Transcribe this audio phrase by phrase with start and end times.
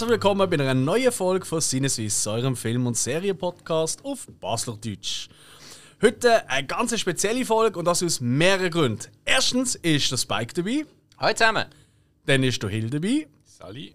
[0.00, 5.28] Herzlich willkommen bei einer neuen Folge von Sinneswiss, eurem Film- und Serienpodcast auf Basler Deutsch.
[6.00, 9.10] Heute eine ganz spezielle Folge und das aus mehreren Gründen.
[9.26, 10.86] Erstens ist der Spike dabei.
[11.18, 11.66] Hallo zusammen.
[12.24, 13.28] Dann ist der Hill dabei.
[13.44, 13.94] Sally.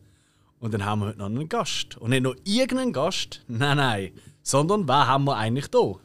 [0.59, 1.97] Und dann haben wir heute noch einen Gast.
[1.97, 4.11] Und nicht nur irgendeinen Gast, nein, nein,
[4.43, 5.95] sondern wer haben wir eigentlich da?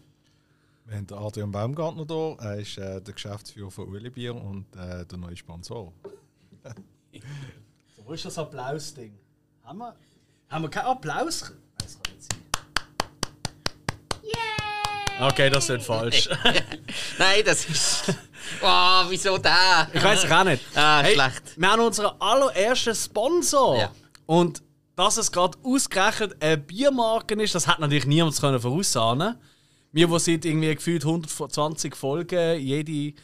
[0.86, 2.36] Wir haben den Adrian Baumgartner hier.
[2.41, 5.92] Er ist äh, der Geschäftsführer von Ueli Bier und äh, der neue Sponsor.
[7.96, 9.12] So, wo ist das Applaus-Ding?
[9.64, 9.95] Haben wir,
[10.48, 11.52] haben wir keinen Applaus?
[11.78, 12.41] Das kann nicht sein.
[15.28, 16.28] Okay, das ist falsch.
[17.19, 18.14] Nein, das ist.
[18.62, 19.86] Oh, wieso da?
[19.92, 20.64] Ich weiß es auch nicht.
[20.74, 21.42] Ah, schlecht.
[21.56, 23.78] Wir haben unseren allerersten Sponsor.
[23.78, 23.92] Ja.
[24.27, 24.62] Und
[24.97, 28.61] dass es gerade ausgerechnet eine Biermarke ist, das hat natürlich niemand können.
[29.92, 33.14] Wir, die seit irgendwie gefühlt 120 Folgen jede,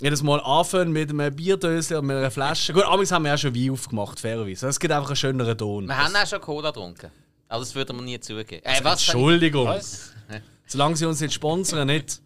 [0.00, 2.72] jedes Mal anfangen mit einem Bierdösel und mit einer Flasche.
[2.72, 4.68] Gut, amigs haben wir ja schon Wein aufgemacht, fairerweise.
[4.68, 5.86] Es gibt einfach einen schöneren Ton.
[5.86, 7.10] Wir haben auch schon Cola getrunken.
[7.48, 8.64] Aber das würde man nie zugeben.
[8.64, 9.00] Äh, was?
[9.02, 9.66] Entschuldigung.
[9.68, 10.12] Was?
[10.66, 12.20] Solange sie uns nicht sponsern, nicht.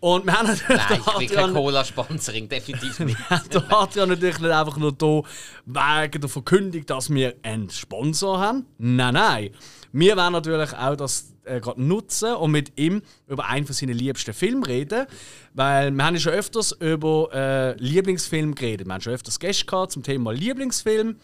[0.00, 3.18] Und wir haben natürlich Nein, ich will kein Adrian- Cola-Sponsoring, definitiv nicht.
[3.52, 5.20] Der Adrian natürlich nicht einfach nur da
[5.66, 8.64] wegen der Verkündung, dass wir einen Sponsor haben.
[8.78, 9.50] Nein, nein.
[9.92, 13.96] Wir werden natürlich auch das äh, gerade nutzen und mit ihm über einen von seinen
[13.96, 15.06] liebsten Filmen reden.
[15.52, 18.86] Weil wir haben ja schon öfters über äh, Lieblingsfilm geredet.
[18.86, 21.16] Wir haben schon öfters Gäste gehabt zum Thema Lieblingsfilm.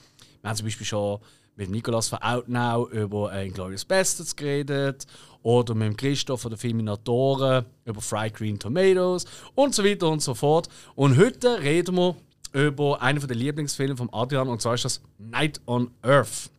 [0.42, 1.18] Wir haben zum Beispiel schon
[1.56, 5.06] mit Nicolas von Outnow über äh, Inglourious Bastards geredet.
[5.42, 9.24] Oder mit Christoph von der Filminatoren über Fried Green Tomatoes
[9.54, 10.68] und so weiter und so fort.
[10.94, 12.14] Und heute reden wir
[12.52, 16.50] über einen der Lieblingsfilme von Adrian und zwar ist das Night on Earth.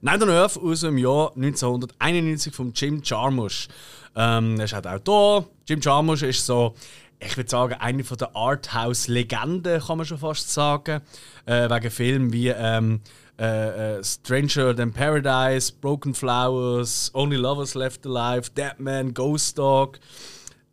[0.00, 3.68] Night on Earth aus dem Jahr 1991 von Jim Jarmusch.
[4.16, 5.46] Ähm, er ist halt auch da.
[5.66, 6.74] Jim Jarmusch ist so,
[7.20, 11.00] ich würde sagen, eine von der Arthouse-Legenden, kann man schon fast sagen.
[11.46, 13.00] Äh, wegen Filmen wie ähm,
[13.38, 19.98] äh, äh, Stranger Than Paradise, Broken Flowers, Only Lovers Left Alive, Deadman, Ghost Dog,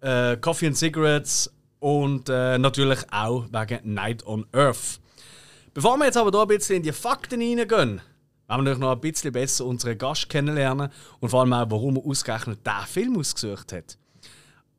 [0.01, 4.99] äh, Coffee and Cigarettes und äh, natürlich auch wegen Night on Earth.
[5.73, 8.01] Bevor wir jetzt aber hier ein bisschen in die Fakten reingehen,
[8.57, 10.89] wollen wir noch ein bisschen besser unseren Gast kennenlernen
[11.19, 13.97] und vor allem auch, warum er ausgerechnet diesen Film ausgesucht hat.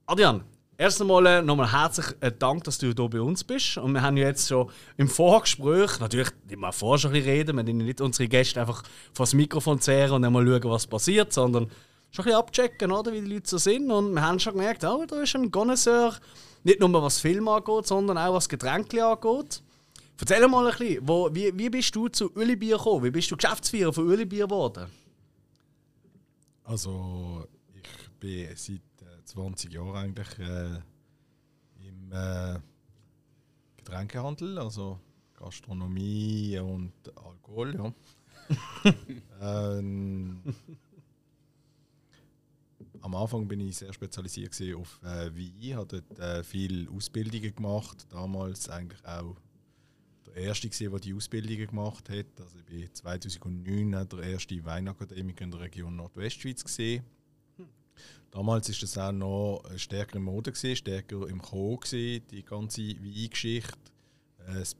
[0.06, 0.43] Adrian,
[0.77, 3.78] erst einmal äh, nochmal herzlichen äh, Dank, dass du hier bei uns bist.
[3.78, 7.56] Und wir haben ja jetzt schon im Vorgespräch, natürlich, mal vorher schon ein bisschen reden,
[7.56, 8.83] wir nicht unsere Gäste einfach
[9.15, 11.71] vor das Mikrofon zehren und dann schauen, was passiert, sondern
[12.10, 13.91] schon ein bisschen abchecken, oder, wie die Leute so sind.
[13.91, 16.15] Und wir haben schon gemerkt, oh, da ist ein Connoisseur,
[16.65, 19.62] nicht nur was Film angeht, sondern auch was Getränke angeht.
[20.22, 23.03] Erzähl mal ein bisschen, wo, wie, wie bist du zu Uli Bier gekommen?
[23.03, 24.87] Wie bist du Geschäftsführer von Uli Bier geworden?
[26.62, 30.77] Also, ich bin seit äh, 20 Jahren eigentlich äh,
[31.81, 32.60] im äh,
[33.78, 35.00] Getränkehandel, also
[35.34, 38.94] Gastronomie und Alkohol, ja.
[39.77, 40.41] ähm,
[43.00, 48.06] am Anfang bin ich sehr spezialisiert auf äh, Wein, habe dort äh, viel Ausbildungen gemacht.
[48.09, 49.34] Damals eigentlich auch
[50.34, 52.26] der erste gewesen, der die Ausbildungen gemacht hat.
[52.41, 57.04] Also ich bin 2009 der erste Weinakademiker in der Region Nordwestschweiz gesehen.
[58.31, 61.42] Damals ist das auch noch stärker in Mode gewesen, stärker im
[61.76, 63.76] gewesen, die ganze Weingeschichte.
[64.47, 64.75] Äh, Das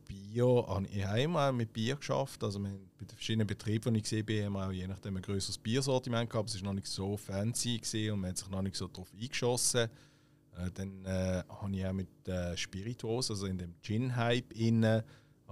[0.67, 2.43] habe ich habe auch mit Bier geschafft.
[2.43, 5.23] Also bei den verschiedenen Betrieben, die ich gesehen bin, haben wir auch je nachdem ein
[5.23, 6.49] größeres Biersortiment gehabt.
[6.49, 9.13] Es war noch nicht so fancy gewesen und man hat sich noch nicht so darauf
[9.13, 9.91] eingeschossen.
[10.57, 14.53] Äh, dann äh, habe ich auch mit äh, Spiritus, also in dem Gin-Hype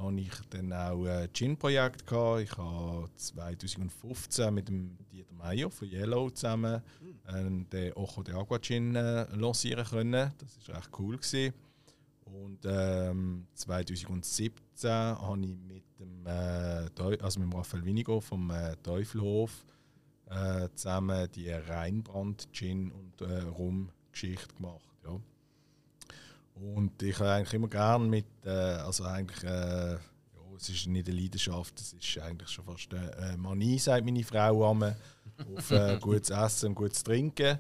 [0.00, 2.42] habe ich dann auch ein Gin-Projekt gehabt.
[2.42, 6.82] Ich habe 2015 mit dem Dieter Meyer von Yellow zusammen
[7.26, 10.32] äh, den Ojo de Agua Gin äh, lancieren können.
[10.38, 11.16] Das war recht cool.
[11.16, 11.54] Gewesen.
[12.24, 18.76] Und ähm, 2017 habe ich mit dem, äh, also mit dem Raphael Winigo vom äh,
[18.82, 19.64] Teufelhof
[20.26, 24.89] äh, zusammen die Rheinbrand Gin und äh, Rum Geschichte gemacht.
[26.54, 29.98] Und ich habe eigentlich immer gern mit, äh, also eigentlich, äh, ja,
[30.56, 34.22] es ist nicht eine Leidenschaft, es ist eigentlich schon fast eine äh, Manie, sagt meine
[34.24, 34.82] Frau am,
[35.56, 37.58] auf äh, gutes Essen und gutes Trinken.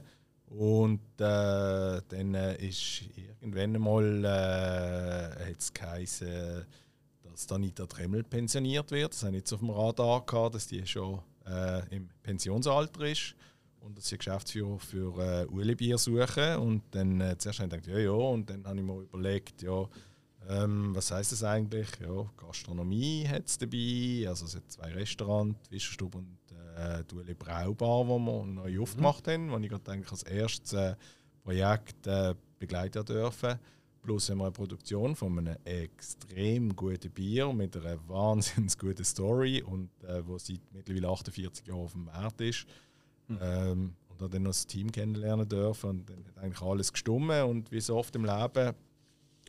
[0.50, 3.02] Und äh, dann äh, ist
[3.40, 6.66] irgendwann einmal äh, hat's geheißen,
[7.22, 9.12] dass Danita Tremmel pensioniert wird.
[9.12, 13.36] Das habe ich jetzt auf dem Radar gehabt, dass die schon äh, im Pensionsalter ist
[13.80, 16.56] und dass sie Geschäftsführer für äh, Uli Bier suchen.
[16.56, 18.10] Und dann äh, zuerst habe ich gedacht, ja, ja.
[18.10, 19.88] Und dann habe ich mir überlegt, ja,
[20.48, 21.88] ähm, was heißt das eigentlich?
[22.00, 26.38] Ja, Gastronomie hat es dabei, also es hat zwei Restaurants, die Wischerstube und
[26.76, 30.96] äh, die Uli Braubar, die wir neu aufgemacht haben, wo ich gerade als erstes äh,
[31.42, 33.58] Projekt äh, begleiten dürfen.
[34.02, 39.62] Plus haben wir eine Produktion von einem extrem guten Bier mit einer wahnsinnig guten Story
[39.62, 42.66] und äh, wo seit mittlerweile 48 Jahren auf dem Markt ist.
[43.40, 45.90] Ähm, und habe dann noch das Team kennenlernen dürfen.
[45.90, 47.44] Und dann hat eigentlich alles gestummen.
[47.44, 48.74] Und wie so oft im Leben,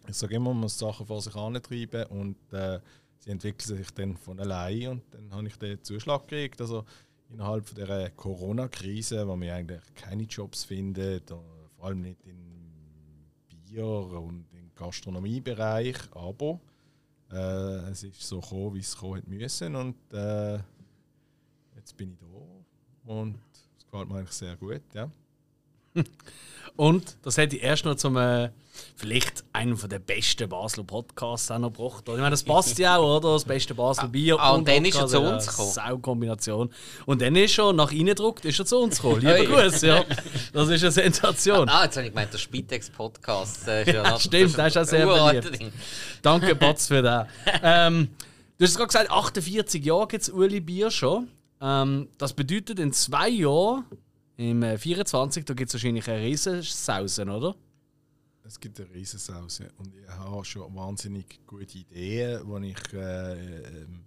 [0.08, 2.80] ich sage immer, man muss Sachen vor sich antreiben und äh,
[3.20, 4.88] sie entwickeln sich dann von allein.
[4.88, 6.62] Und dann habe ich den Zuschlag gekriegt.
[6.62, 6.86] Also
[7.30, 12.42] innerhalb von der Corona-Krise, wo wir eigentlich keine Jobs finden, äh, vor allem nicht im
[13.72, 16.60] Bier- und im Gastronomiebereich, aber
[17.32, 19.76] äh, es ist so gekommen, wie es kommen müssen.
[19.76, 20.60] Und äh,
[21.76, 23.12] jetzt bin ich da.
[23.12, 23.40] Und
[23.92, 25.10] gefällt mir eigentlich sehr gut, ja.
[26.78, 28.50] Und das hätte ich erst noch zum äh,
[28.96, 32.04] vielleicht einem von der besten Basler Podcasts auch noch gebracht.
[32.08, 33.34] Ich meine, das passt ja auch, oder?
[33.34, 34.40] Das beste Basler Bier.
[34.40, 35.72] ah, und dann ist er Podcast, zu ja, uns gekommen.
[35.72, 36.74] Sau-Kombination.
[37.06, 39.20] Und dann ist er, nach reingedruckt, ist er zu uns gekommen.
[39.20, 40.06] Lieber Gruß, ja.
[40.54, 41.68] Das ist eine Sensation.
[41.68, 43.68] Ah, jetzt habe ich gemeint, der Spitex-Podcast.
[43.68, 45.60] äh, ist Ja, noch- stimmt, das ist auch sehr beliebt.
[45.60, 45.74] Ding.
[46.22, 47.28] Danke, Batz, für das.
[47.62, 48.08] Ähm,
[48.58, 51.28] du hast gerade gesagt, 48 Jahre gibt es Uli Bier schon.
[51.62, 53.86] Ähm, das bedeutet, in zwei Jahren,
[54.38, 57.56] im äh, 24, da gibt es wahrscheinlich eine Riesensausen, oder?
[58.44, 64.06] Es gibt eine Riesensause und ich habe schon wahnsinnig gute Ideen, die ich äh, ähm,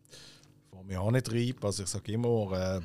[0.68, 1.64] vor mir antreibe.
[1.64, 2.80] Also ich sage immer, äh,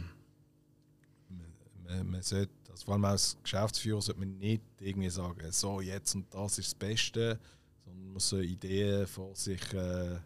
[1.87, 6.13] man, man, sollte, also vor allem als Geschäftsführer sollte man nicht irgendwie sagen, so jetzt
[6.13, 7.39] und das ist das Beste,
[7.83, 10.19] sondern man muss so Ideen vor sich äh,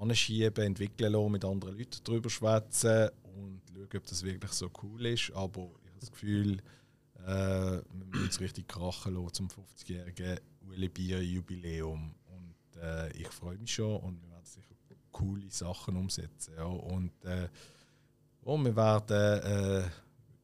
[0.00, 3.10] anschieben, entwickeln lassen, mit anderen Leuten darüber schwätzen
[3.80, 5.32] schauen, ob das wirklich so cool ist.
[5.32, 6.62] Aber ich habe das Gefühl,
[7.26, 12.14] äh, wir müssen es richtig krachen lassen zum 50-jährigen Ueli Bier Jubiläum.
[12.26, 14.74] Und äh, ich freue mich schon und wir werden sicher
[15.12, 16.54] coole Sachen umsetzen.
[16.56, 16.64] Ja.
[16.64, 17.48] Und äh,
[18.44, 19.88] oh, wir werden, äh,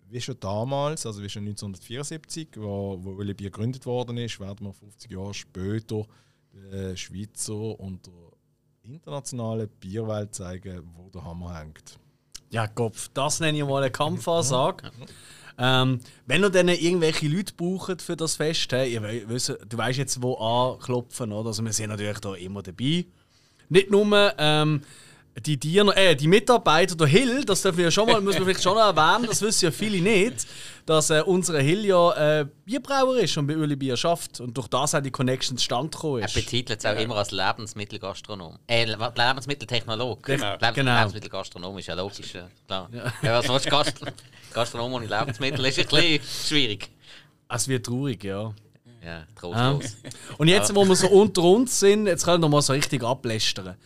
[0.09, 4.67] wie schon damals, also wie schon 1974, wo, wo Ueli Bier gegründet worden ist, werden
[4.67, 6.07] wir 50 Jahre später
[6.53, 8.13] der Schweizer und der
[8.83, 11.99] internationalen Bierwelt zeigen, wo der Hammer hängt.
[12.51, 14.91] Ja, Kopf, das nenne ich mal eine Kampfansage.
[15.59, 19.79] Ähm, wenn ihr dann irgendwelche Leute braucht für das Fest, hey, ihr we- wisst, du
[19.79, 21.49] weißt jetzt, wo anklopfen, oder?
[21.49, 23.07] Also wir sind natürlich da immer dabei.
[23.69, 24.83] Nicht nur ähm,
[25.45, 28.63] die, Diener, äh, die Mitarbeiter der Hill, das dürfen wir schon mal, müssen wir vielleicht
[28.63, 30.47] schon noch erwähnen, das wissen ja viele nicht,
[30.87, 34.69] dass äh, unsere Hill ja äh, Bierbrauer ist und bei Uli Bier schafft und durch
[34.69, 36.35] das auch die Connection zustande gekommen Er ist.
[36.35, 38.59] betitelt es auch immer als Lebensmittelgastronom.
[38.67, 40.23] Äh, Le- Lebensmitteltechnolog.
[40.23, 40.53] Genau.
[40.53, 40.97] Lebens Genau.
[40.97, 42.89] Lebensmittelgastronom ist ja logisch, ja, klar.
[42.93, 43.39] Ja.
[43.39, 43.95] was willst Gast
[44.55, 46.89] Gastronom ohne Lebensmittel ist ein bisschen schwierig.
[47.49, 48.55] Es wird traurig, ja.
[49.05, 49.97] Ja, Ähm, trostlos.
[50.39, 53.77] Und jetzt, wo wir so unter uns sind, jetzt können wir mal so richtig ablästern.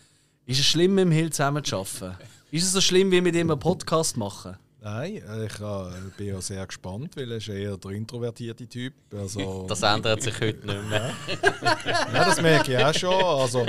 [0.50, 2.16] Ist es schlimm, mit dem Hill zusammen zu arbeiten?
[2.50, 4.56] Ist es so schlimm, wie mit ihm einen Podcast machen?
[4.80, 8.94] Nein, äh, ich äh, bin ja sehr gespannt, weil er ist eher der introvertierte Typ.
[9.14, 11.12] Also, Das ändert sich heute nicht mehr.
[11.84, 13.14] ja, das merke ich auch schon.
[13.14, 13.64] Also,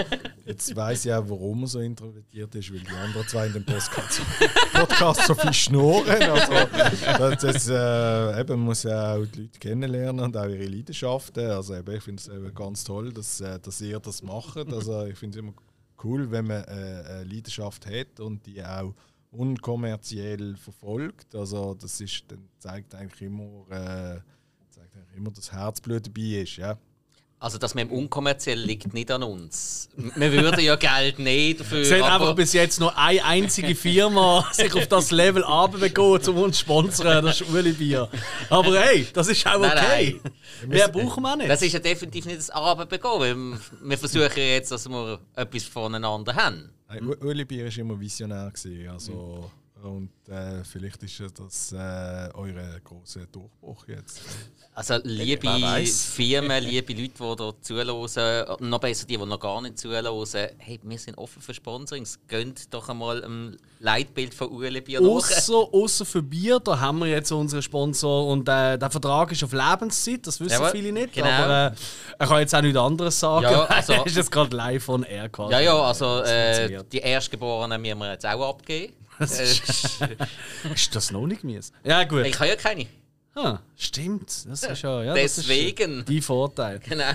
[0.48, 3.64] jetzt weiss ich auch, warum er so introvertiert ist, weil die anderen zwei in dem
[3.64, 4.22] Podcast,
[4.74, 6.24] Podcast so viel schnurren.
[6.24, 10.66] Also, das, das, äh, eben, man muss ja auch die Leute kennenlernen und auch ihre
[10.66, 11.48] Leidenschaften.
[11.52, 14.58] Also, eben, ich finde es ganz toll, dass, äh, dass ihr das macht.
[14.58, 15.54] Also, ich finde es immer
[16.04, 18.94] cool, wenn man äh, eine Leidenschaft hat und die auch
[19.32, 21.34] unkommerziell verfolgt.
[21.36, 24.20] Also das ist, dann zeigt eigentlich immer, äh,
[24.70, 26.58] zeigt eigentlich immer, dass Herzblut dabei ist.
[26.58, 26.78] Ja.
[27.44, 29.90] Also, dass man im Unkommerziell liegt nicht an uns.
[29.98, 31.80] Wir würden ja Geld nehmen dafür.
[31.82, 36.22] Es hat aber einfach bis jetzt nur eine einzige Firma sich auf das Level runterbekommen,
[36.28, 38.08] um uns zu sponsern, das ist Uli Bier.
[38.48, 40.22] Aber hey, das ist auch Nein, okay.
[40.68, 41.50] Mehr brauchen wir nicht.
[41.50, 43.60] das ist ja definitiv nicht das Abendbekommen.
[43.82, 46.70] Wir versuchen ja jetzt, dass wir etwas voneinander haben.
[46.90, 48.52] Nein, U- Uli Bier war immer visionär.
[48.54, 49.50] Gewesen, also,
[49.84, 54.22] und äh, vielleicht ist ja das äh, euer großer Durchbruch jetzt.
[54.74, 55.48] Also liebe.
[55.86, 60.26] Firmen, liebe Leute, die hier zuhören, noch besser die, die noch gar nicht zuhören,
[60.60, 62.20] hey, wir sind offen für Sponsorings.
[62.28, 67.32] Gönnt doch einmal ein Leitbild von Ueli Bier ausser für Bier, da haben wir jetzt
[67.32, 71.14] unseren Sponsor und äh, der Vertrag ist auf Lebenszeit, das wissen Jawohl, viele nicht.
[71.14, 71.28] genau.
[71.28, 71.76] Aber äh,
[72.20, 73.44] er kann jetzt auch nichts anderes sagen.
[73.44, 75.54] Ja, also- er ist jetzt gerade live von Air quasi.
[75.54, 79.01] Ja, ja, also äh, die Erstgeborenen müssen wir jetzt auch abgeben.
[79.22, 81.72] Äh, Ist das noch nicht mies?
[81.84, 82.26] Ja, gut.
[82.26, 82.88] ich habe ja keine.
[83.34, 84.30] Ah, stimmt.
[84.50, 85.04] Das ist ja.
[85.04, 86.00] ja das Deswegen.
[86.00, 86.80] Ist die Vorteil.
[86.80, 87.12] Genau.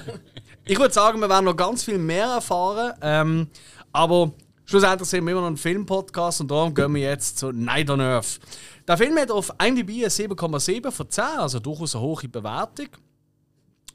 [0.64, 2.94] Ich würde sagen, wir werden noch ganz viel mehr erfahren.
[3.02, 3.48] Ähm,
[3.92, 4.32] aber
[4.64, 8.00] schlussendlich sind wir immer noch ein Filmpodcast und darum gehen wir jetzt zu Night on
[8.00, 8.40] Earth.
[8.88, 12.88] Der Film hat auf IMDb eine 7,7 von 10, also durchaus eine hohe Bewertung.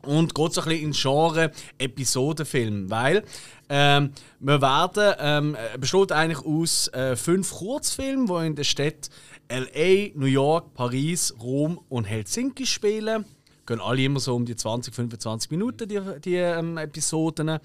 [0.03, 3.23] Und geht so ein bisschen ins Genre Episodenfilm, weil
[3.73, 4.11] ähm,
[4.41, 9.09] wir werden, ähm, äh, besteht eigentlich aus äh, fünf Kurzfilmen, die in den Städten
[9.47, 13.05] L.A., New York, Paris, Rom und Helsinki spielen.
[13.05, 13.25] Gehen
[13.65, 17.59] gehen alle immer so um die 20, 25 Minuten, die, die ähm, Episoden.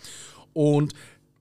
[0.52, 0.94] Und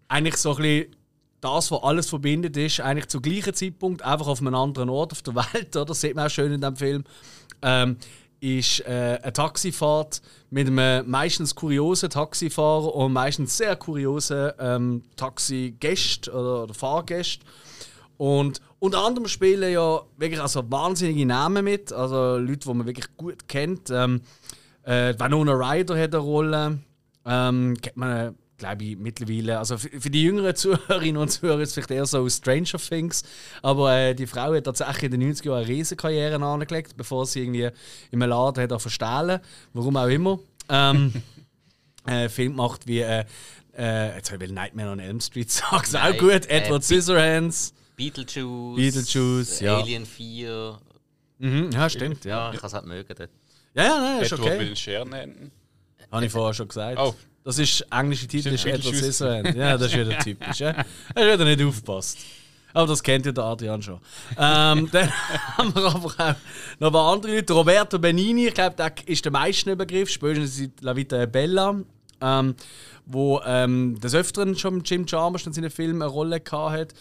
[0.07, 0.95] eigentlich so ein bisschen
[1.41, 5.22] das, was alles verbindet, ist eigentlich zum gleichen Zeitpunkt, einfach auf einem anderen Ort auf
[5.22, 5.86] der Welt, oder?
[5.86, 7.03] Das sieht man auch schön in dem Film.
[7.62, 7.98] Ähm,
[8.46, 10.22] ist äh, eine Taxifahrt
[10.52, 17.44] mit einem meistens kuriosen Taxifahrer und meistens sehr kuriosen ähm, Taxigästen oder, oder Fahrgästen.
[18.18, 23.18] Und unter anderem spielen ja wirklich also wahnsinnige Namen mit, also Leute, die man wirklich
[23.18, 23.90] gut kennt.
[23.90, 24.22] Ähm,
[24.84, 26.80] äh, Vanona Ryder hat eine Rolle.
[27.25, 29.60] Ähm, kennt man, glaube ich, mittlerweile.
[29.60, 33.24] Also für, für die jüngeren Zuhörerinnen und Zuhörer ist es vielleicht eher so Stranger Things.
[33.62, 37.42] Aber äh, die Frau hat tatsächlich in den 90er Jahren eine Riesenkarriere angelegt, bevor sie
[37.42, 37.70] irgendwie
[38.12, 39.40] im Laden hat verstehlen
[39.74, 40.40] Warum auch immer.
[40.70, 41.14] Ähm,
[42.06, 43.02] äh, Film gemacht wie.
[43.02, 43.26] Äh,
[43.78, 45.96] äh, jetzt habe ich Nightmare on Elm Street sagen.
[45.98, 46.48] Auch gut.
[46.48, 47.74] Edward äh, Scissorhands.
[47.98, 49.78] Beetlejuice, Beetlejuice, ja.
[49.78, 50.80] Alien 4.
[51.38, 52.26] Mhm, ja, stimmt.
[52.26, 53.16] Ja, Ja, ich kann es halt mögen.
[53.18, 53.30] dort.
[53.74, 54.60] ja, ja nein, ist Edward okay.
[54.60, 55.52] will Schernen.
[56.12, 56.98] Habe ich vorher schon gesagt.
[57.00, 57.16] Oh.
[57.46, 58.96] Das ist englische Titel ist Stimmt, Edward.
[58.96, 59.56] Scissorhands.
[59.56, 60.60] Ja, das ist wieder typisch.
[60.60, 60.75] Ja.
[60.75, 60.86] Hast
[61.16, 62.18] wieder nicht aufgepasst.
[62.74, 64.00] Aber das kennt ja der Adrian schon.
[64.32, 65.12] Ähm, dann
[65.56, 66.18] haben wir aber auch
[66.80, 67.54] noch ein paar andere Leute.
[67.54, 71.75] Roberto Benini, ich glaube, der ist der meisten Übergriff, spätestens seit La Vita e Bella.
[72.20, 72.56] Ähm,
[73.06, 76.94] wo ähm, des Öfteren schon mit Jim Jarmusch in seinen Filmen eine Rolle gehabt hat.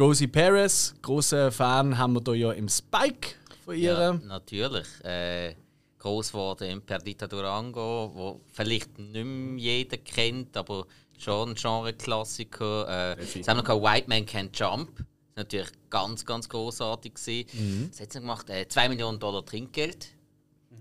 [0.00, 3.92] Rosie Perez, großer Fan haben wir da ja im Spike von ihr.
[3.92, 4.88] Ja, natürlich.
[5.04, 5.54] Äh,
[6.02, 10.86] groß geworden im Perdita Durango, wo vielleicht nicht mehr jeder kennt, aber
[11.18, 13.16] schon ein Genre-Klassiker.
[13.18, 14.90] Äh, sie haben noch gehabt, White Man Can't Jump.
[14.96, 17.46] Das ist natürlich ganz, ganz großartig gewesen.
[17.52, 17.88] Mhm.
[17.90, 18.50] Was hat sie gemacht?
[18.50, 20.08] Äh, 2 Millionen Dollar Trinkgeld.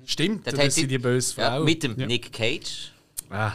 [0.06, 1.42] Stimmt, Das das hat ist sie sie- die böse Frau.
[1.42, 2.92] Ja, mit dem Nick Cage.
[3.30, 3.54] ah.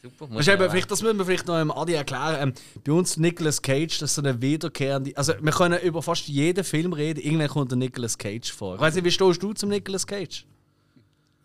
[0.00, 0.28] Super.
[0.32, 2.36] Das, eben, vielleicht, das müssen wir vielleicht noch im Adi erklären.
[2.40, 5.16] Ähm, bei uns Nicolas Cage, das ist so eine wiederkehrende.
[5.16, 8.76] Also, wir können über fast jeden Film reden, irgendwann kommt der Nicolas Cage vor.
[8.76, 10.46] Ich weiß nicht, wie stehst du zum Nicolas Cage?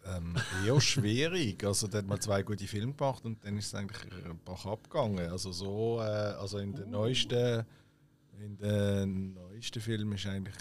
[0.06, 1.64] Ähm, eher schwierig.
[1.64, 4.66] Also, der hat mal zwei gute Filme gemacht und dann ist es eigentlich ein paar
[4.66, 5.30] abgegangen.
[5.30, 7.66] Also, so, äh, also in den neuesten,
[8.40, 10.56] in den neuesten Filmen ist eigentlich.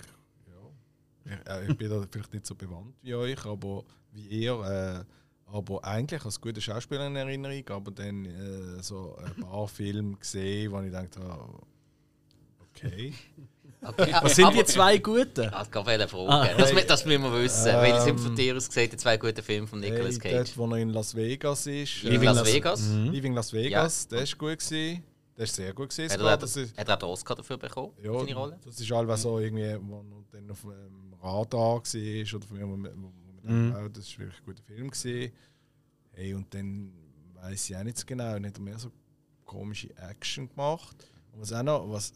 [0.46, 5.04] Ja, ich, äh, ich bin da vielleicht nicht so bewandt wie euch, aber wie ihr.
[5.04, 5.04] Äh,
[5.52, 10.72] aber eigentlich als gute Schauspieler in Erinnerung, aber dann äh, so ein paar Filme gesehen,
[10.72, 11.60] wo ich dachte, ah,
[12.60, 13.12] okay.
[13.84, 15.48] Okay, Was sind die zwei guten?
[15.52, 16.30] Ah, ich wollte fragen.
[16.30, 16.48] Ah.
[16.56, 17.64] das, mü- das müssen wir wissen.
[17.66, 20.54] Welche sind Ähm, von dir aus gesehen die zwei guten Filme von Nicolas Hey, Cage?
[20.54, 22.02] dort, wo er in Las Vegas ist.
[22.04, 22.88] Living äh, Las Vegas.
[22.88, 25.02] Leaving Las Vegas, der ist gut gewesen.
[25.36, 26.12] Der ist sehr gut gewesen.
[26.12, 27.92] Hat er, Das ist, hat er den Oscar dafür bekommen?
[28.02, 28.58] ja, seine Rolle?
[28.64, 32.68] das ist allweil so irgendwie, wo er dann auf dem Radar war oder von mir,
[32.68, 33.12] wo
[33.44, 33.92] wo mhm.
[33.92, 35.32] das ist wirklich ein guter Film gewesen.
[36.12, 36.92] Hey, und dann
[37.34, 38.92] weiß ich auch nicht so genau, er mehr so
[39.44, 40.96] komische Action gemacht.
[41.32, 42.12] Und was auch noch, was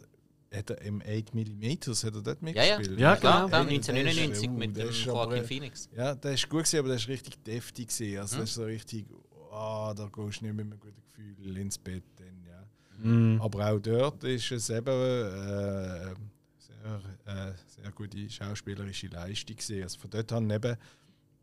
[0.54, 2.78] hat er im 8 mm, das hat er dort Ja, ja.
[2.78, 3.00] mitgespielt?
[3.00, 3.58] Ja, Klar, genau.
[3.62, 5.88] ist- 1999 uh, mit dem ist Joaquin aber- Phoenix.
[5.96, 8.18] Ja, der ist gut gewesen, aber der ist richtig deftig gewesen.
[8.18, 8.40] Also Mhm.
[8.40, 9.06] das ist so richtig,
[9.52, 12.04] ah, da gehst du nicht mit einem guten Gefühl ins Bett.
[12.16, 12.64] Dann, ja.
[13.10, 13.40] Mhm.
[13.42, 16.14] Aber auch dort ist es eben äh,
[16.58, 19.82] sehr, äh, sehr gute schauspielerische Leistung gewesen.
[19.82, 20.76] Also von dort an eben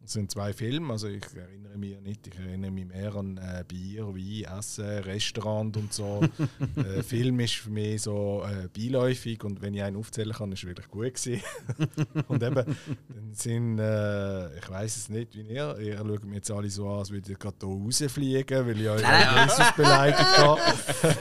[0.05, 3.63] es sind zwei Filme, also ich erinnere mich nicht, ich erinnere mich mehr an äh,
[3.65, 6.21] Bier, Wein, Essen, Restaurant und so.
[6.75, 10.63] äh, Film ist für mich so äh, beiläufig und wenn ich einen aufzählen kann, ist
[10.63, 11.41] er wirklich gut gewesen.
[12.27, 16.51] und eben, dann sind, äh, ich weiß es nicht, wie ihr, ihr schaut mir jetzt
[16.51, 20.61] alle so an, als würdet ihr gerade hier rausfliegen, weil ich euch Jesus beleidigt habe.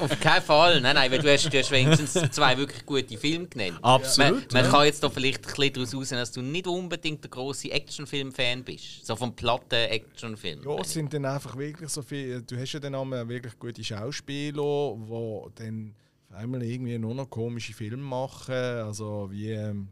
[0.00, 0.80] Auf keinen Fall.
[0.80, 3.78] Nein, nein, weil du hast, du hast wenigstens zwei wirklich gute Filme genannt.
[3.82, 4.70] Absolut, Man, man ja.
[4.70, 8.64] kann jetzt da vielleicht ein bisschen daraus aussehen, dass du nicht unbedingt der große Actionfilm-Fan
[8.64, 8.71] bist.
[8.78, 10.62] So vom platten Actionfilm.
[10.64, 12.42] Ja, es sind dann einfach wirklich so viele.
[12.42, 15.94] Du hast ja dann auch wirklich gute Schauspieler, die dann
[16.30, 18.54] auf einmal irgendwie nur noch komische Filme machen.
[18.54, 19.50] Also wie.
[19.50, 19.88] Ähm,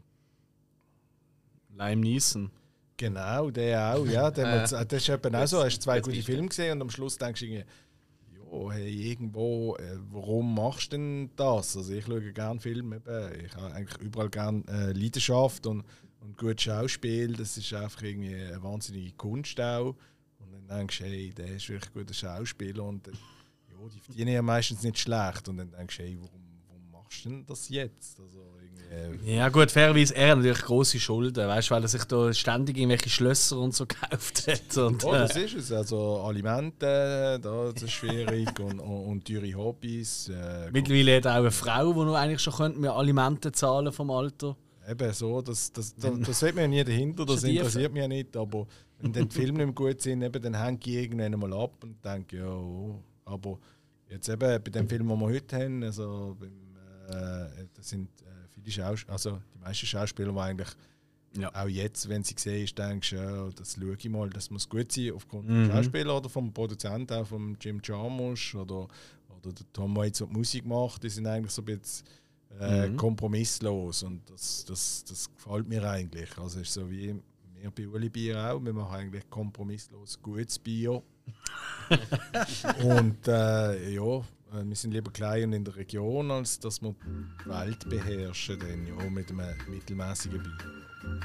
[1.75, 2.51] Lime Neeson.
[2.97, 4.05] genau, der auch.
[4.05, 5.63] Ja, der, das ist eben auch so.
[5.63, 6.21] Hast zwei gute.
[6.21, 7.65] Filme gesehen und am Schluss denkst du irgendwie.
[8.35, 11.77] Ja, hey, irgendwo, äh, warum machst du denn das?
[11.77, 13.45] Also ich schaue gerne Filme, eben.
[13.45, 15.85] ich habe eigentlich überall gerne äh, Leidenschaft und,
[16.21, 19.95] und gutes Schauspiel, das ist einfach irgendwie eine wahnsinnige Kunst auch.
[20.39, 23.99] Und dann denkst du, hey, der ist wirklich ein guter Schauspieler und äh, ja, die
[23.99, 25.47] verdienen ja meistens nicht schlecht.
[25.49, 28.19] Und dann denkst du, hey, warum, warum machst du denn das jetzt?
[28.19, 31.87] Also irgendwie, äh, Ja, gut, fairerweise, er hat natürlich große Schulden, weißt du, weil er
[31.87, 34.77] sich da ständig irgendwelche Schlösser und so gekauft hat.
[34.77, 35.71] Und, Oh, das äh, ist es.
[35.71, 40.29] Also Alimente, da, das ist schwierig und, und, und teure Hobbys.
[40.29, 43.91] Äh, mittlerweile hat er auch eine Frau, die noch eigentlich schon könnte mir Alimente zahlen
[43.91, 44.55] vom Alter.
[44.89, 48.07] Eben so, das, das, das, das sieht man ja nie dahinter, das interessiert mich ja
[48.07, 48.35] nicht.
[48.35, 48.67] Aber
[48.99, 52.03] wenn dann die Filme nicht gut sind, eben, dann hänge ich irgendwann mal ab und
[52.03, 52.99] denke, ja, oh.
[53.25, 53.59] aber
[54.09, 56.49] jetzt eben bei dem Film, den wir heute haben, also beim,
[57.09, 60.69] äh, das sind äh, viele Schauspieler, also die meisten Schauspieler, die eigentlich
[61.37, 61.49] Ja.
[61.55, 64.91] auch jetzt, wenn sie siehst, denkst du, ja, das schaue ich mal, das muss gut
[64.91, 65.67] sein, aufgrund Mhm.
[65.67, 68.87] des Schauspielers oder vom Produzenten, auch vom Jim Jarmusch oder,
[69.29, 72.05] oder der Tom Waits, der die Musik macht, die sind eigentlich so ein bisschen
[72.59, 72.97] äh, Mhm.
[72.97, 76.37] kompromisslos und das, das, das gefällt mir eigentlich.
[76.37, 77.15] Also ist so wie
[77.55, 81.01] wir bei Uli Bier auch, wir machen eigentlich kompromisslos gutes Bier.
[82.83, 86.95] und äh, ja, äh, wir sind lieber klein und in der Region, als dass wir
[87.45, 91.19] die Welt beherrschen, dann, ja, mit einem mittelmäßigen Bier.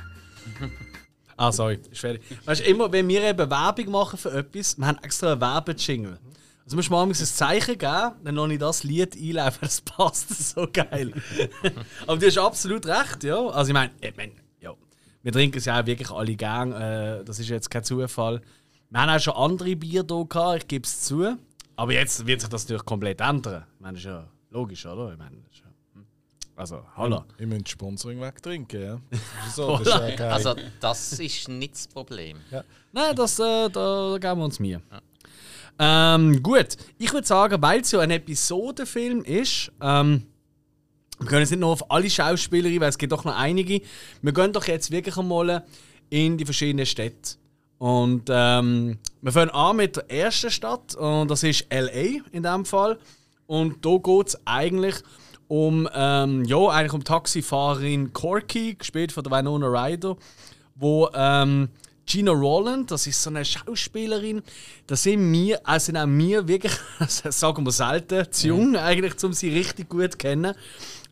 [1.37, 2.23] Ah, sorry, fertig.
[2.45, 6.18] Weißt du, immer, wenn wir eben Werbung machen für etwas, wir haben extra einen Werbejingle.
[6.66, 10.50] Also musst du mal ein Zeichen geben, dann noch nicht das Lied einlaufen, das passt
[10.50, 11.12] so geil.
[12.08, 13.38] Aber du hast absolut recht, ja.
[13.38, 14.73] Also ich meine, ich mein, ja,
[15.23, 18.42] wir trinken es ja auch wirklich alle gern, äh, das ist jetzt kein Zufall.
[18.90, 21.37] Wir haben auch schon andere Bier hier gehabt, ich gebe es zu.
[21.76, 23.64] Aber jetzt wird sich das natürlich komplett ändern.
[23.76, 25.12] Ich meine, das ist ja logisch, oder?
[25.12, 26.06] Ich meine, ja, hm.
[26.56, 27.26] also, hallo.
[27.38, 29.00] Ich müsst Sponsoring wegtrinken, ja.
[29.11, 30.28] Das ist so, das ist ja.
[30.30, 32.38] Also, das ist nicht das Problem.
[32.90, 34.82] Nein, das, äh, da geben wir uns Mühe.
[35.78, 40.26] Ähm, gut, ich würde sagen, weil es ja ein Episodenfilm ist, ähm,
[41.18, 43.80] wir können jetzt nicht nur auf alle Schauspielerinnen, weil es gibt doch noch einige.
[44.21, 45.64] Wir gehen doch jetzt wirklich einmal
[46.11, 47.37] in die verschiedenen Städte.
[47.78, 52.64] Und ähm, wir fangen an mit der ersten Stadt und das ist LA in dem
[52.64, 52.99] Fall.
[53.47, 54.97] Und da geht es eigentlich
[55.49, 60.16] um, ähm, ja, eigentlich um Taxifahrerin Corky, gespielt von der Winona Ryder,
[60.75, 61.68] wo ähm,
[62.07, 64.43] Gina Rowland, das ist so eine Schauspielerin,
[64.87, 66.73] da sind wir, also sind auch wir wirklich,
[67.09, 70.55] sagen wir selten, zu jung eigentlich, um sie richtig gut zu kennen.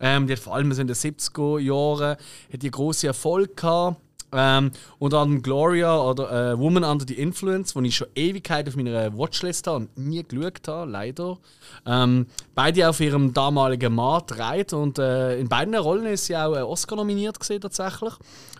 [0.00, 2.16] Ähm, die hat vor allem so in den 70er Jahren
[2.52, 4.00] hat die große Erfolg gehabt.
[4.34, 8.76] Ähm, unter anderem Gloria oder äh, Woman Under the Influence, wo ich schon Ewigkeit auf
[8.76, 11.38] meiner Watchlist habe und nie geschaut habe, leider.
[11.86, 16.54] Ähm, beide auf ihrem damaligen Mann reit und äh, in beiden Rollen ist sie auch
[16.54, 18.12] äh, Oscar nominiert gesehen tatsächlich.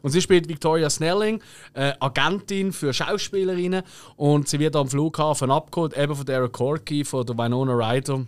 [0.03, 3.83] Und sie spielt Victoria Snelling, äh, Agentin für Schauspielerinnen
[4.17, 8.27] und sie wird am Flughafen abgeholt, eben von Derek Corky, von der Winona Ryder.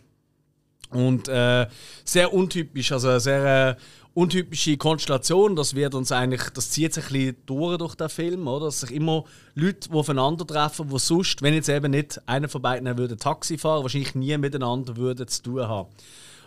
[0.91, 1.67] Und äh,
[2.05, 3.83] sehr untypisch, also sehr äh,
[4.17, 5.57] untypische Konstellation.
[5.57, 8.67] Das wird uns eigentlich, das zieht sich ein bisschen durch, durch den Film, oder?
[8.67, 9.25] Dass sich immer
[9.55, 13.83] Leute, die aufeinandertreffen, die sonst, wenn jetzt eben nicht einer von beiden würde Taxi fahren,
[13.83, 15.91] wahrscheinlich nie miteinander würden zu tun haben.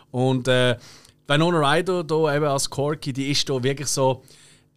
[0.10, 0.78] Und äh,
[1.28, 4.24] Winona Ryder hier eben als Corky, die ist da wirklich so,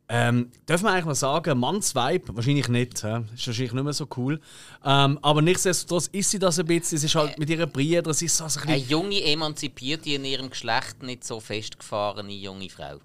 [0.09, 2.35] ähm, darf man eigentlich mal sagen, Mannsvibe?
[2.37, 3.03] Wahrscheinlich nicht.
[3.03, 3.23] hä?
[3.35, 4.41] Ist wahrscheinlich nicht mehr so cool.
[4.85, 6.99] Ähm, aber nichtsdestotrotz ist sie das ein bisschen.
[6.99, 10.25] Sie ist halt mit ihren Brüdern, sie ist so ein bisschen Eine junge, emanzipierte, in
[10.25, 12.99] ihrem Geschlecht nicht so festgefahrene junge Frau.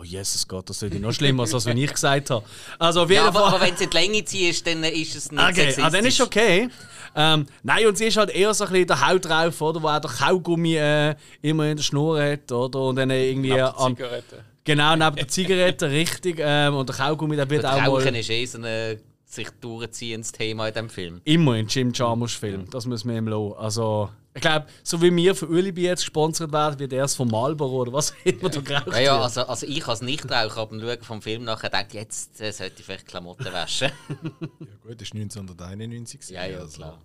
[0.00, 2.44] Oh Jesus Gott, das ist noch schlimmer, als was wenn ich gesagt habe.
[2.78, 3.54] Also auf jeden Ja, aber, Fall.
[3.54, 6.20] aber wenn es in die Länge ziehst, dann ist es nicht Okay, ah, dann ist
[6.20, 6.68] okay.
[7.16, 9.82] Ähm, nein, und sie ist halt eher so ein bisschen der Haut drauf, oder?
[9.82, 12.78] Wo auch der Kaugummi äh, immer in der Schnur hat, oder?
[12.80, 13.96] Und dann irgendwie an.
[14.68, 16.36] Genau, neben der Zigarette, richtig.
[16.40, 18.16] Ähm, und der Kaugummi, der wird auch Rauchen mal.
[18.16, 21.20] ist eh so ein sich durchziehendes Thema in diesem Film.
[21.24, 22.68] Immer in Jim Jarmusch-Film.
[22.68, 23.54] Das müssen wir ihm lassen.
[23.56, 27.80] Also, ich glaube, so wie wir für Ulibi jetzt gesponsert werden, wird erst von Marlboro
[27.80, 31.22] oder was immer da geraucht Ja, ja also, also ich als Nichtraucher, aber Schauen vom
[31.22, 33.90] Film nachher denke jetzt äh, sollte ich vielleicht Klamotten waschen.
[34.10, 36.20] Ja gut, das war 1991.
[36.20, 36.76] gewesen, ja, ja, also.
[36.76, 36.98] klar.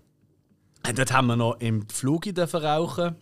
[0.85, 3.15] Und Dort haben wir noch im Flug dürfen rauchen.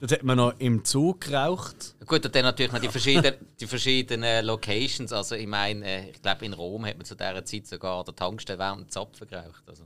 [0.00, 1.96] Dort hat man noch im Zug geraucht.
[2.06, 5.12] Gut, und dann natürlich noch die verschiedenen, die verschiedenen Locations.
[5.12, 8.14] Also ich meine, äh, ich glaube in Rom hat man zu dieser Zeit sogar der
[8.14, 9.64] Tankstelle während dem Zapfen geraucht.
[9.66, 9.84] Also.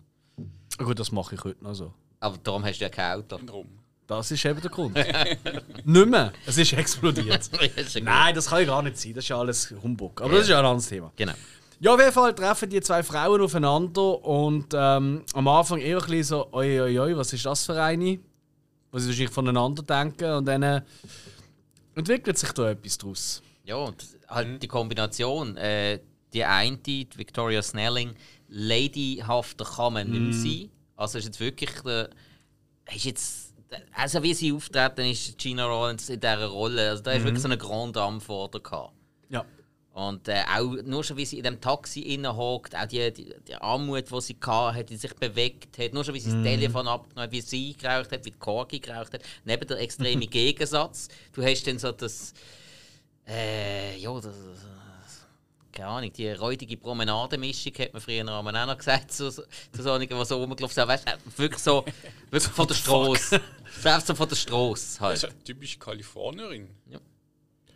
[0.79, 1.95] Gut, das mache ich heute noch so.
[2.21, 3.39] Aber darum hast du ja kein Auto.
[3.39, 3.67] Drum.
[4.07, 4.95] Das ist eben der Grund.
[5.85, 6.33] nicht mehr.
[6.45, 7.49] Es ist explodiert.
[7.77, 8.05] Ist ja gut.
[8.05, 9.15] Nein, das kann ja gar nicht sein.
[9.15, 10.21] Das ist ja alles Humbug.
[10.21, 11.13] Aber das ist ja ein anderes Thema.
[11.17, 11.33] Genau.
[11.81, 16.05] Ja, auf jeden Fall treffen die zwei Frauen aufeinander und ähm, am Anfang eher ein
[16.05, 18.21] bisschen so, oi, oi, oi, was ist das für eine?
[18.93, 20.83] Was sie wahrscheinlich voneinander denken und dann
[21.97, 23.43] entwickelt sich da etwas draus.
[23.65, 25.57] Ja, und halt die Kombination.
[25.57, 25.99] Äh,
[26.33, 28.15] die eine, die Victoria Snelling,
[28.49, 30.71] ladyhafter kann man nicht mehr sein.
[30.97, 32.11] Also ist jetzt wirklich der,
[32.95, 33.55] ist jetzt,
[33.93, 37.49] also wie sie auftreten ist Gina Rollins in dieser Rolle, also da ist wirklich so
[37.49, 38.93] eine Grande Dame vor der gehabt.
[39.95, 40.03] Ja.
[40.03, 43.55] Und äh, auch nur schon, wie sie in dem Taxi hockt, auch die, die, die
[43.55, 47.25] Armut, die sie hatte, die sich bewegt hat, nur schon, wie sie das Telefon abgenommen
[47.25, 49.23] hat, wie sie geraucht hat, wie die Corgi geraucht hat.
[49.45, 51.09] Neben der extreme Gegensatz.
[51.33, 52.33] Du hast dann so das.
[53.27, 54.35] Äh, ja, das.
[55.73, 60.19] Keine Ahnung, die räudige Promenademischung hat man früher auch noch gesagt, zu, zu so einigen,
[60.19, 60.87] die so rumgelaufen sind.
[60.87, 61.83] Weißt, du, wirklich so,
[62.31, 63.41] wirklich von der Straße.
[63.77, 65.25] Einfach so von der Straße Das ist halt.
[65.25, 66.69] eine typische Kalifornierin.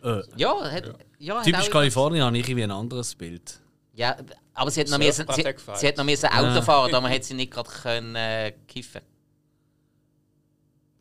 [0.03, 3.59] Äh, Ja, hat, ja, typisch Kalifornien habe ich irgendwie ein anderes Bild.
[3.93, 4.15] Ja,
[4.53, 5.43] aber sie hat noch, müssen, sie,
[5.75, 9.01] sie hat noch müssen Auto fahren, aber man hat sie nicht gerade können, äh, kiffen.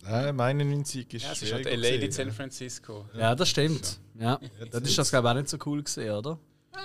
[0.02, 2.30] Nein, 91 ist Ja, es ist schwierig halt LA in San.
[2.30, 3.06] Francisco.
[3.14, 3.98] Ja, das stimmt.
[4.18, 4.40] Ja.
[4.70, 6.38] Das ist das, glaube ich, auch nicht so cool gesehen, oder?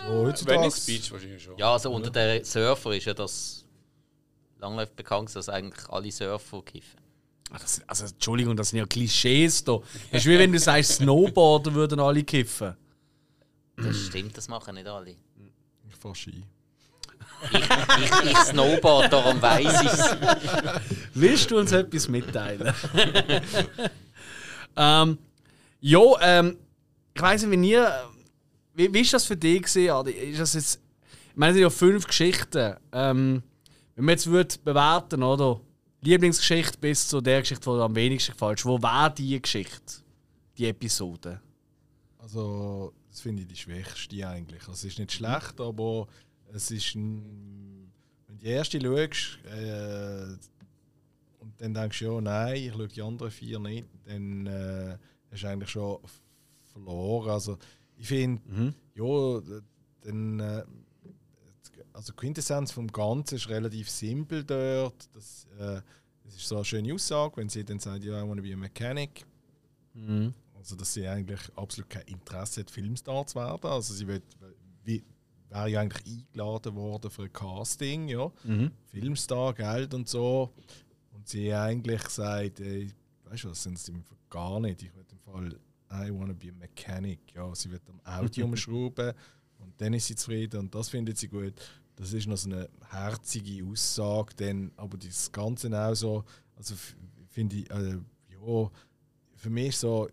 [0.09, 1.57] Oh, heutzutage- Venice Beach wahrscheinlich schon.
[1.57, 3.65] Ja, also unter den Surfer ist ja das
[4.59, 6.99] lange bekannt, dass eigentlich alle Surfer kiffen.
[7.51, 9.79] Ah, das, also, Entschuldigung, das sind ja Klischees da.
[10.11, 12.75] Das ist wie wenn du sagst, Snowboarder würden alle kiffen.
[13.75, 15.11] Das stimmt, das machen nicht alle.
[15.89, 16.43] Ich fahre Ski.
[17.51, 20.17] Ich, ich, ich Snowboard, darum weiss ich es.
[21.13, 22.73] Willst du uns etwas mitteilen?
[24.77, 25.17] ähm,
[25.81, 26.57] ja, ähm,
[27.13, 27.91] ich weiß nicht, wie ihr.
[28.73, 30.11] Wie, wie ist das für dich gewesen, Adi?
[30.11, 30.79] Ist das jetzt.
[31.31, 32.75] Ich meine, es sind ja fünf Geschichten.
[32.93, 33.43] Ähm,
[33.95, 35.59] wenn man jetzt würde bewerten, oder?
[36.01, 38.65] Lieblingsgeschichte bis zu der Geschichte, die dir am wenigsten gefällt.
[38.65, 40.01] Wo war die Geschichte?
[40.57, 41.39] Die Episode?
[42.17, 44.61] Also, das finde ich die schwächste eigentlich.
[44.61, 46.07] Also, es ist nicht schlecht, aber
[46.53, 47.91] es ist ein,
[48.27, 50.37] Wenn du die erste schaust äh,
[51.39, 54.97] und dann denkst du, ja, nein, ich schaue die anderen vier nicht, dann äh,
[55.43, 55.99] du eigentlich schon
[56.73, 57.29] verloren.
[57.29, 57.57] Also,
[57.97, 58.41] ich finde,
[58.95, 59.61] ja, d-
[60.01, 60.39] dann.
[60.39, 60.63] Äh,
[61.93, 65.09] also, die Quintessenz vom Ganzen ist relativ simpel dort.
[65.13, 65.81] Das, äh,
[66.23, 68.53] das ist so eine schöne Aussage, wenn sie dann sagt, ja, I want to be
[68.53, 69.25] a mechanic.
[70.53, 73.65] Also, dass sie eigentlich absolut kein Interesse hat, Filmstar zu werden.
[73.69, 74.23] Also, sie wird,
[74.83, 75.03] wie,
[75.49, 78.31] wäre ja eigentlich eingeladen worden für ein Casting, ja.
[78.87, 80.53] Filmstar, Geld und so.
[81.13, 82.91] Und sie eigentlich sagt, ey,
[83.25, 84.81] weißt du was, sind sie im Fall gar nicht.
[84.81, 85.59] Ich will im Fall,
[85.91, 87.19] I wanna be a mechanic.
[87.35, 89.13] Ja, sie wird am Auto umschrauben
[89.59, 91.53] und dann ist sie zufrieden und das findet sie gut.
[92.01, 96.23] Das ist noch so eine herzige Aussage, denn, aber das Ganze auch so,
[96.55, 96.73] also
[97.29, 98.71] finde ich, äh, ja,
[99.35, 100.09] für mich so,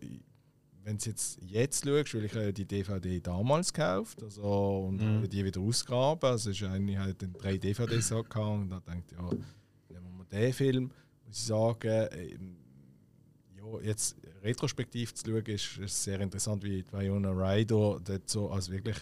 [0.83, 5.27] wenn du jetzt jetzt schaust, weil ich ja die DVD damals gekauft also, und habe
[5.27, 6.29] die wieder ausgraben.
[6.29, 9.47] Also ist eigentlich halt dann drei DVDs gehabt und dann denkt ja, nehmen
[9.89, 10.91] wir mal den Film.
[11.25, 12.57] Muss ich sagen, ähm,
[13.57, 18.71] ja, jetzt retrospektiv zu schauen, ist, ist sehr interessant, wie Viola Ryder dort so, also
[18.71, 18.97] wirklich,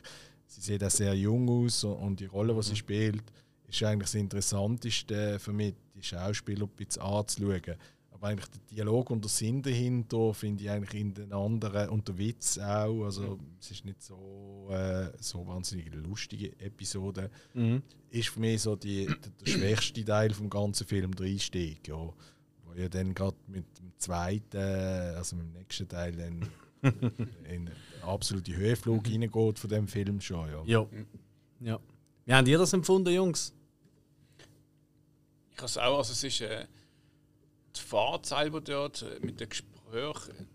[0.47, 3.23] sie sieht auch sehr jung aus und, die Rolle, die sie spielt,
[3.67, 7.75] ist eigentlich das Interessanteste für mich, die Schauspieler ein bisschen anzuschauen.
[8.12, 12.07] Aber eigentlich der Dialog und der Sinn dahinter finde ich eigentlich in den anderen und
[12.07, 13.03] der Witz auch.
[13.03, 17.29] Also es ist nicht so, äh, so wahnsinnig lustige Episode.
[18.10, 21.88] Ist für mich so die, der, der schwächste Teil vom ganzen Film der Einstieg.
[21.88, 21.95] Ja.
[22.65, 26.41] Wo ja dann gerade mit dem zweiten, also mit dem nächsten Teil dann
[27.49, 30.49] in den absoluten Höhenflug reingeht von dem Film schon.
[30.49, 30.63] Ja.
[30.65, 30.87] Ja.
[31.59, 31.79] ja.
[32.25, 33.53] Wie habt ihr das empfunden, Jungs?
[35.51, 36.67] Ich habe es auch, also es ist äh,
[37.75, 40.47] die Fahrt selber dort äh, mit den Gesprächen.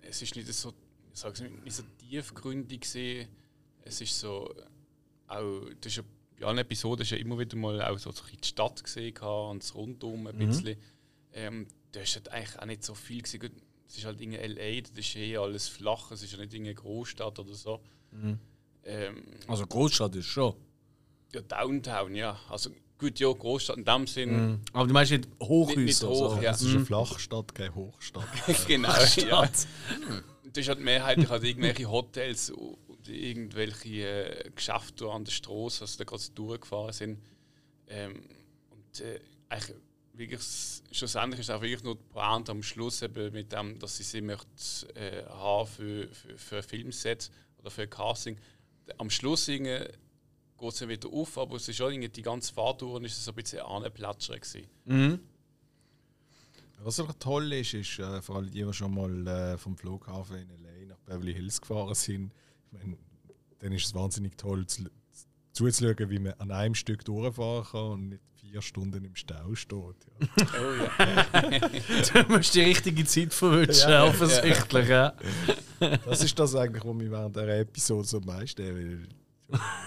[0.00, 0.70] Es ist nicht so,
[1.12, 3.28] ich sag's nicht, nicht so tiefgründig gesehen.
[3.82, 4.54] Es ist so,
[5.26, 6.02] auch, das ist ja,
[6.38, 8.82] bei allen Episoden ist ja immer wieder mal auch so, so ein bisschen die Stadt
[8.82, 10.78] gesehen und das Rundum ein bisschen.
[11.32, 13.52] Ähm, da ist halt eigentlich auch nicht so viel gesehen.
[13.88, 16.72] Es ist halt in LA, das ist eh alles flach, es ist ja nicht in
[16.74, 17.80] Großstadt oder so.
[18.84, 20.54] Ähm, Also Großstadt ist schon.
[21.32, 22.38] ja, Downtown, ja.
[22.48, 24.60] Also gut, ja, Großstadt in dem Sinn.
[24.72, 25.80] Aber du meinst nicht Hochhäuser?
[25.80, 26.42] Nicht- nicht hoch, so.
[26.42, 26.50] ja.
[26.52, 28.26] Es ist eine Flachstadt, keine Hochstadt.
[28.66, 29.42] genau, ja.
[29.46, 29.66] Das
[30.54, 36.04] ist halt mehrheitlich halt irgendwelche Hotels und irgendwelche äh, Geschäfte an der Straße, also da
[36.04, 37.18] gerade durchgefahren sind.
[37.86, 38.22] Ähm,
[38.70, 39.76] und äh, eigentlich
[40.18, 40.40] wirklich,
[40.90, 44.20] schlussendlich ist auch wirklich nur die Pointe am Schluss eben mit dem, dass sie sie
[44.20, 44.48] möchte,
[44.94, 48.38] äh, haben für, für, für ein Filmset oder für ein Casting.
[48.98, 49.92] Am Schluss irgendwie
[50.58, 53.04] geht es ja wieder auf, aber es ist schon irgendwie die ganze Fahrt durch und
[53.04, 54.66] ist es so ein bisschen anplätschern gewesen.
[56.80, 60.36] Was aber toll ist, ist äh, vor allem die, die schon mal äh, vom Flughafen
[60.36, 62.32] in LA nach Beverly Hills gefahren sind,
[62.66, 62.98] ich meine,
[63.58, 64.84] dann ist es wahnsinnig toll zu,
[65.52, 69.96] zuzuschauen, wie man an einem Stück durchfahren kann und nicht vier Stunden im Stau steht.
[70.36, 71.40] Ja.
[72.24, 74.88] Du musst die richtige Zeit verwünschen, offensichtlich.
[74.88, 75.14] Ja.
[76.04, 79.08] Das ist das eigentlich, was mich während dieser Episode so am meisten, weil wir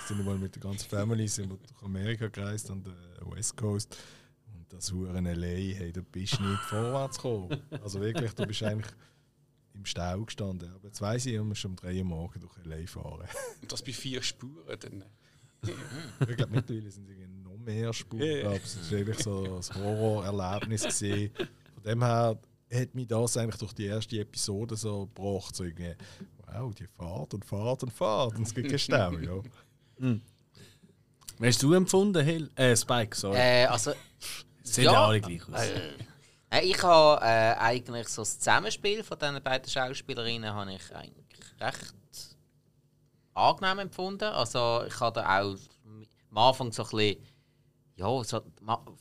[0.08, 2.94] sind wir mal mit der ganzen Family sind wir durch Amerika gereist, an der
[3.30, 3.98] West Coast.
[4.54, 7.62] Und das Huren LA, hey, da bist du nicht vorwärts gekommen.
[7.84, 8.92] Also wirklich, du bist eigentlich
[9.74, 10.72] im Stau gestanden.
[10.74, 13.28] Aber jetzt weiss ich, ich muss schon um 3 Uhr morgens durch LA fahren.
[13.62, 15.04] Und das bei vier Spuren dann.
[16.30, 18.24] ich glaube, mittlerweile sind es irgendwie noch mehr Spuren.
[18.24, 18.48] Ja.
[18.48, 20.84] Aber es war wirklich so ein Horrorerlebnis.
[20.84, 21.32] gewesen.
[21.74, 22.40] Von dem her
[22.74, 25.56] hat mich das eigentlich durch die erste Episode so gebracht.
[25.56, 25.94] So irgendwie,
[26.48, 29.12] wow, die fahrt und fahrt und fahrt und es gibt keinen Stau.
[29.14, 29.42] Ja.
[31.40, 32.50] Wie hast du empfunden, Hill?
[32.56, 33.38] Äh, Spike, sorry.
[33.38, 33.94] Äh, also,
[34.64, 34.94] Sehen ja.
[34.94, 35.60] ja alle gleich aus.
[36.52, 41.40] äh, ich habe äh, eigentlich so das Zusammenspiel von diesen beiden Schauspielerinnen habe ich eigentlich
[41.60, 41.94] recht
[43.34, 44.26] angenehm empfunden.
[44.26, 45.56] Also ich hatte auch
[46.32, 47.18] am Anfang so ein bisschen,
[47.96, 48.42] ja, so,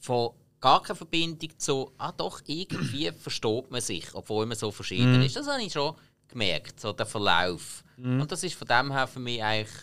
[0.01, 5.23] von gar keine Verbindung zu, ah doch, irgendwie versteht man sich, obwohl man so verschieden
[5.23, 5.37] ist.
[5.37, 5.95] Das habe ich schon
[6.29, 7.83] gemerkt, so der Verlauf.
[8.21, 9.77] Und das ist von dem her für mich eigentlich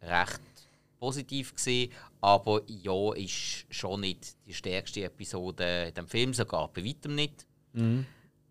[0.00, 0.40] recht
[0.98, 6.84] positiv gesehen, aber ja, ist schon nicht die stärkste Episode in dem Film, sogar bei
[6.84, 7.46] weitem nicht.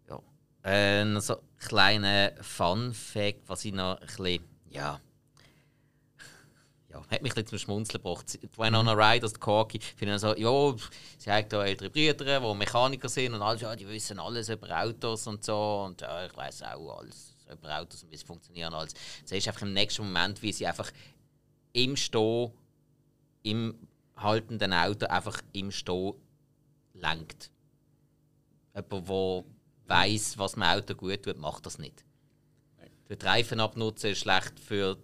[0.09, 0.21] Ja.
[0.63, 4.99] Äh, noch so ein kleiner Fun-Fact, was ich noch ein bisschen, ja,
[6.91, 8.41] ja, hat mich ein zum Schmunzeln gebracht.
[8.41, 10.75] Die Winona Ryder, das Corky, finden so, ja,
[11.17, 14.81] sie hat da ältere Brüder, die Mechaniker sind und alles, ja, die wissen alles über
[14.81, 18.73] Autos und so und ja, ich weiß auch alles über Autos und wie sie funktionieren
[18.73, 18.93] alles.
[19.25, 20.91] Sie ist einfach im nächsten Moment, wie sie einfach
[21.73, 22.51] im Stehen,
[23.43, 26.13] im haltenden Auto einfach im Stehen
[26.93, 27.51] lenkt.
[28.75, 29.43] Jemand, der
[29.87, 32.03] weiß, was dem Auto gut tut, macht das nicht.
[33.15, 34.97] Die Reifen abnutzen ist schlecht für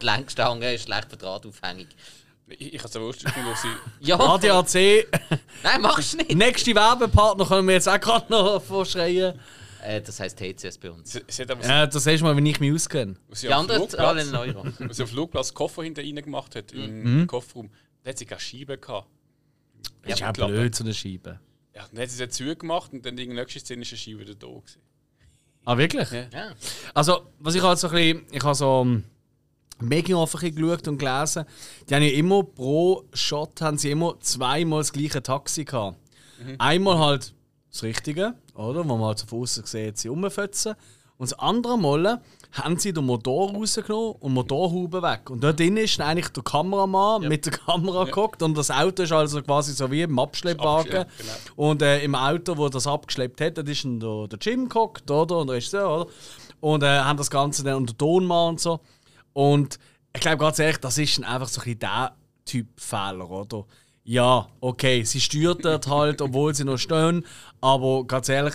[0.00, 1.86] die Lenkstange, ist schlecht für die Radaufhängung.
[2.48, 3.68] Ich, ich habe es aber gefunden, dass sie.
[4.00, 4.74] Ja, ADAC,
[5.62, 6.34] nein, machst du nicht.
[6.36, 9.38] nächste Werbepartner können wir jetzt auch gerade noch vorschreien.
[9.82, 11.12] Äh, das heisst TCS bei uns.
[11.12, 13.16] sie, sie aber Ja, das siehst du mal, wenn ich mich auskenne.
[13.30, 14.64] sie Die anderen alle in Euro.
[14.80, 17.20] was sie am Flugplatz Koffer hinter ihnen gemacht hat, Mhm.
[17.20, 17.70] im Kofferraum,
[18.02, 19.08] da hat sie keine Scheibe gehabt.
[20.04, 21.40] ist ja blöd, so eine Scheibe.
[21.74, 24.34] Ja, dann hat sie es zugemacht und dann die nächste Szene ist eine Scheibe wieder
[24.34, 24.46] da.
[24.48, 24.80] Gewesen.
[25.64, 26.10] Ah, wirklich?
[26.10, 26.22] Ja.
[26.32, 26.50] Ja.
[26.94, 28.86] Also, was ich halt so ein bisschen, ich habe so
[29.80, 31.44] Making-of ein bisschen geschaut und gelesen,
[31.88, 35.98] die haben ja immer pro Shot haben sie immer zweimal das gleiche Taxi gehabt.
[36.58, 37.34] Einmal halt
[37.70, 40.74] das Richtige, oder, wo man halt so von außen sieht, sie rumfetzen.
[41.16, 42.20] Und das andere Mal
[42.52, 45.30] haben sie den Motor rausgenommen und Motorhaube weg.
[45.30, 49.12] Und dort drin ist eigentlich der Kameramann mit der Kamera geguckt und das Auto ist
[49.12, 50.92] also quasi so wie im Abschleppwagen.
[50.92, 51.32] Ja, genau.
[51.56, 55.10] Und äh, im Auto, wo das abgeschleppt hat, dort ist dann der, der Jim gehockt,
[55.10, 55.38] oder?
[55.38, 56.10] Und der Regisseur, oder?
[56.60, 58.80] Und äh, haben das Ganze dann unter Tonmann und so.
[59.32, 59.78] Und
[60.14, 63.64] ich glaube ganz ehrlich, das ist dann einfach so ein bisschen der Typ Fehler, oder?
[64.04, 67.24] Ja, okay, sie steuert halt, obwohl sie noch stehen,
[67.60, 68.54] aber ganz ehrlich,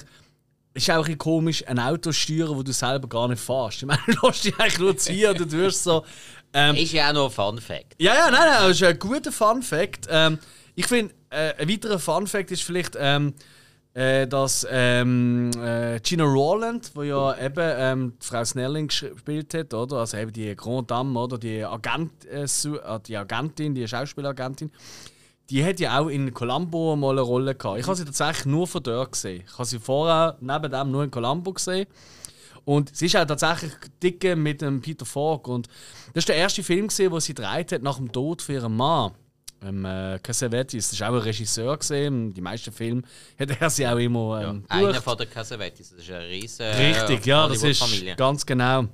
[0.77, 3.77] ist auch ein komisch, ein Auto zu steuern, wo du selber gar nicht fährst.
[3.77, 6.05] Ich meine, du lässt dich eigentlich nur ziehen und du wirst so.
[6.53, 7.95] Ähm, Ist ja auch noch ein Fun Fact.
[7.97, 10.07] ja, ja, nein, nein, das ist ein guter Fun Fact.
[10.09, 10.39] Ähm,
[10.75, 13.33] ich finde, äh, ein weiterer Fun Fact ist vielleicht, ähm,
[13.93, 19.73] äh, dass ähm, äh, Gina Rowland, wo ja eben ähm, die Frau Snelling gespielt hat,
[19.73, 19.97] oder?
[19.97, 21.37] Also eben die Grand Dame, oder?
[21.37, 24.71] Die, Agent, äh, äh, die Agentin, die Schauspielagentin.
[25.49, 27.79] Die hat ja auch in Columbo mal eine Rolle gehabt.
[27.79, 29.43] Ich habe sie tatsächlich nur von dort gesehen.
[29.45, 31.87] Ich habe sie vorher neben dem nur in Columbo gesehen.
[32.65, 33.71] Und sie ist auch tatsächlich
[34.03, 35.47] dicke mit dem Peter Falk.
[35.47, 35.67] Und
[36.13, 39.13] das ist der erste Film, den sie gedreht hat nach dem Tod von ihrem Mann.
[39.63, 40.89] Ähm, äh, Cassavetes.
[40.89, 41.77] Das war auch ein Regisseur.
[41.77, 42.33] Gewesen.
[42.33, 43.03] Die meisten Filme
[43.39, 44.97] hat er sie auch immer ähm, Einer durch.
[44.97, 48.87] von der Cassavetes, das ist eine riesen Richtig, ja, das ist ganz genau.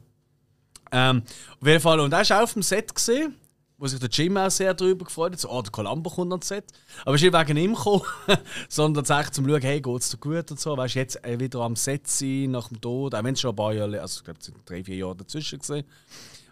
[0.91, 1.23] Ähm,
[1.59, 1.99] auf jeden Fall.
[1.99, 3.35] Und er war auch auf dem Set, gewesen,
[3.83, 5.41] wo sich der Jim auch sehr darüber gefreut hat.
[5.41, 6.63] So, oh, der Columbo kommt ans Set.
[7.01, 8.05] Aber es ist nicht wegen ihm gekommen,
[8.69, 10.77] sondern tatsächlich zum Schauen, hey, geht es dir gut und so.
[10.77, 13.49] Weißt du, jetzt äh, wieder am Set sein nach dem Tod, auch wenn es schon
[13.49, 15.83] ein paar Jahre, also ich glaube, es sind drei, vier Jahre dazwischen gesehen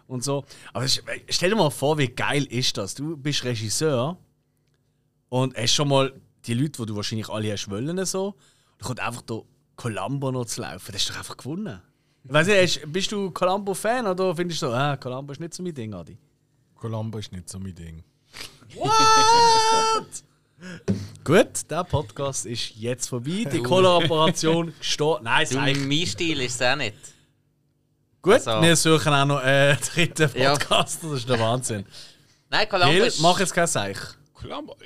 [0.08, 0.44] und so.
[0.74, 2.94] Aber ist, stell dir mal vor, wie geil ist das?
[2.94, 4.18] Du bist Regisseur
[5.30, 6.12] und hast schon mal
[6.44, 8.34] die Leute, die du wahrscheinlich alle hast wollen, so.
[8.76, 9.40] Da kommt einfach der
[9.76, 10.92] Columbo noch zu laufen.
[10.92, 11.80] Das ist doch einfach gewonnen.
[12.24, 15.72] Ich weiß nicht, bist du Columbo-Fan oder findest du ah, Columbo ist nicht so mein
[15.72, 16.18] Ding, Adi?
[16.82, 18.02] Columbo ist nicht so mein Ding.
[21.24, 23.46] Gut, der Podcast ist jetzt vorbei.
[23.52, 25.22] Die Kollaboration gestorben.
[25.24, 26.96] Nein, Du, mein Stil ist es auch nicht.
[28.20, 30.54] Gut, Also- wir suchen auch noch einen dritten Ja.
[30.56, 31.04] Podcast.
[31.04, 31.86] Das ist der Wahnsinn.
[32.50, 33.20] Nein, Columbo Gil, ist...
[33.20, 33.98] mach jetzt kein Seich.
[34.34, 34.76] Columbo.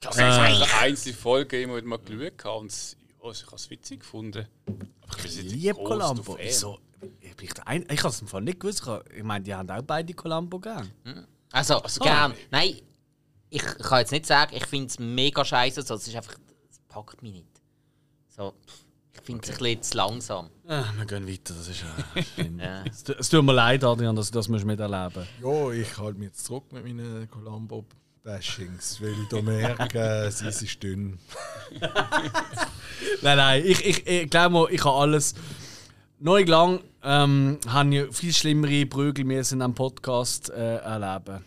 [0.00, 3.68] Ich habe eine einzelne Folge immer wieder mal geschaut und es- ja, ich habe es
[3.68, 4.46] witzig gefunden.
[5.22, 6.38] Ich liebe Columbo.
[6.40, 6.78] Wieso?
[7.20, 8.82] Ich, ein- ich habe es im Fall nicht gewusst.
[9.10, 10.90] Ich Ich meine, die haben auch beide Columbo gern.
[11.52, 12.02] Also, so.
[12.04, 12.34] gern.
[12.50, 12.80] Nein,
[13.50, 16.34] ich kann jetzt nicht sagen, ich finde es mega scheiße, so, es ist einfach...
[16.70, 17.48] Es packt mich nicht.
[18.28, 18.54] So,
[19.12, 20.50] ich finde es ein bisschen zu langsam.
[20.66, 21.54] Ah, wir gehen weiter.
[21.54, 22.44] Das ist ja.
[22.58, 22.84] Ja.
[22.84, 26.28] es, es tut mir leid, Adrian, dass du das musst miterleben Ja, ich halte mich
[26.28, 31.18] jetzt zurück mit meinen Columbo-Bashings, weil da merke, sie ist dünn.
[33.22, 35.34] Nein, nein, ich, ich, ich glaube mal, ich habe alles.
[36.24, 41.44] Neu lang ähm, habe ich viel schlimmere Prügel müssen in einem Podcast äh, erleben.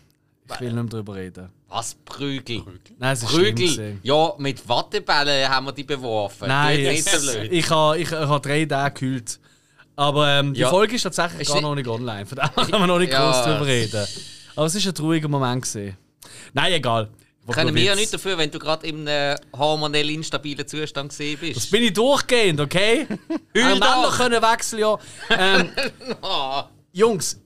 [0.54, 1.48] Ich will nicht mehr darüber reden.
[1.66, 1.96] Was?
[2.04, 2.62] Prügel?
[2.96, 3.98] Nein, es ist schlimm Prügel?
[4.04, 6.46] Ja, mit Wattebällen haben wir die beworfen.
[6.46, 9.40] Nein, Das ist nicht es, ich habe ich, ich habe drei Tage gekühlt.
[9.96, 10.70] Aber ähm, die Ja.
[10.70, 12.24] Folge ist tatsächlich Ist gar noch nicht online.
[12.24, 13.32] Von daher können wir noch nicht Ja.
[13.32, 14.06] groß drüber reden.
[14.54, 15.64] Aber es war ein trauriger Moment.
[15.64, 15.96] Gewesen.
[16.52, 17.08] Nein, egal.
[17.48, 21.38] Ich Können wir ja nicht dafür, wenn du gerade in einem hormonell instabilen Zustand gesehen
[21.40, 21.56] bist.
[21.56, 23.06] Das bin ich durchgehend, okay?
[23.56, 24.16] Heul Männer doch!
[24.18, 24.98] können wechseln, ja.
[25.30, 25.70] Ähm.
[26.92, 27.40] Jungs,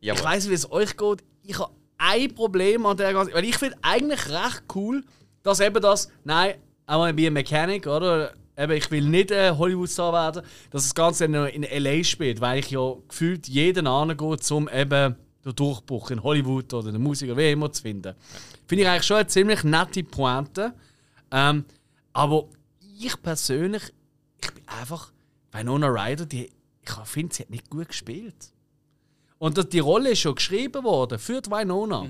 [0.00, 0.24] Ich Jawohl.
[0.24, 1.22] weiß nicht, wie es euch geht.
[1.42, 3.34] Ich habe ein Problem an der ganzen.
[3.34, 5.04] Weil ich finde eigentlich recht cool,
[5.42, 6.08] dass eben das.
[6.24, 6.54] Nein,
[6.88, 8.32] I wanna be a mechanic, oder?
[8.56, 12.02] Eben, ich will nicht ein Hollywood-Star werden, dass das Ganze dann noch in L.A.
[12.04, 16.92] spielt, weil ich ja gefühlt jeden angehe, um eben den Durchbruch in Hollywood oder in
[16.94, 18.14] der Musik oder wie immer zu finden.
[18.66, 20.74] Finde ich eigentlich schon eine ziemlich nette Pointe.
[21.30, 21.64] Ähm,
[22.12, 22.44] aber
[22.98, 23.82] ich persönlich,
[24.42, 25.12] ich bin einfach,
[25.52, 26.50] Winona Ryder, die,
[26.82, 28.52] ich finde, sie hat nicht gut gespielt.
[29.38, 32.04] Und das- die Rolle ist schon geschrieben worden für die Winona.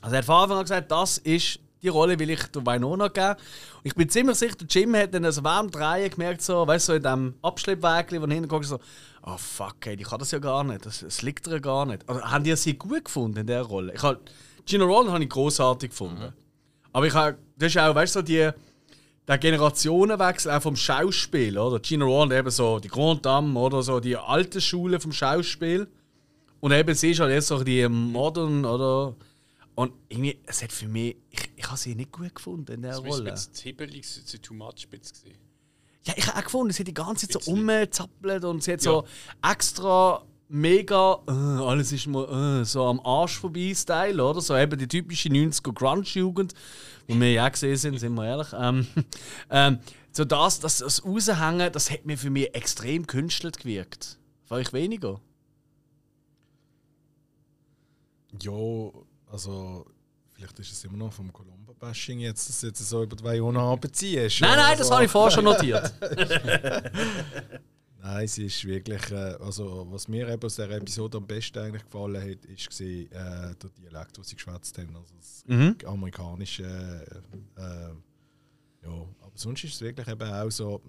[0.00, 3.08] Also er hat von Anfang an gesagt, das ist die Rolle will ich der Winona
[3.08, 3.30] geben.
[3.30, 6.64] Und ich bin ziemlich sicher, der Jim hat dann also während dem Drehen gemerkt, so,
[6.64, 8.78] weißt du, so in dem Abschleppwägli, wo hinten guckst, so,
[9.24, 12.08] oh fuck, ey, die kann das ja gar nicht, das, das liegt ihr gar nicht.
[12.08, 13.92] Also, haben die sie gut gefunden in dieser Rolle?
[13.94, 14.20] Ich hab,
[14.66, 16.32] Gina Rowland habe ich großartig gefunden.
[16.92, 18.50] Aber ich habe, das ist auch, weißt du, so die,
[19.28, 21.78] der Generationenwechsel auch vom Schauspiel, oder?
[21.80, 25.88] Gina Rowland eben so die Grand Dame oder so die alte Schule vom Schauspiel.
[26.60, 29.16] Und eben sie ist halt jetzt so die modern, oder?
[29.74, 32.92] Und irgendwie, es hat für mich, ich, ich habe sie nicht gut gefunden in der
[32.92, 33.30] Das Rolle.
[33.30, 34.86] jetzt zu hibbelig, zu zu too much.
[36.04, 38.80] Ja, ich habe auch gefunden, sie hat die ganze Zeit so rumgezappelt und sie hat
[38.80, 39.04] so
[39.42, 44.40] extra mega, äh, alles ist mal äh, so am Arsch vorbei Style, oder?
[44.40, 46.54] So eben die typische 90er Grunge-Jugend,
[47.08, 48.48] wo wir ja auch gesehen sind, sind wir ehrlich.
[48.54, 48.86] Ähm,
[49.50, 49.78] ähm,
[50.12, 54.18] so das, das, das Raushängen, das hat mir für mich extrem künstelt gewirkt.
[54.44, 55.20] Vielleicht weniger.
[58.42, 58.90] Ja,
[59.30, 59.86] also
[60.32, 63.74] vielleicht ist es immer noch vom Columba-Bashing jetzt, dass du jetzt so über die Vajona
[63.76, 64.40] beziehst.
[64.40, 65.92] Nein, nein, das also, habe ich vorher schon notiert.
[68.04, 71.84] Nein, sie ist wirklich, äh, also was mir eben aus dieser Episode am besten eigentlich
[71.84, 75.76] gefallen hat, ist gesehen, äh, der Dialekt, den sie geschwätzt haben, also das Mhm.
[75.86, 77.94] amerikanische, äh, äh,
[78.84, 78.90] ja,
[79.20, 80.82] aber sonst ist es wirklich eben auch so,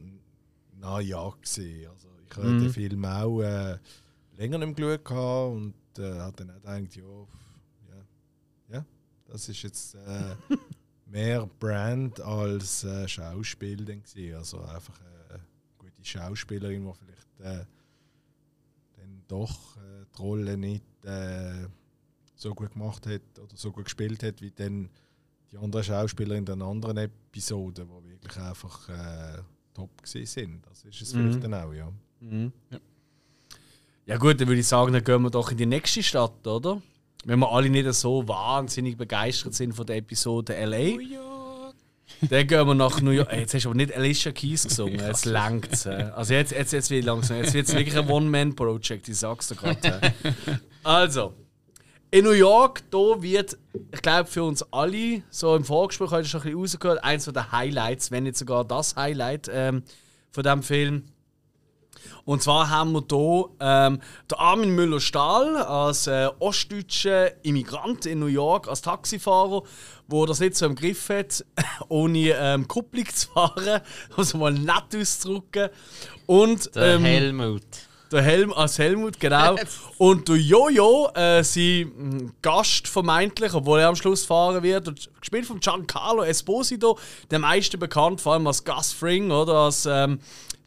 [0.79, 1.87] na ja gesehen.
[1.91, 2.59] Also ich habe Mhm.
[2.59, 3.77] den Film auch äh,
[4.35, 7.03] länger nicht geschaut gehabt und äh, habe dann auch gedacht, ja,
[9.25, 10.35] das ist jetzt äh,
[11.05, 14.35] mehr Brand als äh, Schauspiel dann gewesen.
[14.35, 15.43] Also einfach äh, eine
[15.77, 17.65] gute Schauspielerin, die vielleicht äh,
[18.97, 21.67] dann doch äh, die Rolle nicht äh,
[22.35, 24.89] so gut gemacht hat oder so gut gespielt hat, wie dann
[25.51, 29.41] die anderen Schauspieler in den anderen Episoden, die wirklich einfach äh,
[29.73, 30.65] top gewesen sind.
[30.67, 31.19] Das ist es Mhm.
[31.19, 31.91] vielleicht dann auch, ja.
[34.05, 36.81] Ja gut, dann würde ich sagen, dann gehen wir doch in die nächste Stadt, oder?
[37.25, 40.97] Wenn wir alle nicht so wahnsinnig begeistert sind von der Episode LA.
[42.21, 43.31] Dann gehen wir nach New York.
[43.31, 45.87] Ey, Jetzt hast du aber nicht Alicia Keys gesungen, es langt.
[45.87, 47.37] Also jetzt, jetzt, jetzt wird langsam.
[47.37, 50.13] Jetzt wird es wirklich ein One-Man-Project, ich sag's dir gerade.
[50.85, 51.33] Also,
[52.11, 53.57] in New York, da wird,
[53.91, 57.51] ich glaube für uns alle, so im Vorgespräch heute schon ein bisschen rausgehört, eins der
[57.53, 59.83] Highlights, wenn nicht sogar das Highlight ähm,
[60.31, 61.03] von diesem Film.
[62.25, 63.99] Und zwar haben wir hier ähm,
[64.31, 69.63] den Armin Müller-Stahl als äh, ostdeutscher Immigrant in New York, als Taxifahrer,
[70.07, 71.45] wo das nicht so im Griff hat,
[71.89, 73.81] ohne ähm, Kupplung zu fahren,
[74.17, 75.69] also mal nett auszudrücken.
[76.25, 77.63] Und Der ähm, Helmut.
[78.11, 79.55] der Helm als Helmut, genau.
[79.97, 85.09] Und der Jojo, äh, sein mm, Gast vermeintlich, obwohl er am Schluss fahren wird, und
[85.19, 86.97] gespielt von Giancarlo Esposito,
[87.31, 90.19] der meisten bekannt, vor allem als Gus Fring oder als ähm,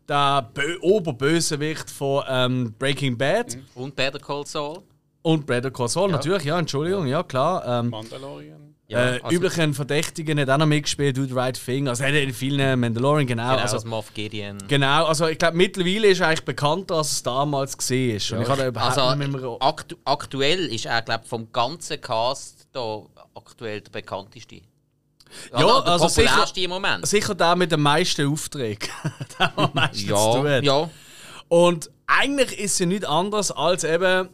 [0.09, 3.59] der Bö Oberbösewicht von ähm, Breaking Bad.
[3.75, 4.79] Und Better Call Saul.
[5.23, 7.81] Und Better Call Saul, natürlich, ja, Entschuldigung, ja klar.
[7.81, 8.75] Ähm, Mandalorian.
[8.89, 11.89] äh, also- üblichen Verdächtigen hat auch noch mitgespielt, Do the Right Thing.
[11.89, 13.51] Also er hat in vielen Mandalorian, genau.
[13.51, 14.59] Genau, also, als Moff Gideon.
[14.69, 18.31] Genau, also ich glaube, mittlerweile ist er eigentlich bekannter, als es damals gesehen ist.
[18.31, 19.57] Und ich habe da überhaupt Also nicht mehr.
[19.61, 23.03] aktu aktuell ist er, glaube vom ganzen Cast da
[23.35, 24.61] aktuell der bekannteste.
[25.53, 27.07] Ja, der also sicher- im Moment.
[27.07, 28.89] Sicher der mit den meisten Aufträgen.
[29.39, 30.65] der am meisten zu tun Ja, hat.
[30.65, 30.91] ja.
[31.49, 34.29] Und eigentlich ist sie nicht anders als eben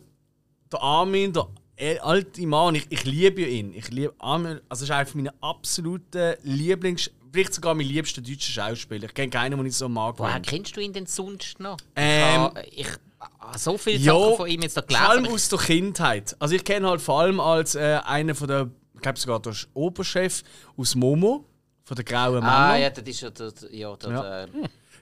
[0.73, 2.75] der Armin, der el- alte Mann.
[2.75, 3.73] Ich, ich liebe ihn.
[3.75, 4.61] Ich liebe Armin.
[4.69, 9.05] Also, er ist einfach mein absoluter Lieblings-, vielleicht sogar mein liebster deutscher Schauspieler.
[9.05, 10.19] Ich kenne keinen, den ich so mag.
[10.19, 11.77] Woher kennst du ihn denn sonst noch?
[11.97, 15.35] Ähm, ich habe ich, so viele Ja, Sachen von ihm jetzt da Vor allem gelesen.
[15.35, 16.37] aus der Kindheit.
[16.39, 18.71] Also ich kenne halt vor allem als äh, einer von der,
[19.03, 20.43] glaube sogar der Oberchef
[20.77, 21.45] aus Momo,
[21.85, 22.49] von der Grauen Männer.
[22.49, 24.23] Ah, ja, das ist ja der, ja, der, Ja.
[24.47, 24.49] der,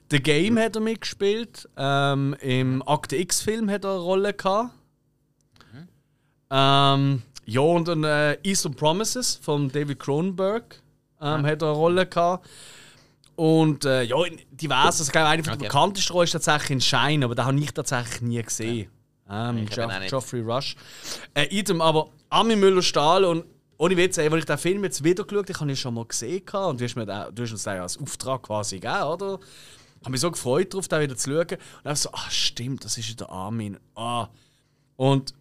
[0.09, 1.69] The Game hat er mitgespielt.
[1.77, 4.71] Ähm, Im Akte X-Film hat er eine Rolle gehabt.
[6.49, 10.81] Ähm, ja, und dann äh, Eastern Promises von David Cronenberg
[11.21, 12.49] ähm, hat er eine Rolle gehabt.
[13.35, 14.85] Und äh, ja, in divers.
[14.85, 15.67] Also, ich glaube, eine von der Okay.
[15.67, 18.91] bekanntesten Rollen ist tatsächlich in Shine, aber den habe ich tatsächlich nie gesehen.
[19.29, 20.09] Ähm, Jo nicht.
[20.09, 20.75] Geoffrey Rush.
[21.33, 23.45] Äh, idem, aber Armin Müller-Stahl und
[23.81, 25.95] ohne Witz, ey, als ich den Film jetzt wieder geschaut habe, ich habe ihn schon
[25.95, 29.01] mal gesehen und du hast, mir den, du hast uns den als Auftrag quasi gegeben,
[29.01, 29.39] oder?
[29.41, 31.47] Ich habe mich so gefreut darauf, den wieder zu schauen.
[31.49, 33.79] Und dann so, ah, stimmt, das ist ja der Armin.
[33.95, 34.27] Ah.
[34.97, 35.33] Und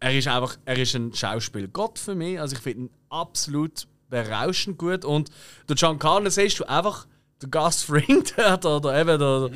[0.00, 2.40] er ist einfach, er ist ein Schauspielgott für mich.
[2.40, 5.04] Also ich finde ihn absolut berauschend gut.
[5.04, 5.30] Und
[5.68, 7.06] der Giancarlo siehst du einfach,
[7.42, 9.50] der Gus Fring, der, der, der, eben, der,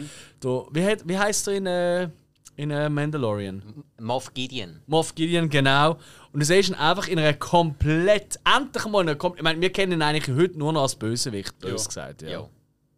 [0.45, 2.11] der, wie, hat, wie heißt er in, äh,
[2.59, 3.63] in äh, Mandalorian.
[4.01, 4.81] Moff Gideon.
[4.87, 5.93] Moff Gideon, genau.
[6.33, 9.71] Und du siehst ihn einfach in einer komplett, endlich mal einer, kom- ich meine, wir
[9.71, 11.87] kennen ihn eigentlich heute nur noch als Bösewicht, böse Ja.
[11.87, 12.23] gesagt.
[12.23, 12.29] Ja.
[12.31, 12.49] Ja.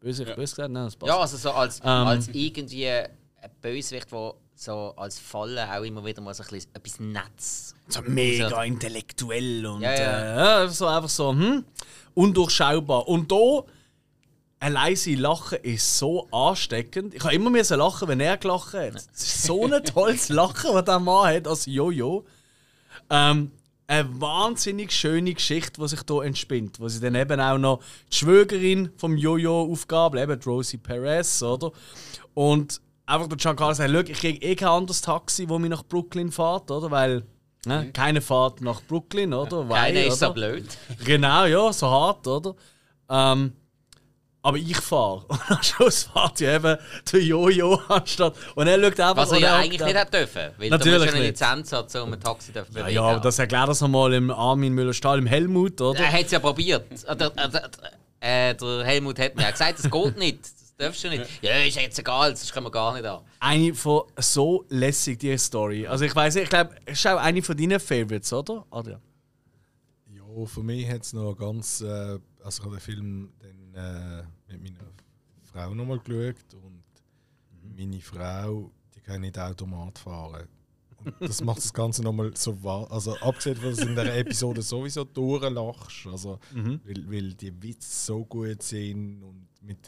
[0.01, 0.73] Bösewicht, böse gesagt?
[0.73, 1.09] Nein, das passt.
[1.13, 1.87] Ja, also so als, Ähm.
[1.87, 3.09] als irgendwie ein
[3.61, 7.75] Bösewicht, der so als Falle auch immer wieder mal so ein bisschen etwas Netz.
[7.89, 9.99] so mega intellektuell und Ja, ja.
[10.01, 11.65] Äh, ja, so einfach so, hm,
[12.15, 13.07] undurchschaubar.
[13.09, 13.63] Und da,
[14.61, 17.15] ein leise Lachen ist so ansteckend.
[17.15, 18.95] Ich habe immer müssen lachen, wenn er gelacht hat.
[18.95, 22.27] Es ist so ein tolles Lachen, was der Mann hat als Jojo.
[23.09, 23.51] Ähm,
[23.87, 26.79] eine wahnsinnig schöne Geschichte, die sich hier entspinnt.
[26.79, 27.81] Wo sie dann eben auch noch
[28.13, 31.73] die Schwägerin vom Jojo aufgabeln, eben die Rosie Perez, oder?
[32.35, 35.85] Und einfach der Giancarlo sagt, «Schau, ich kriege eh kein anderes Taxi, das mich nach
[35.85, 36.91] Brooklyn fährt, oder?
[36.91, 37.25] Weil
[37.65, 39.67] ne, keine Fahrt nach Brooklyn, oder?
[39.71, 40.67] Weil, Keiner ist so blöd.
[41.05, 42.55] Genau, ja, so hart, oder?
[43.09, 43.55] Ähm,
[44.43, 45.25] aber ich fahre.
[45.29, 46.79] Und am Schluss fährt ja eben
[47.13, 48.35] der Jojo anstatt.
[48.55, 49.17] Und er schaut einfach.
[49.17, 50.51] Was er ja er eigentlich nicht hat dürfen.
[50.57, 51.29] Weil Natürlich du eine nicht.
[51.41, 52.89] Lizenz haben, um ein Taxi zu bewegen.
[52.91, 56.01] Ja, aber das erklärt das nochmal im Armin Müller-Stahl, im Helmut, oder?
[56.01, 56.87] Er hat es ja probiert.
[57.07, 57.71] Äh, Der, äh, der,
[58.21, 60.41] äh, der Helmut hat mir gesagt, das geht nicht.
[60.43, 61.27] Das darfst du nicht.
[61.43, 63.21] Ja, ist jetzt egal, das können wir gar nicht an.
[63.41, 65.87] Eine von so lässig, die Story.
[65.87, 68.65] Also ich weiß ich glaube, es ist auch eine von deinen Favorites, oder?
[68.71, 69.01] Adrian?
[70.11, 71.83] Ja, für mich hat es noch ganz.
[71.83, 74.91] Äh, also, ich habe den Film dann, äh, mit meiner
[75.43, 76.83] Frau nochmal geschaut und
[77.77, 80.49] meine Frau, die kann nicht Automat fahren.
[81.05, 82.91] Und das macht das Ganze nochmal so wahr.
[82.91, 86.39] Also, abgesehen von, dass du in der Episode sowieso durchlachst, also,
[86.85, 89.79] weil, weil die Witze so gut sind und mit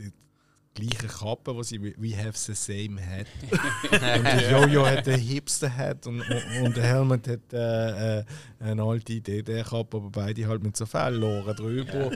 [0.74, 3.26] gleichen Kappe, die sie We have the same hat.
[3.92, 8.24] und der Jojo hat den Hipster hat und, und, und der Helmut hat äh, äh,
[8.60, 12.10] eine alte DD-Kappe, aber beide halt mit so Felloren drüber.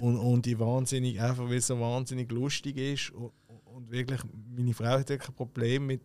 [0.00, 3.10] Und, und die wahnsinnig, einfach weil es so wahnsinnig lustig ist.
[3.10, 3.32] Und,
[3.64, 4.20] und wirklich,
[4.56, 6.00] meine Frau hat ja kein Problem mit,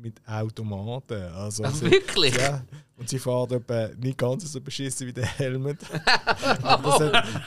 [0.00, 1.22] mit Automaten.
[1.32, 2.34] Also, Ach, sie- wirklich?
[2.36, 2.64] Ja.
[2.98, 5.76] Und sie fährt etwa nicht ganz so beschissen wie der Helmut.
[6.62, 6.98] Aber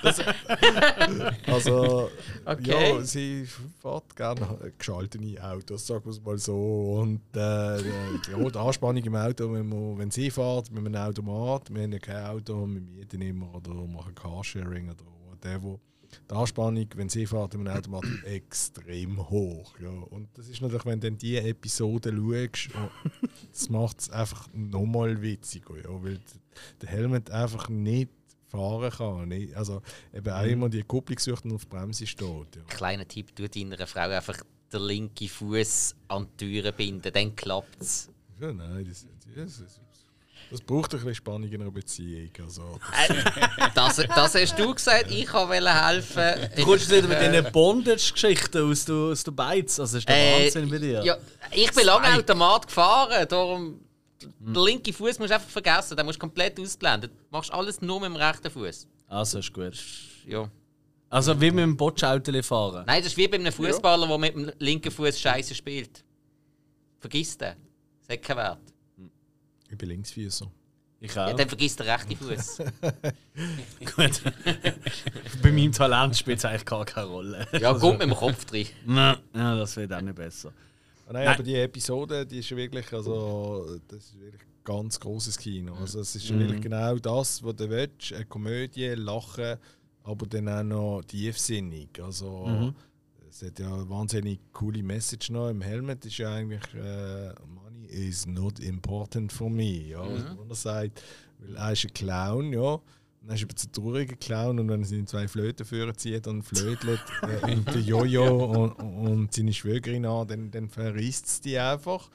[0.03, 2.09] das hat, das, also,
[2.45, 2.95] Okay.
[2.97, 3.47] ja, sie
[3.81, 6.99] fährt gerne geschaltete Autos, sagen wir es mal so.
[7.01, 11.73] Und äh, ja, die Anspannung im Auto, wenn, man, wenn sie fährt mit einem Automat,
[11.73, 15.79] wir haben ja kein Auto, wir mieten immer oder machen Carsharing oder whatever.
[16.29, 19.77] Die Anspannung, wenn sie fährt einem Automat, extrem hoch.
[19.79, 19.89] Ja.
[19.89, 24.47] Und das ist natürlich, wenn du dann diese Episode schaust, oh, das macht es einfach
[24.53, 25.77] nochmal witziger.
[25.77, 26.19] Ja, weil
[26.81, 28.09] der Helmut einfach nicht
[28.47, 29.29] fahren kann.
[29.29, 29.55] Nicht?
[29.55, 29.81] Also
[30.13, 32.55] eben auch immer die Kupplung sucht und auf die Bremse steht.
[32.55, 32.63] Ja.
[32.67, 34.37] Kleiner Tipp, tu deiner Frau einfach
[34.71, 38.09] den linken Fuß an die Türe binden, dann klappt es.
[38.39, 39.05] Ja, nein, das,
[39.35, 39.79] das, das,
[40.51, 42.29] das braucht ein bisschen Spannung in einer Beziehung.
[42.43, 42.79] Also,
[43.75, 46.49] Das, das hast du gesagt, ich wollte helfen.
[46.55, 49.79] Du kommst wieder mit diesen Bondage-Geschichten aus der, aus der Beiz.
[49.79, 51.03] Also das ist der Äh, Wahnsinn bei dir.
[51.03, 51.17] Ja,
[51.51, 53.79] ich bin lange Automat gefahren, darum
[54.21, 57.09] den linken Fuß musst du einfach vergessen, den musst du komplett ausblenden.
[57.09, 58.87] Du machst alles nur mit dem rechten Fuß.
[59.07, 59.73] Also ist gut.
[60.25, 60.49] Ja.
[61.09, 62.83] Also wie mit dem Botschauto fahren.
[62.85, 66.03] Nein, das ist wie bei einem Fußballer, der mit dem linken Fuß Scheiße spielt.
[66.99, 67.55] Vergiss den.
[68.07, 68.59] Das hat keinen Wert.
[69.69, 70.51] Ich bin Linksfüßer.
[71.01, 71.33] Ich Ja, auch.
[71.35, 72.57] dann vergiss den rechten Fuß.
[73.95, 74.21] Gut.
[75.41, 77.47] bei meinem Talent spielt es eigentlich gar keine Rolle.
[77.59, 78.67] Ja, kommt mit dem Kopf drin.
[78.85, 80.51] Nein, ja, das wird auch nicht besser.
[81.07, 85.73] Ah, Nein, aber die Episode, die ist wirklich, also, das ist wirklich ganz großes Kino.
[85.75, 89.57] Also, es ist wirklich genau das, was du willst: eine Komödie, Lachen,
[90.03, 91.89] aber dann auch noch tiefsinnig.
[92.03, 92.73] Also,
[93.29, 95.49] es hat ja eine wahnsinnig coole Message noch.
[95.49, 97.33] Im Helmet ist ja eigentlich äh,
[97.89, 99.89] is not important for me.
[99.89, 100.49] Ja, mhm.
[100.49, 101.03] er sagt,
[101.39, 102.79] weil er ist ein Clown, ja.
[103.21, 106.27] Und dann ist er ein trauriger Clown und wenn er seine zwei Flöten führen zieht
[106.27, 111.41] und flötelt äh, und der Jojo und, und seine Schwägerin an, dann, dann verrisst es
[111.41, 112.09] die einfach.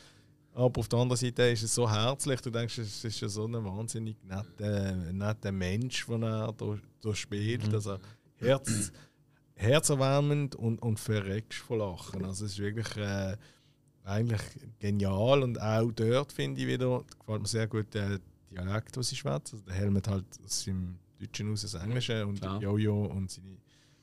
[0.55, 3.45] Aber auf der anderen Seite ist es so herzlich, du denkst, es ist ja so
[3.45, 7.75] ein wahnsinnig netter, netter Mensch, den er da, da spielt.
[7.75, 7.99] Also
[8.37, 8.93] Herz,
[9.57, 12.25] herzerwärmend und, und verreckst vor Lachen.
[12.25, 13.37] Also es ist wirklich äh,
[14.05, 14.43] eigentlich
[14.79, 19.17] genial und auch dort finde ich wieder, gefällt mir sehr gut der Dialekt, den sie
[19.17, 19.57] schwätzen.
[19.57, 22.61] Also der Helmut halt aus dem Deutschen aus das Englische und Klar.
[22.61, 23.57] Jojo und seine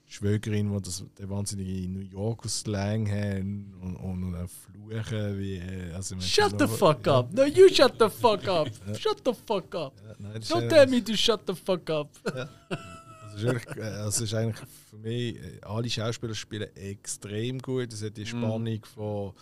[0.07, 5.55] Schwägerin, die das, den wahnsinnigen New Yorker Slang haben und, und, und fluchen wie...
[5.57, 7.31] äh, Also, Shut the fuck up!
[7.33, 8.67] No, you shut the fuck up!
[8.99, 9.93] Shut the fuck up!
[10.03, 12.09] Ja, nein, das ist Don't tell me to shut the fuck up!
[12.25, 17.59] Also es ist, wirklich, äh, also ist eigentlich für mich, äh, alle Schauspieler spielen extrem
[17.59, 17.93] gut.
[17.93, 19.33] Es hat die Spannung von.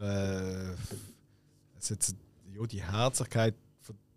[0.00, 0.72] Äh,
[1.78, 2.14] es so-
[2.52, 3.54] ja, die Herzlichkeit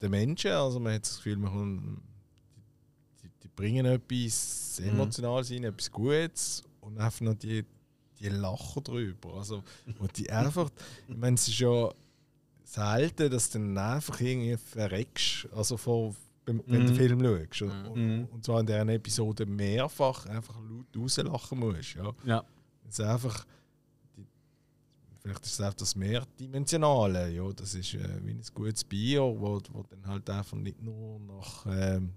[0.01, 0.51] den Menschen.
[0.51, 2.01] Also man hat das Gefühl, man kann,
[3.23, 7.65] die, die bringen etwas Emotionales rein, etwas Gutes und einfach noch die,
[8.19, 9.33] die Lachen drüber.
[9.35, 9.63] Also,
[9.99, 10.69] und die einfach,
[11.07, 11.89] ich meine, es ist ja
[12.63, 16.15] selten, dass du dann einfach irgendwie verreckst, also vor,
[16.45, 17.71] wenn, wenn du den Film schaust.
[17.89, 21.95] Und, und zwar in dieser Episode mehrfach einfach laut rauslachen musst.
[21.95, 22.13] Ja.
[22.25, 22.43] Ja.
[22.87, 23.45] Es einfach.
[25.27, 27.29] Vielleicht ist es einfach das Mehrdimensionale.
[27.31, 31.19] Ja, das ist äh, wie ein gutes Bier, wo, wo dann halt einfach nicht nur
[31.19, 31.65] nach.
[31.69, 32.13] Ähm,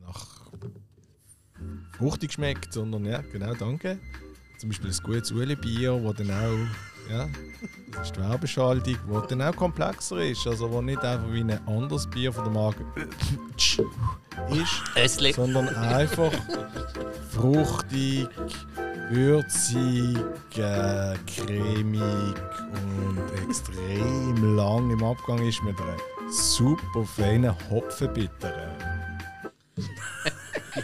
[0.00, 0.50] nach
[1.98, 4.00] fruchtig schmeckt, sondern ja, genau, danke.
[4.56, 6.95] Zum Beispiel ein gutes Ueli-Bier, wo dann auch.
[7.10, 7.28] Ja,
[7.92, 10.46] das ist die Werbeschaltung, wo dann auch komplexer ist.
[10.46, 12.84] Also, wo nicht einfach wie ein anderes Bier von der Marke
[14.50, 15.32] ist Östli.
[15.32, 16.32] sondern einfach
[17.30, 18.28] fruchtig,
[19.10, 20.16] würzig,
[20.56, 22.34] äh, cremig
[22.72, 25.96] und extrem lang im Abgang ist mit einer
[26.30, 28.95] super feinen Hopfenbitteren.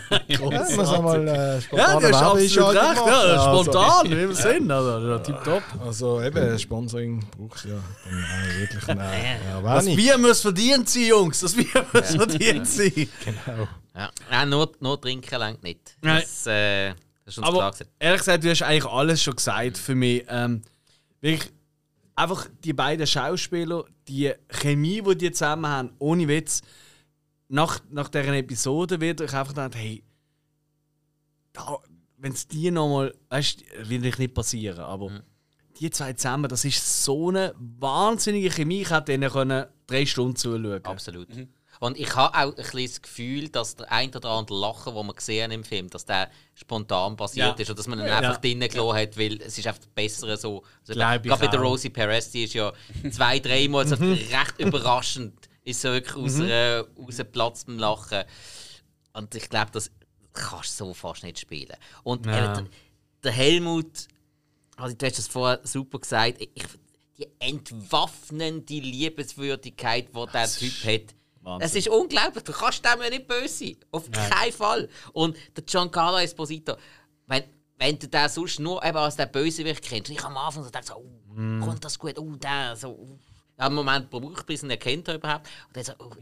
[0.28, 2.96] Ja, muss einmal äh, Ja, spontane du hast absolut recht.
[3.06, 4.70] Ja, Also- spontan, wie wir sind.
[4.70, 5.62] Also, ja, tipptopp.
[5.84, 7.72] Also eben, Sponsoring braucht ja
[8.04, 9.00] dann auch wirklich eine
[9.62, 9.96] Das Erwähnung.
[9.96, 11.40] Bier muss verdient sein, Jungs.
[11.40, 12.92] Das Bier muss verdient sein.
[13.24, 13.68] Genau.
[13.94, 14.10] Ja.
[14.30, 15.96] Nein, nur, nur trinken längt nicht.
[16.00, 16.22] Nein.
[16.22, 17.88] Das, äh, das ist uns klar Aber gewesen.
[17.98, 20.24] ehrlich gesagt, du hast eigentlich alles schon gesagt für mich.
[20.28, 20.62] Ähm,
[21.20, 21.52] wirklich,
[22.14, 26.62] einfach die beiden Schauspieler, die Chemie, die die zusammen haben, ohne Witz,
[27.52, 30.02] nach, nach dieser Episode wird ich einfach gedacht, hey,
[32.16, 35.22] wenn es die nochmal, weißt du, will ich nicht passieren, aber
[35.78, 40.36] die zwei zusammen, das ist so eine wahnsinnige Chemie, ich hätte denen können drei Stunden
[40.36, 41.28] zuschauen Absolut.
[41.80, 45.06] Und ich habe auch ein bisschen das Gefühl, dass der ein oder andere Lachen, den
[45.06, 47.62] wir gesehen haben im Film, dass der spontan passiert Ja.
[47.62, 48.18] ist und dass man ihn Ja.
[48.18, 50.62] einfach drinnen gelassen hat, weil es ist einfach besser so.
[50.80, 51.64] Also, Glaub ich gerade bei der auch.
[51.64, 52.72] Rosie Perez, die ist ja
[53.10, 55.34] zwei, dreimal so recht überraschend,
[55.64, 58.24] ist so wirklich aus, einer, rausgeplatzt beim Lachen.
[59.12, 59.90] Und ich glaube, das
[60.32, 61.76] kannst du so fast nicht spielen.
[62.02, 62.58] Und Ja.
[62.58, 62.68] eben,
[63.22, 64.08] der, Helmut,
[64.76, 66.64] also du hast das vorher super gesagt, ich,
[67.18, 71.14] die entwaffnende Liebenswürdigkeit, die der Typ hat.
[71.42, 71.66] Wahnsinn.
[71.66, 73.76] Es ist unglaublich, du kannst dem ja nicht böse sein.
[73.90, 74.88] Auf keinen Fall.
[75.12, 76.76] Und der Giancarlo Esposito,
[77.26, 77.44] wenn,
[77.78, 80.86] wenn du den sonst nur eben als der Bösewicht kennst, ich am Anfang so dachte
[80.88, 83.18] so, oh, kommt das gut, oh, der, so, oh.
[83.66, 85.48] Im Moment braucht ich, bis ihn erkennt er überhaupt.
[85.68, 86.12] Und dann so, oh,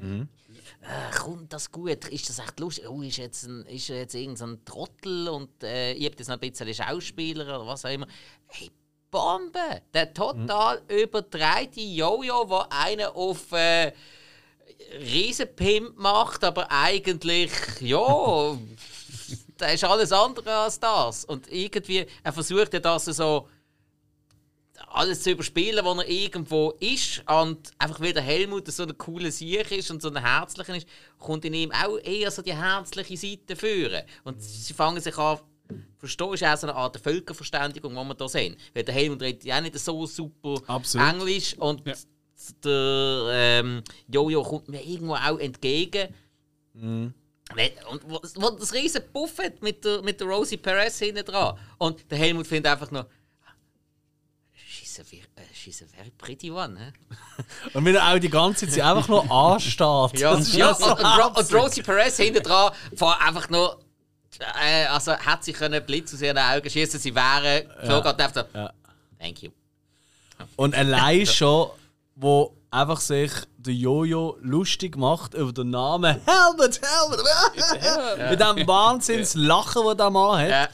[0.82, 2.06] äh, kommt das gut?
[2.08, 2.88] Ist das echt lustig?
[2.88, 6.28] Oh, ist jetzt, ein, ist er jetzt irgendein so Trottel und äh, ich habe jetzt
[6.28, 8.06] noch ein bisschen Schauspieler oder was auch immer.
[8.46, 8.70] Hey,
[9.10, 9.82] Bombe!
[9.92, 13.92] Der total überdrehte Jojo, wo einer auf äh,
[15.00, 18.56] Riesenpimp macht, aber eigentlich, ja,
[19.60, 21.24] der ist alles andere als das.
[21.24, 23.48] Und irgendwie, er versucht ja das so
[24.92, 27.22] alles zu überspielen, wo er irgendwo ist.
[27.30, 30.86] Und einfach weil der Helmut so ein cooler Sieg ist und so ein herzlicher ist,
[31.18, 34.02] kommt in ihm auch eher so die herzliche Seite führen.
[34.24, 35.38] Und sie fangen sich an.
[35.98, 38.56] Verstehen ist auch so eine Art Völkerverständigung, die wir hier sehen.
[38.74, 41.08] Weil der Helmut redet ja auch nicht so super Absolut.
[41.08, 41.82] Englisch und
[42.64, 46.08] der ähm, Jojo kommt mir irgendwo auch entgegen.
[46.72, 51.58] Wenn- Und wo, wo das riesen Buffet mit der, mit der Rosie Perez hinten dran.
[51.78, 53.06] Und der Helmut findet einfach nur.
[55.00, 56.92] A, she's a very pretty one, hä?
[57.74, 60.18] Und wenn er auch die ganze Zeit einfach nur anstarrt.
[60.18, 63.80] Ja, ja so und, und, und Rosie Perez hinten dran fährt einfach nur.
[64.62, 68.34] Äh, also hat sie können Blitz aus ihren Augen schießen, sie wären geflogen und einfach
[68.34, 68.58] so.
[68.58, 68.72] Ja.
[69.18, 69.50] Thank you.
[70.56, 71.70] Und allein schon,
[72.14, 78.30] wo einfach sich der Jojo lustig macht über den Namen Helmut, Helmut.
[78.30, 80.48] Mit dem Wahnsinnslachen, das der Mann hat.
[80.48, 80.68] Ja.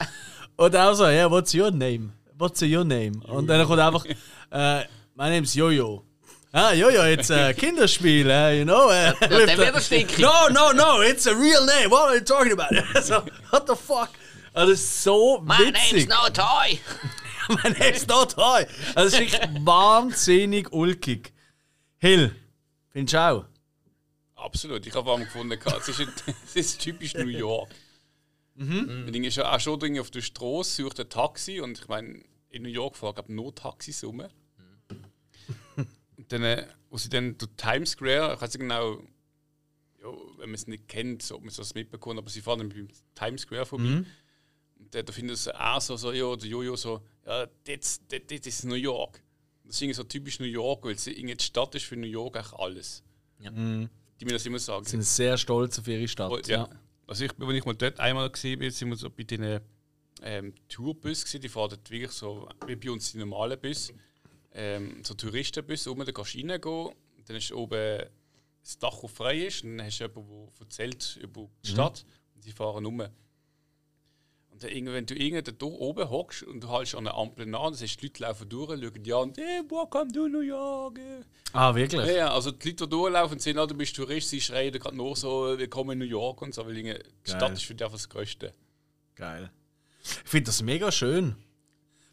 [0.55, 2.11] Und auch so, yeah, what's your name?
[2.37, 3.21] What's your name?
[3.25, 4.05] Und dann kommt einfach,
[4.51, 4.83] äh,
[5.15, 6.03] my name's Jojo.
[6.51, 8.87] Ah, Jojo, it's a Kinderspiel, eh, you know.
[8.87, 10.21] with dann the-.
[10.21, 11.89] No, no, no, it's a real name.
[11.89, 12.69] What are you talking about?
[13.03, 14.09] so, what the fuck?
[14.53, 16.09] Also, das ist so My name's witzig.
[16.09, 16.79] no toy!
[17.63, 18.65] mein name's not toy.
[18.95, 21.33] Also, es ist wirklich wahnsinnig ulkig.
[21.97, 22.35] Hill,
[22.91, 23.45] findest du auch?
[24.35, 24.85] Absolut.
[24.85, 25.99] Ich habe allem gefunden, es ist,
[26.45, 27.69] es ist typisch New York.
[28.57, 29.03] Mhm.
[29.05, 31.87] Das Ding ist ja auch schon irgendwie auf der Straße, sucht ein Taxi und ich
[31.87, 34.23] meine, in New York fahren glaube nur Taxis rum.
[36.17, 38.95] Und dann, äh, wo sie dann durch Times Square, ich weiß nicht genau,
[40.01, 42.87] ja, wenn man es nicht kennt, ob man das mitbekommt, aber sie fahren dann beim
[43.13, 44.03] Times Square vorbei.
[44.79, 48.21] Und äh, da findet es auch so, so, ja, der Jojo so, ja, das, das,
[48.27, 49.21] das ist New York.
[49.63, 52.07] Das ist irgendwie so typisch New York, weil es irgendwie die Stadt ist für New
[52.07, 53.03] York eigentlich alles.
[53.39, 53.51] Ja.
[53.51, 54.85] Die mir das immer sagen.
[54.85, 56.31] Sie sind sehr stolz auf ihre Stadt.
[56.31, 56.67] Oh, ja.
[57.07, 59.61] Also ich, wenn ich mal dort einmal gesehen bin, sind wir so bei den
[60.21, 63.93] ähm, Tourbus gewesen, die fahren wirklich so wie bei uns die normalen Bus,
[64.53, 66.93] ähm, so Touristenbus, oben da kannst du reingehen,
[67.25, 68.03] dann ist oben
[68.61, 72.05] das Dach, das frei ist, und dann hast du jemanden, der erzählt über die Stadt.
[72.35, 73.01] Und die fahren um.
[74.57, 77.69] Und dann, wenn du irgendwo da oben hockst und du haltst an der Ampel nach,
[77.69, 80.99] das heißt, die Leute laufen durch, schauen die an, hey, welcome to New York.
[81.53, 82.07] Ah, wirklich?
[82.15, 85.15] Ja, also die Leute, die durchlaufen, sehen, ah, du bist Tourist, sie schreien gerade nur
[85.15, 88.09] so, willkommen in New York und so, weil die Stadt ist für dich einfach das
[88.09, 88.53] Größte.
[89.13, 89.51] Geil.
[90.01, 91.35] Ich finde das mega schön.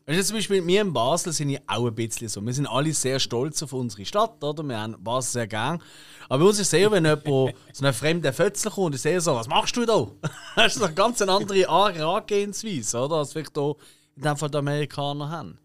[0.07, 2.45] Weißt du, zum Beispiel, wir in Basel sind ja auch ein bisschen so.
[2.45, 4.63] Wir sind alle sehr stolz auf unsere Stadt, oder?
[4.63, 5.83] Wir haben Basel sehr gern.
[6.29, 9.19] Aber bei uns ist es sehr, wenn jemand so ein fremder Fötzler kommt und sehe
[9.19, 10.07] so, was machst du da?
[10.57, 13.17] das ist eine ganz andere Herangehensweise, oder?
[13.17, 13.77] Als vielleicht hier
[14.17, 15.59] in dem Fall die Amerikaner haben.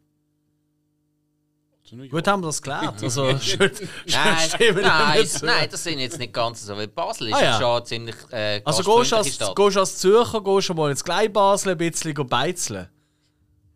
[2.09, 2.95] Gut, haben wir das geklärt.
[3.01, 3.71] Also, schön,
[4.05, 6.77] nein, nein, nein, das sind jetzt nicht ganz so.
[6.77, 7.59] Weil Basel ist ah, ja.
[7.59, 8.15] schon ziemlich.
[8.31, 12.13] Äh, also, gehst du als, gehst als Zürcher gehst du mal ins Gleibasel ein bisschen
[12.27, 12.89] beizeln?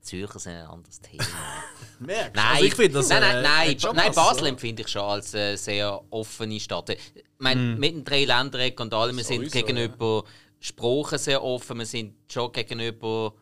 [0.03, 1.23] Zürcher sind ein anderes Thema.
[1.99, 3.09] Merkst Nein, also ich finde das.
[3.09, 6.89] Nein, nein, äh, nein, nein Basel empfinde ich schon als eine sehr offene Stadt.
[6.89, 6.99] Ich
[7.37, 7.79] meine, mm.
[7.79, 10.31] mit den drei Ländereck und allem, wir sind gegenüber ja.
[10.59, 13.33] Sprachen sehr offen, wir sind schon gegenüber.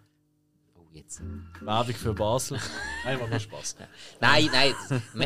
[0.75, 1.21] Oh, jetzt.
[1.61, 2.59] Werbung für Basel.
[3.05, 3.77] Einfach nur Spaß.
[4.19, 4.75] nein, nein,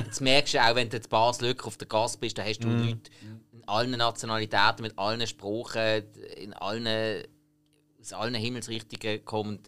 [0.05, 2.69] das merkst du auch, wenn du in Basel auf der Gast bist, da hast du
[2.69, 2.79] mm.
[2.79, 3.11] Leute
[3.51, 6.03] in allen Nationalitäten, mit allen Sprachen,
[6.37, 7.25] in allen,
[7.99, 9.59] aus allen Himmelsrichtungen kommen.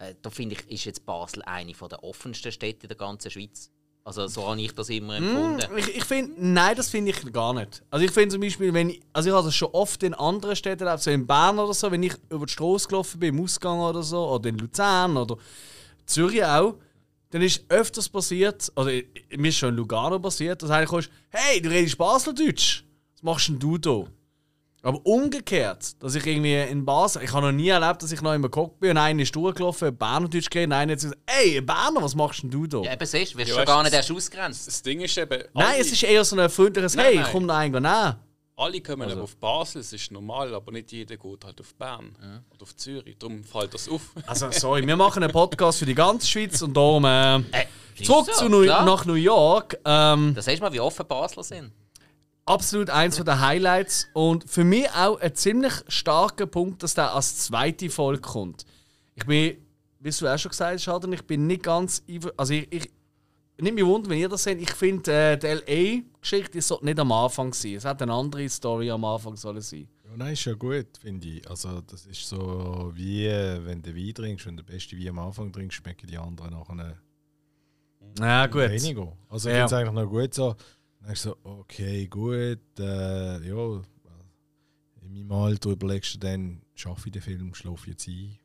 [0.00, 3.70] Äh, da finde ich, ist jetzt Basel eine der offensten Städte der ganzen Schweiz.
[4.02, 5.74] Also so habe ich das immer hm, empfunden.
[5.74, 7.82] Mm, ich, ich finde, nein, das finde ich gar nicht.
[7.90, 10.56] Also ich finde zum Beispiel, wenn ich, also ich habe das schon oft in anderen
[10.56, 13.44] Städten erlebt, so in Bern oder so, wenn ich über die Straße gelaufen bin, im
[13.44, 15.36] Ausgang oder so, oder in Luzern oder
[16.06, 16.76] Zürich auch,
[17.28, 18.90] dann ist öfters passiert, oder
[19.36, 22.84] mir ist schon in Lugano passiert, dass einer kommt, hey, du redest Baseldeutsch,
[23.14, 24.04] was machst denn du da?
[24.82, 28.32] Aber umgekehrt, dass ich irgendwie in Basel, ich habe noch nie erlebt, dass ich noch
[28.32, 32.02] immer geguckt bin und einer ist durchgelaufen, Bernerdeutsch geredet und einer hat gesagt, ey, Berner,
[32.02, 32.80] was machst denn du da?
[32.80, 34.66] Ja, eben siehst du, wirst ja, schon gar nicht erst ausgrenzt.
[34.66, 35.42] Das Ding ist eben...
[35.52, 37.26] Nein, es ist eher so ein freundliches, hey, nein.
[37.30, 38.16] komm da eigentlich nach.
[38.56, 39.22] Alle kommen also.
[39.22, 42.42] auf Basel, das ist normal, aber nicht jeder geht halt auf Bern ja.
[42.50, 43.16] oder auf Zürich.
[43.18, 44.02] Darum fällt das auf.
[44.26, 47.42] Also, sorry, wir machen einen Podcast für die ganze Schweiz und darum äh, äh,
[48.02, 49.78] zurück so, zu New nach New York.
[49.84, 51.72] Ähm, das heißt mal, wie offen Basler sind
[52.50, 57.38] absolut eins der Highlights und für mich auch ein ziemlich starker Punkt, dass der als
[57.38, 58.64] zweite Folge kommt.
[59.14, 59.56] Ich bin,
[60.00, 62.02] wie du auch schon gesagt hast, Schaden, ich bin nicht ganz.
[62.36, 62.90] Also ich, ich
[63.60, 64.60] nicht mich wundern, wenn ihr das seht.
[64.60, 67.74] Ich finde, äh, die LA-Geschichte sollte nicht am Anfang sein.
[67.74, 69.86] Es hat eine andere Story am Anfang sollen sein.
[70.04, 71.48] Ja, nein, ist ja gut, finde ich.
[71.48, 75.52] Also, das ist so wie wenn du Wein trinkst und der beste Wein am Anfang
[75.52, 76.96] trinkst, schmecken die anderen nachher
[78.18, 78.70] ja, gut.
[78.70, 79.12] weniger.
[79.28, 79.66] Also, ich ja.
[79.68, 80.56] finde es eigentlich noch gut so
[81.00, 83.82] dann ich so, okay, gut, äh, ja,
[85.02, 88.38] in meinem Alter überlegst du dann, schaffe ich den Film, schlafe ich jetzt ein.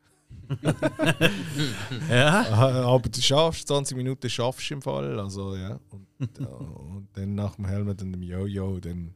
[2.10, 2.47] ja.
[2.86, 5.80] Aber du schaffst, 20 Minuten schaffst du im Fall, also ja.
[5.89, 9.14] Und, äh, und dann nach dem Helmet und dem Jojo, dann,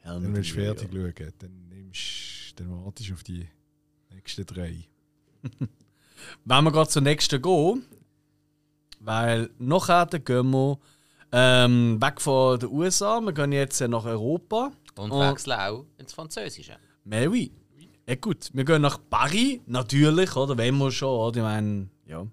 [0.00, 1.32] Helmet dann willst du fertig schauen.
[1.38, 3.48] Dann, nimmst, dann wartest du auf die
[4.12, 4.88] nächsten drei.
[6.44, 7.84] Wenn wir gerade zur nächsten gehen,
[9.00, 10.78] weil nachher gehen wir
[11.36, 14.70] ähm, weg von den USA, wir gehen jetzt nach Europa.
[14.96, 16.76] Und, und wechseln auch ins Französische.
[17.04, 17.50] Mais oui.
[18.06, 20.56] Ja gut, wir gehen nach Paris, natürlich, oder?
[20.56, 21.38] Wenn wir schon, oder?
[21.38, 22.24] Ich meine, ja.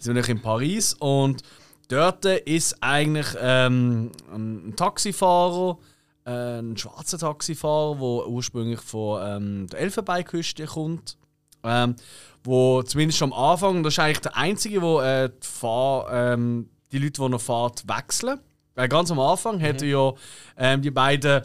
[0.00, 1.42] sind wir in Paris und
[1.88, 5.78] dort ist eigentlich ähm, ein Taxifahrer,
[6.24, 11.18] äh, ein schwarzer Taxifahrer, der ursprünglich von ähm, der Elfenbeinküste kommt.
[11.62, 11.96] Ähm,
[12.42, 16.98] wo zumindest am Anfang, das ist eigentlich der einzige, der äh, die, Fahr, ähm, die
[16.98, 18.40] Leute, die noch Fahrt wechseln.
[18.74, 19.60] Weil ganz am Anfang mhm.
[19.60, 20.12] hätten ja
[20.56, 21.42] ähm, die beiden.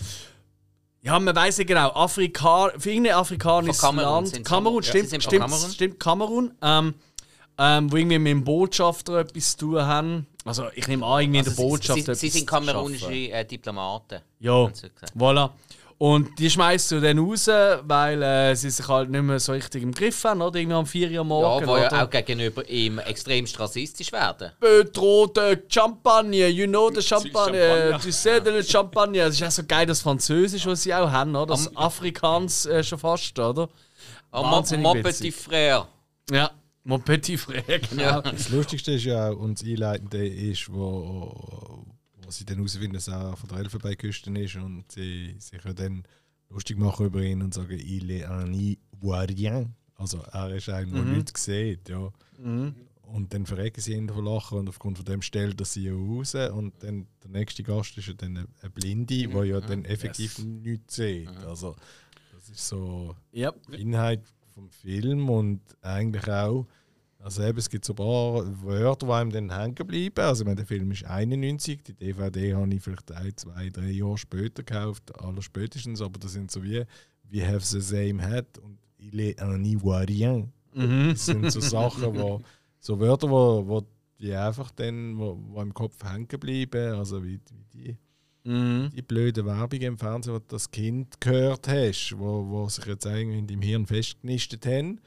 [1.01, 1.89] Ja, man weiß nicht genau.
[1.91, 4.43] Afrika, für irgendein afrikanisches Land.
[4.43, 5.71] Kamerun, stimmt, ja, stimmt, Kamerun.
[5.71, 6.53] stimmt, Kamerun.
[6.61, 6.93] Ähm,
[7.59, 10.27] ähm, wo irgendwie mit dem Botschafter etwas zu tun haben.
[10.45, 11.99] Also ich nehme an, irgendwie also in der Botschaft.
[12.05, 14.21] Sie, sie, sie sind kamerunische äh, Diplomaten.
[14.39, 14.71] Ja,
[15.17, 15.51] voilà.
[15.99, 19.83] Und die schmeißt du dann raus, weil äh, sie sich halt nicht mehr so richtig
[19.83, 20.57] im Griff haben, oder?
[20.57, 21.67] Irgendwie am 4 Uhr morgens.
[21.67, 24.51] Ja, wo ja auch gegenüber ihm extrem rassistisch werden.
[24.61, 29.25] Bedrohte Champagne, you know the Champagne, du sais le Champagne.
[29.25, 31.47] Das ist ja so geil, das Französisch, was sie auch haben, oder?
[31.47, 33.67] Das Am Afrikaans äh, schon fast, oder?
[34.31, 35.85] Mon, mon petit frère.
[36.31, 36.51] Ja,
[36.85, 38.03] mon petit frère, genau.
[38.03, 38.21] Ja.
[38.21, 41.83] Das Lustigste ist ja auch, und das Einleitende ist, wo
[42.29, 46.03] was sie dann herausfinden, dass er von der Elfenbeinküste ist und sie sich dann
[46.49, 49.73] lustig machen über ihn und sagen, il est un ivoirien.
[49.95, 51.17] Also er ist einer, der mhm.
[51.17, 51.89] nichts sieht.
[51.89, 52.11] Ja.
[52.37, 52.75] Mhm.
[53.01, 56.35] Und dann verrecken sie ihn von Lachen und aufgrund von dem stellt er sie raus.
[56.35, 59.31] Und dann der nächste Gast ist ja dann eine Blinde, mhm.
[59.31, 60.45] der ja dann effektiv yes.
[60.45, 61.31] nichts sieht.
[61.31, 61.47] Mhm.
[61.47, 61.75] Also
[62.31, 63.55] das ist so yep.
[63.71, 64.21] die Inhalt
[64.53, 66.67] vom Film und eigentlich auch
[67.19, 70.19] also eben, es gibt so ein paar Wörter, die einem dann hängen bleiben.
[70.25, 74.17] Also meine, der Film ist 91, die DVD habe ich vielleicht ein, zwei, drei Jahre
[74.17, 76.83] später gekauft, aller spätestens, aber das sind so wie
[77.29, 80.51] «We have the same head» und «Il est un Ivoirien».
[80.73, 82.41] Das sind so Sachen, wo,
[82.79, 83.83] so Wörter, wo, wo
[84.19, 87.97] die einfach dann, wo, wo im Kopf hängen bleiben, also wie, wie die,
[88.45, 88.89] Mhm.
[88.95, 93.05] die blöde Werbung im Fernsehen, wo du das Kind gehört hast, wo, wo sich jetzt
[93.05, 95.01] irgendwie in deinem Hirn festgenistet haben.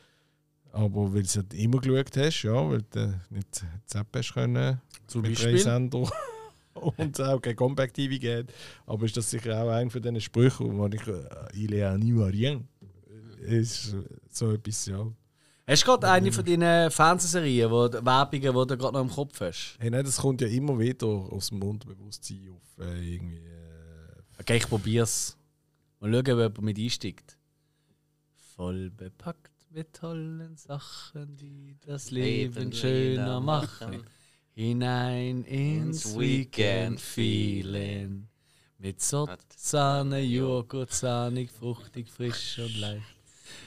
[0.72, 5.22] Aber weil du es immer geschaut hast, ja, weil du nicht zappen hast können, Zum
[5.22, 5.58] mit Beispiel.
[5.58, 6.10] Sender
[6.74, 8.52] und es auch kein Compact TV geht.
[8.86, 12.02] Aber ist das sicher auch einer von diesen Sprüchen, wo ich äh, «Il est un
[12.02, 12.66] Ivoirien»
[13.42, 13.96] ist
[14.30, 15.04] so etwas, ja.
[15.66, 19.40] Hast du gerade eine von deinen Fernsehserien, wo Werbungen, die du gerade noch im Kopf
[19.40, 19.76] hast?
[19.78, 23.36] Hey, nein, das kommt ja immer wieder aus dem Unterbewusstsein auf äh, irgendwie.
[23.36, 23.62] Äh,
[24.40, 25.36] Okay, ich probier's.
[26.00, 27.36] Mal schauen, ob jemand mit einsteigt.
[28.56, 34.04] Voll bepackt mit tollen Sachen, die das Leben schöner machen.
[34.54, 38.28] Hinein ins Weekend Feeling.
[38.78, 43.02] Mit Sott, Sahne, Joghurt, sahnig, fruchtig, frisch und leicht.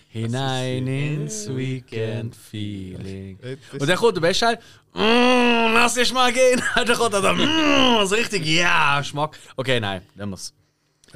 [0.10, 3.40] Hinein ins Weekend Feeling.
[3.74, 4.60] Und dann kommt der beste Teil.
[4.94, 6.62] Mm, lass dich mal gehen.
[6.76, 7.38] dann kommt er dann.
[7.38, 9.40] Mm, so richtig, ja, Schmack.
[9.56, 10.54] Okay, nein, dann muss.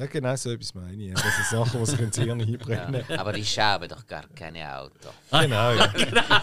[0.00, 1.08] Ja, genau so etwas meine ich.
[1.10, 1.14] Ja.
[1.14, 3.04] Das sind Sachen, die sich ins Hirn einbrennen.
[3.08, 5.10] Ja, aber die schaben doch gar keine Auto.
[5.30, 5.86] Genau, ja.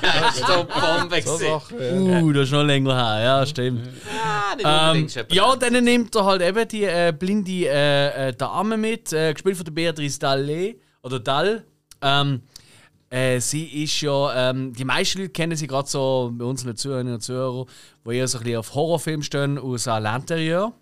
[0.01, 1.22] Das war so Bombe.
[1.22, 1.38] So.
[1.38, 1.80] Sachen.
[1.80, 2.22] Ja.
[2.22, 3.88] Uh, das ist noch länger her, ja, stimmt.
[4.24, 8.30] Ah, nicht Ähm, unbedingt schon ja, dann nimmt er halt eben die äh, blinde äh,
[8.30, 11.64] äh, Dame mit, äh, gespielt von der Beatrice Dalle oder Dall.
[12.01, 12.41] Ähm,
[13.10, 17.16] äh, sie ist ja, ähm, die meisten Leute kennen sie gerade so bei unseren Zuhörerinnen
[17.16, 17.66] und Zuhörern,
[18.05, 20.74] die eher so ein bisschen auf Horrorfilme stehen aus L'Intérieur,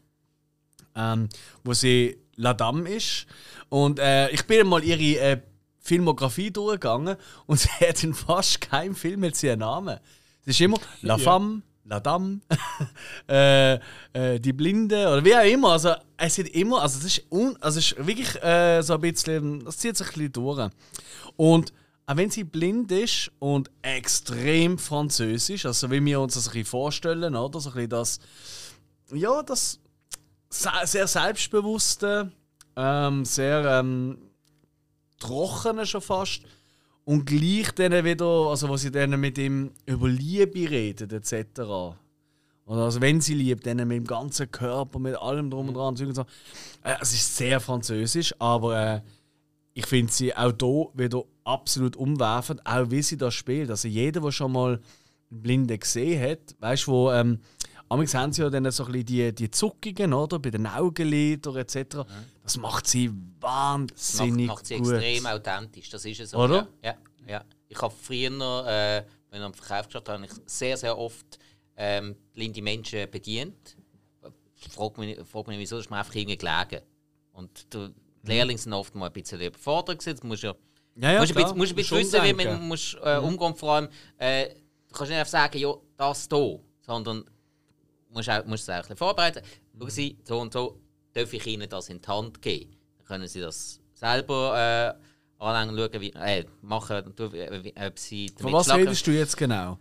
[0.95, 1.29] ähm,
[1.63, 3.25] wo sie La Dame ist.
[3.69, 5.41] Und äh, ich bin mal ihre äh,
[5.79, 7.15] Filmografie durchgegangen
[7.45, 9.99] und sie hat in fast keinem Film jetzt ihren Namen.
[10.41, 12.41] Es ist immer La Femme, La Dame,
[13.29, 13.75] äh,
[14.13, 15.71] äh, die Blinde oder wie auch immer.
[15.73, 19.01] Also es sind immer, also es ist, un, also es ist wirklich äh, so ein
[19.01, 20.69] bisschen, das zieht sich ein bisschen durch.
[21.35, 21.73] Und
[22.07, 26.65] auch wenn sie blind ist und extrem französisch, also wie wir uns das ein bisschen
[26.65, 27.59] vorstellen, oder?
[27.59, 28.19] So ein bisschen das,
[29.11, 29.79] ja, das
[30.85, 32.31] sehr selbstbewusste,
[32.75, 34.17] ähm, sehr ähm,
[35.19, 36.41] trockene schon fast.
[37.03, 41.61] Und gleich dann wieder, also was sie dann mit ihm über Liebe redet, etc.
[42.65, 45.95] Oder also wenn sie liebt, dann mit dem ganzen Körper, mit allem drum und dran.
[46.83, 49.01] Äh, es ist sehr französisch, aber äh,
[49.75, 53.69] ich finde sie auch hier wieder absolut umwerfend, auch wie sie das spielt.
[53.69, 54.79] Also jeder, der schon mal
[55.29, 57.39] einen Blinden gesehen hat, weißt du, wo ähm,
[57.87, 60.39] Amigs haben sie ja dann so ein bisschen die, die Zuckungen, oder?
[60.39, 61.97] Bei den Augenlidern etc.
[62.41, 64.93] Das macht sie macht, wahnsinnig macht sie gut.
[64.93, 65.89] extrem authentisch.
[65.89, 66.37] Das ist es so.
[66.37, 66.67] Oder?
[66.81, 66.95] Ja,
[67.27, 67.45] ja, ja.
[67.67, 71.37] Ich habe früher, äh, wenn ich am Verkauf geschafft habe, ich sehr, sehr oft
[71.77, 73.77] ähm, blinde Menschen bedient.
[74.71, 76.81] Frag mich, frag mich nicht, wieso, das ist mir einfach irgendwie gelegen.
[77.33, 77.89] Und die
[78.23, 80.19] Lehrlinge sind oft mal ein bisschen überfordert gewesen.
[80.21, 80.55] Du musst ja,
[80.95, 83.73] Ja, ja, musst ein bisschen, musst ein bisschen wissen, wie man musst, äh, umgehen Vor
[83.73, 84.49] allem, äh,
[84.87, 87.25] du kannst nicht einfach sagen, ja, das hier, sondern
[88.15, 89.41] musst, auch, musst es auch ein bisschen vorbereiten.
[89.77, 90.79] Schauen Sie, so und so
[91.13, 92.75] darf ich Ihnen das in die Hand geben.
[92.97, 98.31] Dann können Sie das selber äh, anlegen, schauen, wie, äh, machen, du- äh, ob Sie
[98.39, 98.83] Von was schlagen.
[98.83, 99.77] redest du jetzt genau?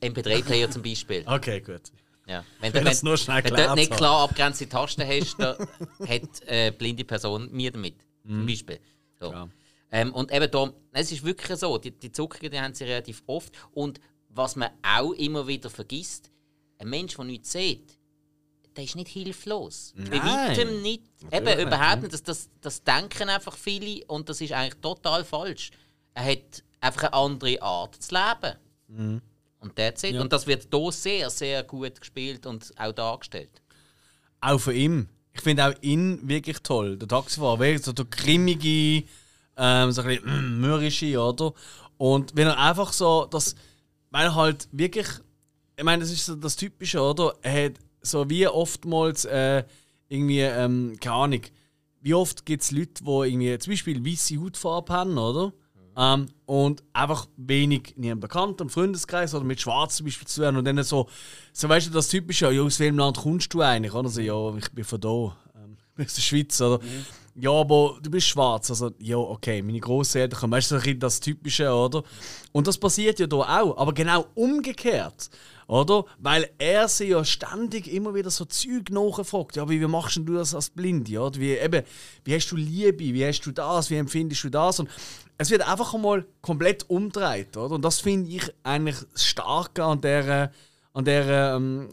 [0.00, 1.24] MP3-Player zum Beispiel.
[1.26, 1.82] Okay, gut.
[2.26, 2.44] Ja.
[2.60, 5.56] Wenn, du- das nur schnell wenn du nicht klar abgrenzte Tasten hast, dann
[6.08, 7.96] hat äh, blinde Person mir damit.
[8.26, 8.78] Zum Beispiel.
[9.20, 9.28] So.
[9.30, 9.34] Mhm.
[9.34, 9.48] Ja.
[9.90, 13.22] Ähm, und eben da, es ist wirklich so, die, die Zuckungen die haben sie relativ
[13.26, 13.52] oft.
[13.72, 14.00] Und
[14.30, 16.30] was man auch immer wieder vergisst,
[16.78, 17.98] ein Mensch, der nichts sieht,
[18.76, 19.94] der ist nicht hilflos.
[19.96, 20.50] Bei Nein.
[20.50, 21.02] weitem nicht.
[21.30, 22.12] Eben, Natürlich überhaupt nicht.
[22.12, 25.70] Das, das, das denken einfach viele und das ist eigentlich total falsch.
[26.14, 28.58] Er hat einfach eine andere Art zu leben.
[28.88, 29.22] Mhm.
[29.60, 30.16] Und that's it.
[30.16, 33.62] Und das wird hier sehr, sehr gut gespielt und auch dargestellt.
[34.40, 35.08] Auch von ihm.
[35.32, 36.96] Ich finde auch ihn wirklich toll.
[36.98, 39.04] Der Taxifahrer, wirklich so der grimmige,
[39.56, 41.54] ähm, so ein bisschen mm, mürrische, oder?
[41.96, 43.56] Und wenn er einfach so, das,
[44.10, 45.06] weil er halt wirklich,
[45.76, 47.34] ich meine, das ist so das Typische, oder?
[47.42, 49.64] Er hat so wie oftmals äh,
[50.08, 51.40] irgendwie, ähm, keine Ahnung,
[52.00, 55.52] wie oft gibt es Leute, die irgendwie zum Beispiel weiße Hautfarbe haben, oder?
[55.96, 60.42] Ähm, und einfach wenig in ihrem Bekannten- und Freundeskreis oder mit Schwarz zum Beispiel zu
[60.42, 60.56] tun.
[60.56, 61.08] Und dann so,
[61.52, 63.94] so weißt du, das Typische, ja, aus welchem Land kommst du eigentlich?
[63.94, 66.80] Oder so, ja, ich bin von da, ähm, aus der Schweiz, oder?
[67.36, 68.70] Ja, aber du bist schwarz.
[68.70, 70.52] Also, ja, okay, meine Großeltern kommen.
[70.52, 72.02] Weißt du, das Typische, oder?
[72.52, 75.30] Und das passiert ja da auch, aber genau umgekehrt.
[75.66, 76.04] Oder?
[76.18, 79.56] Weil er sie ja ständig immer wieder so Zeug nachfragt.
[79.56, 81.18] Ja, aber wie machst denn du das als Blinde?
[81.18, 81.38] Oder?
[81.40, 81.82] Wie, eben,
[82.24, 82.98] wie hast du Liebe?
[82.98, 83.90] Wie hast du das?
[83.90, 84.80] Wie empfindest du das?
[84.80, 84.90] Und
[85.38, 87.56] es wird einfach einmal komplett umgedreht.
[87.56, 87.74] Oder?
[87.74, 90.52] Und das finde ich eigentlich das Starke an dieser,
[90.92, 91.88] an dieser ähm,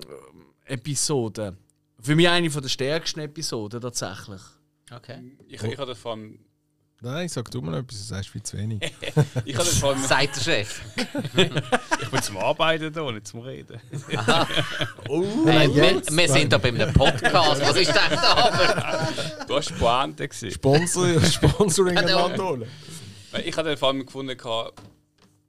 [0.65, 1.57] Episode.
[1.99, 4.41] Für mich eine von der stärksten Episoden tatsächlich.
[4.91, 5.37] Okay.
[5.47, 6.39] Ich, ich habe davon
[7.03, 8.79] Nein, sag du mal etwas, du sagst viel zu wenig.
[9.45, 10.81] Ich habe vor allem Sagt der Chef.
[11.99, 13.81] Ich bin zum Arbeiten da, nicht zum Reden.
[14.07, 14.15] Hey,
[15.75, 17.59] wir, jetzt, wir sind da bei einem Podcast.
[17.59, 19.09] Was ist denn da aber?
[19.47, 20.51] Du hast Pointe gesehen.
[20.51, 22.67] Sponsor, Sponsoring holen.
[23.31, 24.37] Weil Ich hatte vor allem gefunden,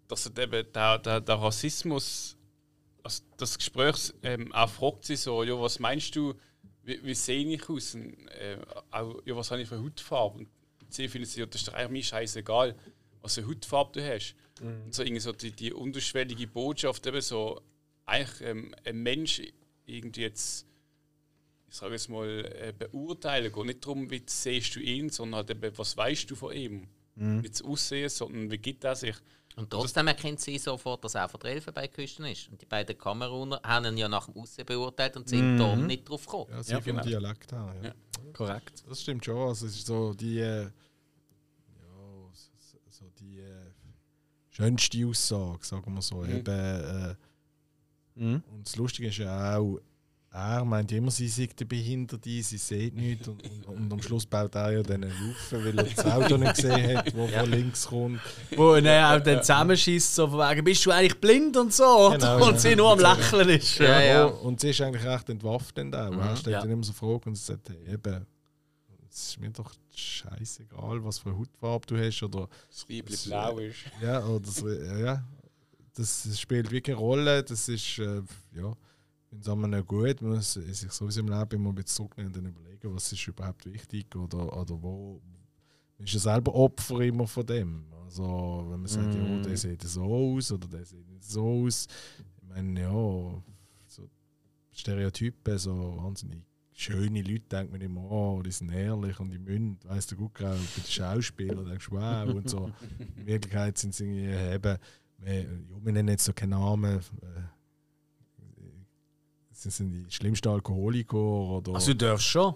[0.08, 2.34] dass eben der, der, der Rassismus,
[3.02, 6.32] also das Gespräch ähm, auch fragt sie so, ja, was meinst du,
[6.82, 7.94] wie, wie sehe ich aus?
[7.94, 8.56] Und, äh,
[8.90, 10.46] auch, ja, was habe ich für Hautfarbe?
[10.98, 12.74] Das ist doch eigentlich mir scheißegal,
[13.20, 14.34] was für Hautfarbe du hast.
[14.60, 17.60] Und so irgendwie so die, die unterschwellige Botschaft, eben so,
[18.06, 19.42] eigentlich ähm, ein Mensch
[19.86, 20.66] irgendwie jetzt,
[21.68, 23.52] ich sage jetzt mal, äh, beurteilen.
[23.52, 26.88] Geht nicht darum, wie siehst du ihn, sondern halt eben, was weißt du von ihm.
[27.14, 29.16] Nicht das Aussehen, sondern wie gibt er sich.
[29.56, 32.48] Und trotzdem erkennt sie sofort, dass er von der Elfenbeinküste ist.
[32.48, 36.08] Und die beiden Kameruner haben ihn ja nach dem Aussehen beurteilt und sind darum nicht
[36.08, 36.46] drauf gekommen.
[36.50, 37.02] Ja, sie Ja, vom genau.
[37.02, 37.74] Dialekt her.
[37.82, 37.88] Ja.
[37.88, 37.94] Ja.
[38.32, 38.84] Korrekt.
[38.88, 39.36] Das stimmt schon.
[39.48, 40.70] Also es ist so die, äh, ja,
[42.32, 43.70] so, so die äh,
[44.50, 46.16] schönste Aussage, sagen wir so.
[46.16, 46.30] Mhm.
[46.30, 47.14] Eben, äh,
[48.14, 48.42] Mhm.
[48.52, 49.78] und das Lustige ist ja auch,
[50.34, 53.28] er meint immer, sie sei der Behinderte, sie sieht nichts.
[53.28, 56.54] Und, und, und am Schluss baut er ja dann Haufen, weil er das Auto nicht
[56.54, 58.20] gesehen hat, das von links kommt.
[58.56, 62.10] Wo er auch dann zusammenschießt, so von wegen, bist du eigentlich blind und so?
[62.12, 62.58] Genau, und ja.
[62.58, 63.78] sie nur am Lächeln ist.
[63.78, 64.24] Ja, ja.
[64.24, 66.12] Und sie ist eigentlich recht entwaffnend auch.
[66.12, 66.60] Er stellt Ja.
[66.62, 68.26] dann immer so Fragen und sagt, hey, eben,
[69.10, 73.58] es ist mir doch scheißegal, was für eine Hautfarbe du hast oder Das Riebli blau
[73.58, 73.80] ist.
[74.00, 75.22] Ja, oder so, ja,
[75.94, 77.42] das spielt wirklich eine Rolle.
[77.42, 78.22] Das ist, äh,
[78.56, 78.72] ja,
[79.32, 82.36] wenn es einem gut man muss sich sowieso im Leben immer ein bisschen zurücknehmen und
[82.36, 85.20] dann überlegen, was ist überhaupt wichtig oder, oder wo.
[85.96, 87.86] Man ist ja selber Opfer immer von dem.
[88.04, 91.86] Also, wenn man sagt, ja, der sieht so aus oder der sieht nicht so aus.
[92.18, 93.42] Ich meine, ja,
[93.86, 94.10] so
[94.70, 96.42] Stereotypen, so wahnsinnig
[96.74, 100.34] schöne Leute, denkt man immer, oh, die sind ehrlich und die münden, weißt du, gut,
[100.34, 102.70] gerade bei den Schauspielern denkst du, wow, und so.
[103.16, 104.78] In Wirklichkeit sind sie irgendwie eben,
[105.18, 105.48] wir, ja,
[105.80, 107.61] wir nennen jetzt so keinen Namen, äh,
[109.62, 111.74] sie sind die schlimmsten Alkoholiker oder.
[111.74, 112.54] Also du darfst schon.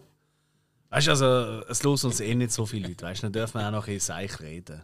[0.91, 3.61] Weißt du, also es los uns eh nicht so viele Leute, weißt du, dann dürfen
[3.61, 4.83] wir auch noch in Seich reden.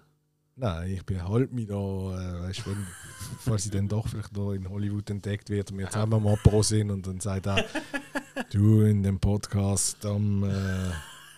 [0.56, 2.86] Nein, ich behalte mich da, äh, weißt, wenn,
[3.40, 6.62] falls ich dann doch vielleicht da in Hollywood entdeckt wird und wir zusammen am Apro
[6.62, 7.64] sind und dann sagt er,
[8.52, 10.90] du in dem Podcast am äh,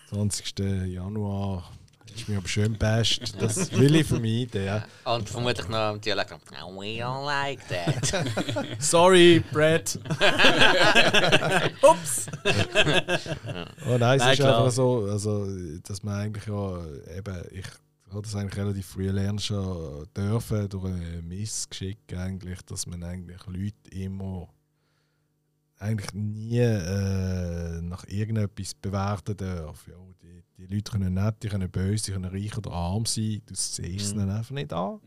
[0.09, 0.59] 20.
[0.87, 1.71] Januar
[2.15, 3.35] ist mir aber schön best.
[3.41, 4.65] Das will ich vermeiden.
[4.65, 4.85] Ja.
[5.05, 6.33] Und vermutlich noch im Dialekt.
[6.65, 8.27] "Oh, We don't like that.
[8.79, 9.99] Sorry, Brad.
[11.83, 12.27] Ups.
[13.87, 15.47] Oh nein, es ist einfach so, also,
[15.83, 16.85] dass man eigentlich ja
[17.17, 17.67] eben, ich
[18.11, 23.41] habe das eigentlich relativ früh lernen schon dürfen, durch ein Missgeschick eigentlich, dass man eigentlich
[23.47, 24.49] Leute immer
[25.79, 29.87] eigentlich nie äh, nach irgendetwas bewerten darf.
[29.89, 29.97] Ja,
[30.59, 33.79] die, Leute können nett, die können böse, die können reich oder arm sein, du siehst
[34.07, 34.19] es Mhm.
[34.19, 35.01] dann einfach nicht an.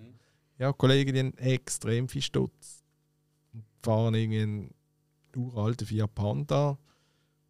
[0.59, 2.83] Ja, Kollegen, die haben extrem viel Stutz.
[3.53, 4.73] Und fahren irgendwie einen
[5.35, 6.77] uralten Fiat Panda.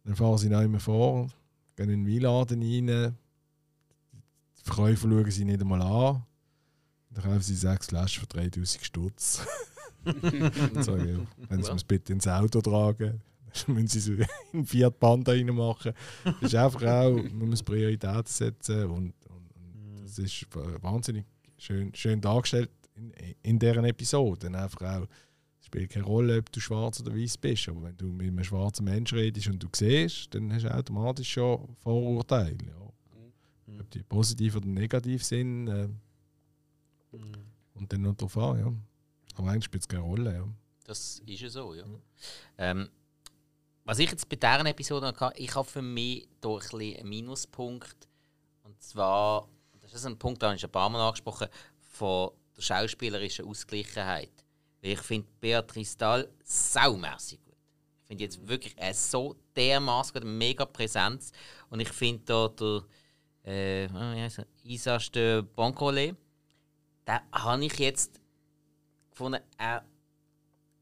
[0.04, 1.28] Dann fahren sie noch immer vor,
[1.76, 3.16] gehen in den Weinladen rein.
[4.58, 6.22] Die Verkäufer schauen sie nicht einmal an.
[7.10, 9.46] Dann kaufen sie sechs Flaschen für 3000 Stutz.
[10.04, 11.74] sagen, ja, wenn sie Ja.
[11.74, 13.20] es bitte ins Auto tragen,
[13.66, 15.92] müssen sie so in einen Fiat Panda reinmachen.
[16.24, 20.46] Das ist einfach auch, man muss Prioritäten setzen und, und, und das ist
[20.82, 21.24] wahnsinnig
[21.56, 24.46] schön, schön dargestellt in, in deren Episode.
[24.48, 25.06] Einfach auch,
[25.60, 28.44] es spielt keine Rolle, ob du schwarz oder weiß bist, aber wenn du mit einem
[28.44, 32.56] schwarzen Menschen redest und du siehst, dann hast du automatisch schon Vorurteile.
[32.66, 33.80] Ja.
[33.80, 35.68] Ob die positiv oder negativ sind.
[35.68, 35.88] Äh,
[37.74, 38.72] und dann noch darauf an, ja.
[39.36, 40.48] Aber eigentlich spielt es keine Rolle, ja.
[40.84, 41.84] Das ist ja so, ja.
[42.56, 42.88] Ähm,
[43.88, 48.06] was ich jetzt bei dieser Episode hatte, ich habe für mich da ein einen Minuspunkt.
[48.62, 49.48] Und zwar,
[49.80, 51.48] das ist ein Punkt, den ich ein paar Mal angesprochen,
[51.80, 54.44] von der schauspielerischen Ausgleichheit.
[54.82, 57.56] Weil ich finde Beatrice Dahl saumässig gut.
[58.02, 61.32] Ich finde jetzt wirklich äh, so dermaßen gut, mega Präsenz.
[61.70, 62.84] Und ich finde da der
[63.50, 64.44] äh, er?
[64.64, 66.14] Isas de Bancole,
[67.06, 68.20] da habe ich jetzt
[69.08, 69.82] gefunden, er,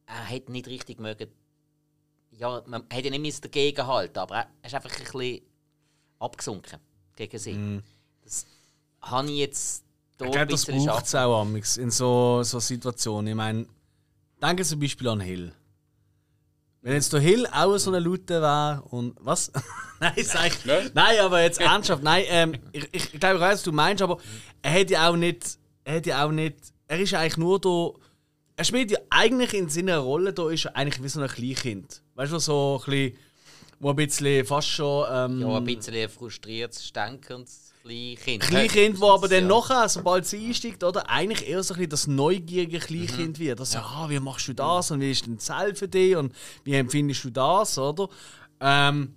[0.06, 1.30] er hätte nicht richtig mögen.
[2.38, 5.40] Ja, man hätte nicht müssen dagegen halten, aber er ist einfach ein bisschen
[6.18, 6.78] abgesunken
[7.16, 7.82] gegen sie.
[8.24, 8.46] Das
[9.00, 9.84] habe ich jetzt
[10.18, 13.28] da Ich glaube, das bisschen braucht es auch amix in so, so Situationen.
[13.28, 13.66] Ich meine,
[14.42, 15.52] denke zum Beispiel an Hill.
[16.82, 19.50] Wenn jetzt der Hill auch so eine Lute war und was?
[20.00, 20.64] nein, sag ich.
[20.64, 20.90] Nein.
[20.94, 22.02] Nein, aber jetzt ernsthaft.
[22.02, 24.18] Nein, ähm, ich, ich, ich glaube, ich weiß, was du meinst, aber
[24.62, 25.58] er hätte ja auch nicht.
[25.84, 26.56] Er hätte ja auch nicht.
[26.86, 27.90] Er ist eigentlich nur da.
[28.56, 32.02] Er spielt ja eigentlich in seiner Rolle, da ist er eigentlich wie so ein Kleinkind.
[32.14, 33.18] Weißt du, so ein bisschen.
[33.78, 35.06] Wo ein bisschen fast schon.
[35.12, 38.42] Ähm, Ja, ein bisschen frustriertes, stänkendes Kleinkind.
[38.42, 39.48] Kleinkind, wo aber dann Ja.
[39.48, 42.80] nachher, sobald sie einsteigt, oder, eigentlich eher so ein bisschen das neugierige Mhm.
[42.80, 43.60] Kleinkind wird.
[43.60, 46.32] Das so, ah, wie machst du das und wie ist denn das für dich und
[46.64, 48.08] wie empfindest du das, oder?
[48.60, 49.14] Ähm,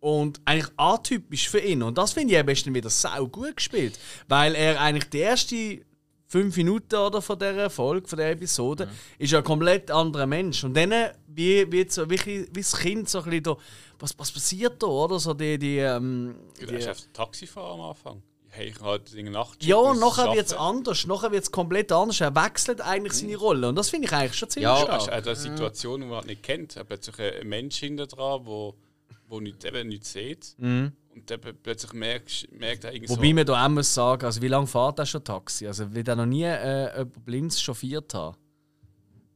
[0.00, 1.82] und eigentlich atypisch für ihn.
[1.82, 3.98] Und das finde ich ist dann wieder sau gut gespielt.
[4.28, 5.82] Weil er eigentlich die erste
[6.30, 8.90] fünf Minuten oder von dieser Folge, von der Episode, Mhm.
[9.18, 10.62] ist ja ein komplett anderer Mensch.
[10.62, 10.92] Und dann
[11.26, 13.56] wie, wie, so, wirklich, wie das Kind so ein bisschen da,
[13.98, 15.18] was, was passiert da, oder?
[15.18, 18.22] So die, die, ähm, Du die hast den Taxifahrer am Anfang.
[18.52, 19.62] Hey, ich habe halt eine Nacht.
[19.64, 21.06] ja, und nachher wird es anders.
[21.06, 22.20] Nachher wird es komplett anders.
[22.20, 23.68] Er wechselt eigentlich seine Rolle.
[23.68, 25.00] Und das finde ich eigentlich schon ziemlich Ja, stark.
[25.02, 26.76] auch eine Situation, die man halt nicht kennt.
[26.76, 28.74] Da plötzlich ein Mensch hinter dran, wo,
[29.28, 30.56] wo nicht, eben nichts sieht.
[31.20, 34.40] Und dann plötzlich merkt, merkt er irgendwie Wobei so, man da auch muss sagen, also
[34.40, 35.66] wie lange fährt er schon Taxi?
[35.66, 38.36] Also will er noch nie äh, jemand Blinds chauffiert haben?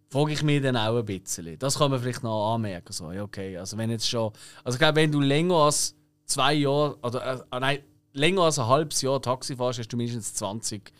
[0.08, 1.58] Frage ich mich dann auch ein bisschen.
[1.58, 2.92] Das kann man vielleicht noch anmerken.
[2.92, 3.12] So.
[3.12, 3.58] Ja, okay.
[3.58, 4.32] Also wenn jetzt schon.
[4.62, 7.78] Also ich glaube, wenn du länger als zwei Jahre oder äh, nein,
[8.12, 10.90] länger als ein halbes Jahr Taxi fährst, hast du mindestens 20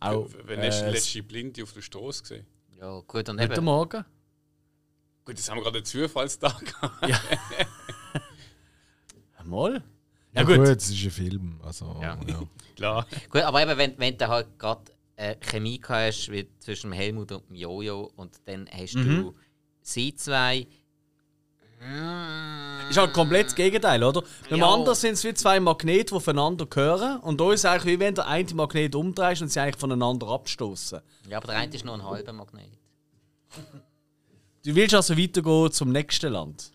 [0.00, 0.28] auch.
[0.44, 2.46] wenn hast du die äh, letzte Blinde auf der Straße gesehen?
[2.78, 3.64] Ja, gut, Heute eben.
[3.64, 4.04] Morgen?
[5.24, 7.02] Gut, das haben wir gerade einen Zufallstag gehabt.
[9.48, 9.82] Mal?
[10.32, 10.56] Ja, gut.
[10.56, 10.66] gut.
[10.66, 11.60] es ist ein Film.
[11.64, 12.18] Also, Ja.
[12.26, 12.42] ja.
[12.76, 13.06] Klar.
[13.30, 14.82] Gut, aber eben, wenn, wenn du halt gerade
[15.16, 19.34] äh, Chemie gehabt hast wie zwischen dem Helmut und dem Jojo und dann hast du
[19.82, 20.66] sie zwei.
[22.90, 24.22] Ist halt komplett das Gegenteil, oder?
[24.50, 27.20] Beim anderen sind es wie zwei Magnete, die aufeinander gehören.
[27.20, 30.26] Und da ist es eigentlich wie wenn der eine Magnet umdrehst und sie eigentlich voneinander
[30.28, 31.00] abstoßen.
[31.28, 32.78] Ja, aber der eine ist nur ein halber Magnet.
[34.64, 36.72] Du willst also weitergehen zum nächsten Land.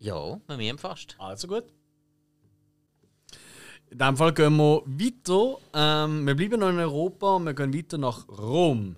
[0.00, 1.14] Ja, bei mir fast.
[1.18, 1.64] Also gut.
[3.92, 5.58] In diesem Fall gehen wir weiter.
[5.74, 8.96] Ähm, wir bleiben noch in Europa und wir gehen weiter nach Rom.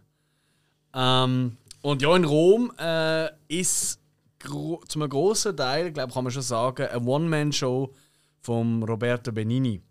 [0.95, 4.01] Ähm, und ja, in Rom äh, ist
[4.39, 7.93] gro zum grossen Teil, glaube kann man schon sagen, eine One-Man-Show
[8.41, 9.83] von Roberto Benini.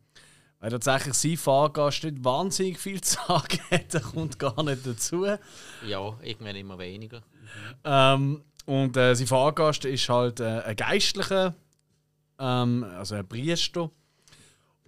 [0.61, 5.25] Weil tatsächlich sein Fahrgast nicht wahnsinnig viel zu sagen hat, er kommt gar nicht dazu.
[5.85, 7.21] Ja, irgendwann immer weniger.
[7.83, 11.55] Ähm, und äh, sein Fahrgast ist halt äh, ein Geistlicher,
[12.39, 13.91] ähm, also ein Priester.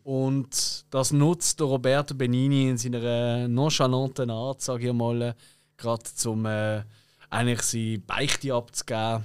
[0.05, 5.33] Und das nutzt Roberto Benini in seiner nonchalanten Art, sage ich mal,
[5.77, 6.83] gerade zum äh,
[7.31, 9.23] eigentlich seine Beichte abzugeben.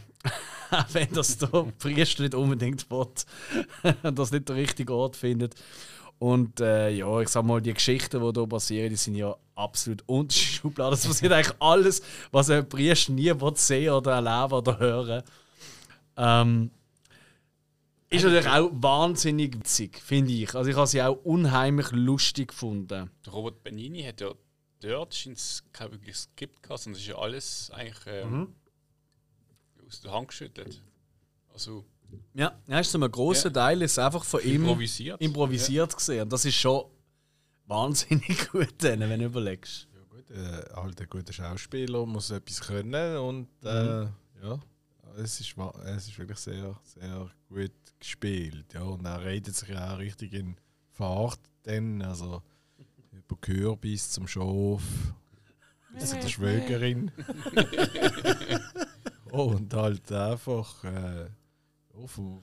[0.71, 3.07] Auch wenn das der Priester nicht unbedingt will
[4.03, 5.55] und das nicht der richtige Ort findet.
[6.19, 10.03] Und äh, ja, ich sag mal, die Geschichten, die hier passieren, die sind ja absolut
[10.07, 10.93] unterschiedliche Schubladen.
[10.93, 12.01] Das passiert eigentlich alles,
[12.31, 15.23] was ein Priester nie sehen oder erleben oder hören.
[16.17, 16.71] Ähm,
[18.11, 20.55] ist natürlich auch wahnsinnig witzig, finde ich.
[20.55, 23.11] Also ich habe sie auch unheimlich lustig gefunden.
[23.25, 24.33] Der Robert Benini hat ja
[24.81, 28.55] dort scheint's kein wirkliches Skript gehabt, sondern es ist ja alles eigentlich ähm, Mhm.
[29.87, 30.83] aus der Hand geschüttelt.
[31.53, 31.85] Also
[32.35, 33.55] Ja, ja ist so ein grosser Ja.
[33.55, 35.21] Teil ist einfach von ihm improvisiert.
[35.21, 36.23] improvisiert gesehen.
[36.23, 36.85] Und das ist schon
[37.67, 39.87] wahnsinnig gut, wenn du überlegst.
[39.95, 44.03] Ja, gut, äh, halt ein guter Schauspieler muss etwas können und äh,
[44.43, 44.59] ja,
[45.23, 45.55] es ist,
[45.85, 48.73] es ist wirklich sehr, sehr gut gespielt.
[48.75, 50.57] Ja, und er redet sich ja auch richtig in
[50.91, 52.43] Fahrt, dann, also
[53.13, 54.83] über Kürbis zum Schof,
[55.93, 57.11] bis zu der Schwägerin.
[59.31, 62.43] oh, und halt einfach äh, ja, vom,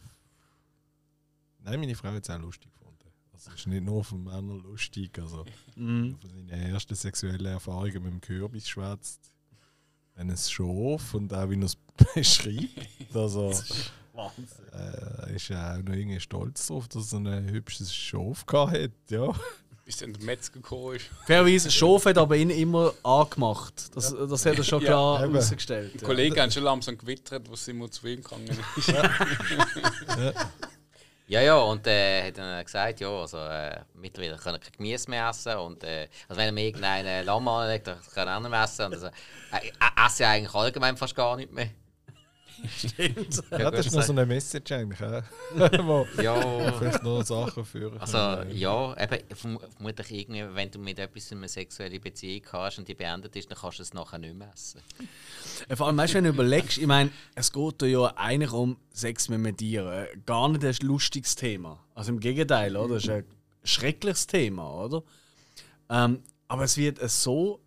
[1.60, 3.12] Nein, meine Frau hat es auch lustig gefunden.
[3.34, 6.18] Also es ist nicht nur von Männern lustig, also Mhm.
[6.20, 9.34] von seinen ersten sexuellen Erfahrungen mit dem Kürbis schwätzt.
[10.18, 11.78] Dann ein Schaf und auch wie er es
[12.16, 13.16] beschreibt.
[13.16, 13.52] Also,
[14.74, 18.92] äh, ist ja auch noch irgendwie stolz darauf, dass er ein hübsches Schaf hatte.
[19.10, 19.32] Ja.
[19.86, 21.06] Bis dann der Metzger gekommen ist.
[21.26, 23.96] Fairerweise, Schof hat aber ihn immer angemacht.
[23.96, 25.32] Das, das hat er schon Ja, klar eben.
[25.34, 25.94] herausgestellt.
[25.94, 26.06] Die Ja.
[26.06, 28.90] Kollegen haben schon langsam gewittert, was immer zu ihm gegangen ist.
[31.30, 35.30] Ja, ja, und äh, hat dann gesagt, ja, also äh, mittlerweile können kein Gemüse mehr
[35.30, 35.58] essen.
[35.58, 38.64] Und, äh, also wenn er mir irgendeinen Lamm anlegt, dann kann er auch nicht mehr
[38.64, 38.86] essen.
[38.86, 39.12] Und also, äh,
[39.68, 41.70] äh, esse ja eigentlich allgemein fast gar nicht mehr.
[42.78, 43.44] Stimmt.
[43.52, 45.00] ja, das ist noch so eine Message eigentlich.
[45.84, 48.18] Wo Ja, vielleicht noch Sachen führen also
[48.52, 52.94] ja, eben, verm vermutlich irgendwie, wenn du mit etwas eine sexuelle Beziehung hast und die
[52.94, 54.82] beendet ist, dann kannst du es nachher nicht mehr essen.
[55.76, 59.30] Vor allem, weißt du, wenn du überlegst, ich meine, es geht ja eigentlich um Sex
[59.30, 59.86] mit einem Tier.
[59.86, 61.84] Äh, Gar nicht ein lustiges Thema.
[61.94, 62.96] Also im Gegenteil, oder?
[62.96, 63.26] Das ist ein
[63.64, 65.04] schreckliches Thema, oder?
[65.90, 67.60] Ähm, aber es wird so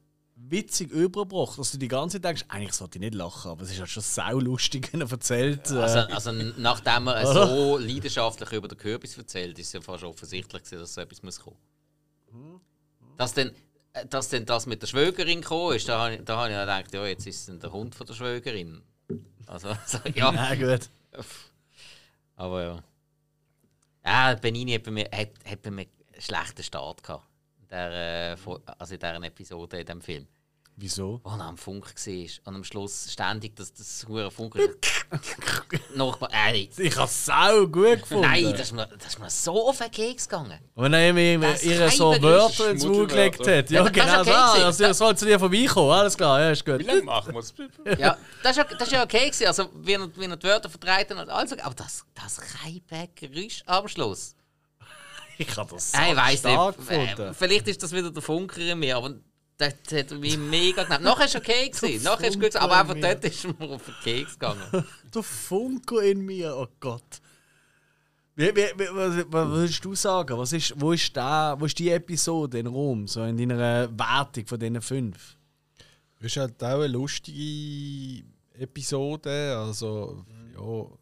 [0.51, 3.71] witzig übergebracht, dass du die ganze Zeit denkst, eigentlich sollte ich nicht lachen, aber es
[3.71, 5.71] ist halt schon sau lustig, wenn er erzählt.
[5.71, 10.05] Äh, Also, also nachdem er so leidenschaftlich über den Kürbis erzählt, ist es ja fast
[10.05, 11.57] offensichtlich, dass so etwas muss kommen
[13.17, 13.51] Dass dann,
[13.93, 16.55] äh, dass dann das mit der Schwägerin gekommen ist, da habe ich, da habe ich
[16.55, 18.83] dann gedacht, ja, jetzt ist es der Hund von der Schwägerin.
[19.47, 20.33] Also, also ja.
[20.33, 20.89] ja, gut.
[22.37, 22.83] Aber ja.
[24.05, 25.87] Ja, Benini hat bei mir, hat, hat bei mir
[26.19, 27.27] schlechten Start gehabt.
[27.71, 28.37] Der, äh,
[28.79, 30.27] also in dieser Episode, in diesem Film.
[30.83, 31.21] Wieso?
[31.23, 34.57] Wo er am Funk war und am Schluss ständig das, das hure Funk.
[35.95, 36.31] Nachbar.
[36.33, 38.23] Äh, Ich habe es sau gut gefunden.
[38.23, 40.59] nein, das ist, mir, das ist mir so auf den Keks gegangen.
[40.75, 43.71] Und dann irgendwie Das ihr so Wörter ins Maul gelegt hat.
[43.71, 44.31] Ja, Ja, das genau so.
[44.31, 44.65] okay gewesen.
[44.65, 45.91] also, er soll zu dir vorbeikommen.
[45.91, 46.87] Alles klar, ja, ist Wie gut.
[46.87, 47.53] lange machen wir es?
[47.99, 49.47] Ja, das ist ja, das ist ja okay gewesen.
[49.49, 51.53] Also, wie er, wie er die Wörter vertreibt und alles.
[51.59, 54.35] Aber das, das Reibegeräusch am Schluss.
[55.39, 56.91] Ich habe das Äh, ich weiß stark nicht.
[56.91, 57.35] Äh, gefunden.
[57.35, 59.15] vielleicht ist das wieder der Funker in mir, aber
[59.61, 61.05] das hat mich mega genommen.
[61.05, 62.05] Nachher ist es okay gewesen.
[62.05, 64.63] Nachher ist gut aber einfach dort ist mir auf den Keks gegangen.
[65.15, 67.21] Der Funke in mir, oh Gott.
[68.37, 70.39] Wie, wie, wie, was, was würdest du sagen?
[70.39, 74.47] Was ist, wo, ist da, wo ist die Episode in Rom, so in deiner Wertung
[74.47, 75.37] von diesen fünf?
[76.21, 79.57] Es ist halt auch eine lustige Episode.
[79.59, 80.97] Also, ja,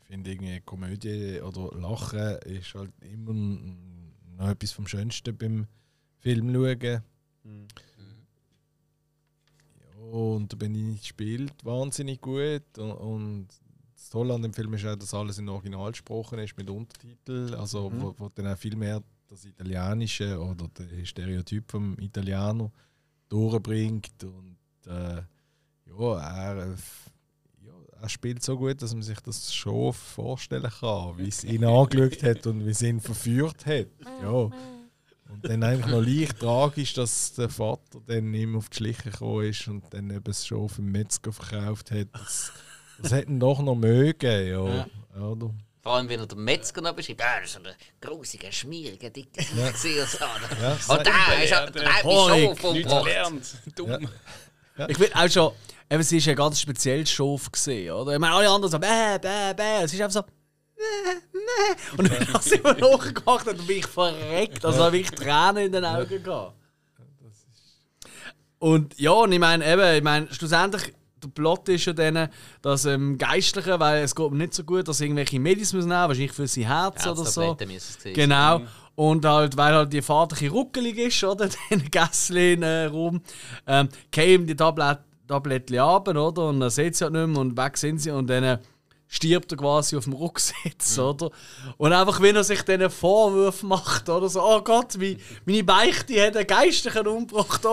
[0.00, 3.34] ich finde irgendwie Komödie oder Lachen ist halt immer
[4.38, 5.66] noch etwas vom Schönsten beim
[6.18, 7.02] Film schauen.
[7.44, 7.52] Ja,
[10.12, 12.76] und der Benini spielt wahnsinnig gut.
[12.76, 13.48] Und, und
[13.94, 17.54] das Tolle an dem Film ist auch, dass alles in Original gesprochen ist mit Untertiteln.
[17.54, 22.70] Also, wo, wo dann auch viel mehr das Italienische oder der Stereotyp vom Italiener
[23.30, 24.22] durchbringt.
[24.22, 25.22] Und äh,
[25.86, 26.74] ja, er,
[27.64, 31.64] ja, er spielt so gut, dass man sich das schon vorstellen kann, wie es ihn
[31.64, 33.88] angeschaut hat und wie es ihn verführt hat.
[34.22, 34.50] Ja.
[35.32, 39.48] Und dann eigentlich noch leicht tragisch, dass der Vater dann ihm auf die Schliche gekommen
[39.48, 42.08] ist und dann eben es schon auf dem Metzger verkauft hat.
[42.12, 42.52] Das,
[43.00, 44.86] das hätte ihn doch noch mögen, ja.
[45.18, 45.54] Oder?
[45.82, 47.20] Vor allem, wenn er den Metzger noch beschreibt.
[47.20, 49.70] Ja, das ist so ein grusige, schmierige, dicke ja.
[50.60, 53.56] Ja, Und der ist halt der treibt mich schon vom gelernt.
[53.74, 54.08] Dumm.
[54.88, 55.52] Ich will auch schon,
[55.90, 58.12] eben, sie ist ein ganz spezielles Schof gesehen, oder?
[58.12, 59.82] Ich meine, alle anderen so, bäh, bäh, bäh.
[59.82, 60.41] Es ist einfach so, bäh, bäh.
[61.96, 64.64] Und dann hat sie immer nachgemacht und dann bin ich verreckt.
[64.64, 66.54] Also habe ich Tränen in den Augen gehabt.
[68.58, 72.28] Und ja, und ich meine, eben, ich meine, schlussendlich, der Plot ist ja dann,
[72.60, 76.08] dass ähm, Geistliche, weil es geht ihm nicht so gut, dass irgendwelche Medis muss nehmen,
[76.08, 77.56] wahrscheinlich für sein Herz oder so.
[77.66, 78.62] Müssen Genau.
[78.94, 81.48] Und halt, weil halt die Vater ein bisschen ruckelig ist, oder?
[81.70, 83.20] Den Gässchen äh, rum.
[83.66, 86.48] Ähm, die Tablet Tablettchen ab, oder?
[86.48, 88.10] Und dann sieht sie halt nicht mehr und weg sind sie.
[88.10, 88.58] Und dann äh,
[89.12, 91.30] stirbt er quasi auf dem Rücksitz, oder?
[91.76, 96.26] Und einfach, wenn er sich diesen Vorwurf macht, oder so, oh Gott, wie, meine Beichte
[96.26, 97.62] hat einen Geistlichen umgebracht.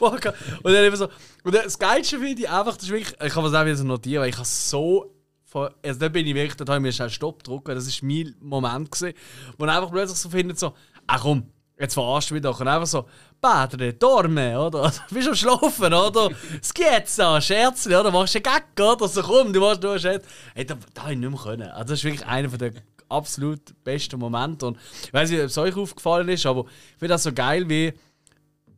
[0.00, 0.10] Oh.
[0.10, 0.24] und
[0.72, 1.08] dann eben so.
[1.44, 3.84] Und das Geilste finde ich einfach, das ist wirklich, ich kann es auch wieder so
[3.84, 5.10] notieren, weil ich habe so
[5.54, 8.34] also da bin ich wirklich, da habe ich mir schnell Stopp gedrückt, das war mein
[8.40, 9.14] Moment, gewesen,
[9.56, 10.74] wo er einfach plötzlich so findet, so,
[11.06, 12.60] ach komm, jetzt verarscht mich doch.
[12.60, 13.06] Und einfach so,
[13.44, 14.90] Badre, dorme, oder?
[15.08, 16.30] Du bist am Schlafen, oder?
[16.62, 18.10] So, Scherzchen, oder?
[18.10, 18.42] Machst du einen
[18.74, 19.06] Gag, oder?
[19.06, 20.24] So, komm, du machst nur einen Scherz.
[20.54, 21.68] Hey, da, da ich nicht mehr können.
[21.68, 22.72] Also, das ist wirklich einer der
[23.10, 24.66] absolut besten Momente.
[24.66, 27.68] Und ich weiß nicht, ob es euch aufgefallen ist, aber ich finde das so geil,
[27.68, 27.92] wie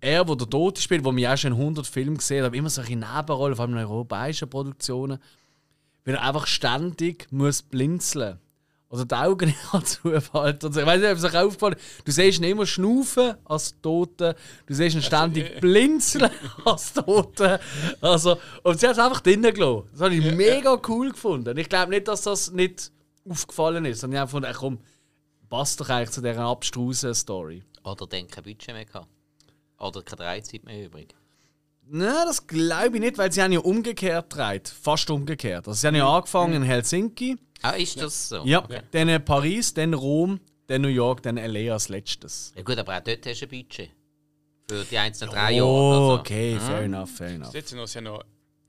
[0.01, 2.69] er, der der Tote spielt, wo wir auch schon in 100 Filmen gesehen haben, immer
[2.69, 5.21] solche Nebenrollen, vor allem in europäischen Produktionen,
[6.05, 8.41] weil er einfach ständig muss blinzeln
[8.97, 10.59] oder die Augen nicht zufallen.
[10.63, 12.09] Also, ich weiß nicht, ob es euch aufgefallen ist.
[12.09, 14.35] Du siehst ihn immer schnaufen als Tote,
[14.67, 16.31] du siehst ihn ständig blinzeln
[16.65, 17.61] als Tote.
[18.01, 19.89] Also, und sie hat es einfach drinnen gelassen.
[19.93, 21.57] Das habe ich mega cool gefunden.
[21.59, 22.91] Ich glaube nicht, dass das nicht
[23.29, 24.79] aufgefallen ist, sondern ich habe gefunden, komm,
[25.49, 27.63] passt doch eigentlich zu dieser abstrusen Story.
[27.85, 29.09] Oder dann kein Budget mehr gehabt.
[29.79, 31.15] Oder keine Freizeit mehr übrig.
[31.89, 34.69] Nein, das glaube ich nicht, weil sie haben ja umgekehrt gedreht.
[34.69, 35.69] Fast umgekehrt.
[35.69, 38.45] Also sie haben ja angefangen in Helsinki, Ah, ist das so?
[38.45, 42.53] ja, dann in Paris, dann Rom, dann New York, dann LA als letztes.
[42.57, 43.91] Ja gut, aber auch dort hast du ein Budget.
[44.69, 45.69] Für die einzelnen drei Jahre.
[45.69, 46.21] Oh, oder so.
[46.21, 47.55] okay, fair enough, fair enough.
[47.55, 48.25] Jetzt noch, sie haben noch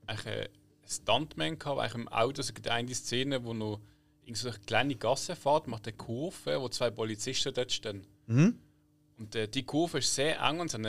[0.06, 0.46] einen
[0.86, 2.40] Stuntman gehabt, eigentlich im Auto.
[2.40, 3.80] Es gibt eine Szene, wo noch
[4.24, 8.06] irgend so eine kleine Gasse fährt, macht eine Kurve, wo zwei Polizisten dort stehen.
[8.28, 10.86] Und äh, die Kurve ist sehr eng und sie haben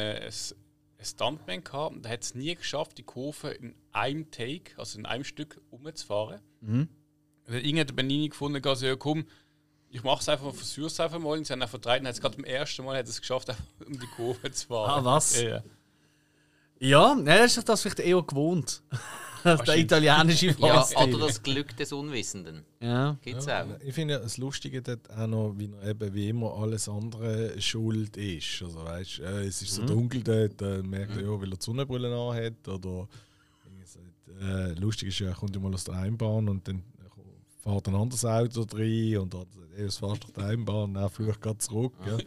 [0.99, 4.99] einen, Stuntman gehabt und der hat es nie geschafft, die Kurve in einem Take, also
[4.99, 6.41] in einem Stück, umzufahren.
[7.47, 9.25] Und dann irgendwann hat der Benini gefunden, also, ja, komm,
[9.89, 11.37] ich mache es einfach, versuche es einfach mal.
[11.37, 13.49] Und sie haben einfach vertreibt und hat es gerade beim ersten Mal hat es geschafft,
[13.85, 15.01] um die Kurve zu fahren.
[15.01, 15.41] Ah, was?
[15.41, 15.63] Ja, ja.
[16.79, 18.83] Ja, ja das ist das vielleicht eher gewohnt.
[19.67, 20.53] Der italienische Ja,
[20.83, 21.15] Fahrstil.
[21.15, 22.63] oder das Glück des Unwissenden.
[22.79, 23.17] Ja.
[23.21, 23.65] Gibt es auch.
[23.85, 28.61] Ich finde das Lustige dort auch noch, wie eben wie immer alles andere schuld ist.
[28.63, 31.63] Also weißt, äh, es ist so dunkel dort, dann merkt er ja, weil er die
[31.63, 33.07] Sonnenbrille anhat oder
[34.41, 36.81] äh, lustig ist ja, er kommt ja mal aus der Einbahn und dann
[37.61, 39.33] fährt ein anderes Auto rein und
[39.77, 40.93] ey, was fährst durch die Einbahn?
[40.93, 41.93] Dann flucht gerade zurück.
[42.05, 42.17] Ja.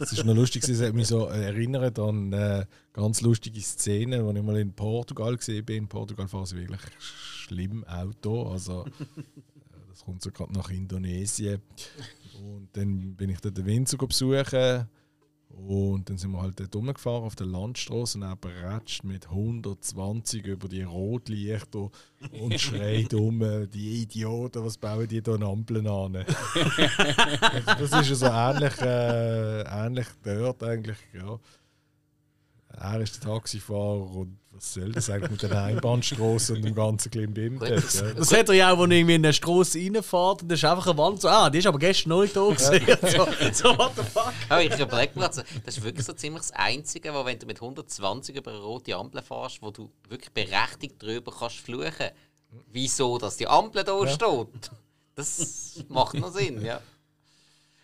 [0.00, 4.36] Es ist noch lustig, es hat mich so erinnert an äh, ganz lustige Szenen, als
[4.36, 5.84] ich mal in Portugal gesehen bin.
[5.84, 8.50] In Portugal fahren sie wirklich schlimm Auto.
[8.50, 8.90] Also, äh,
[9.88, 11.62] Das kommt so gerade nach Indonesien.
[12.38, 14.88] Und dann bin ich dort den Winzer besuchen.
[15.56, 20.44] Und dann sind wir halt dort rumgefahren auf der Landstraße und er beratscht mit 120
[20.44, 21.90] über die Rotlichter
[22.30, 26.16] und schreit um, die Idioten, was bauen die da an Ampeln an?
[26.16, 31.38] also das ist ja so ähnlich, äh, ähnlich dort eigentlich, ja.
[32.78, 37.10] Er ist der Taxifahrer und was soll das eigentlich mit der Einbahnstraße und dem ganzen
[37.10, 37.60] Klimbim?
[37.62, 37.76] Ja.
[37.76, 40.64] Das hat er ja auch, wenn er irgendwie in eine Straße reinfährt und da ist
[40.64, 42.96] einfach eine Wand so, ah, die ist aber gestern nicht da gewesen.
[43.52, 44.32] so, so, what the fuck?
[44.48, 47.46] Aber ich überlege mir, also, das ist wirklich so ziemlich das Einzige, wo, wenn du
[47.46, 52.10] mit 120 über eine rote Ampel fährst, wo du wirklich berechtigt drüber kannst fluchen.
[52.72, 54.70] Wieso, dass die Ampel da steht?
[55.14, 56.80] Das macht noch Sinn, ja.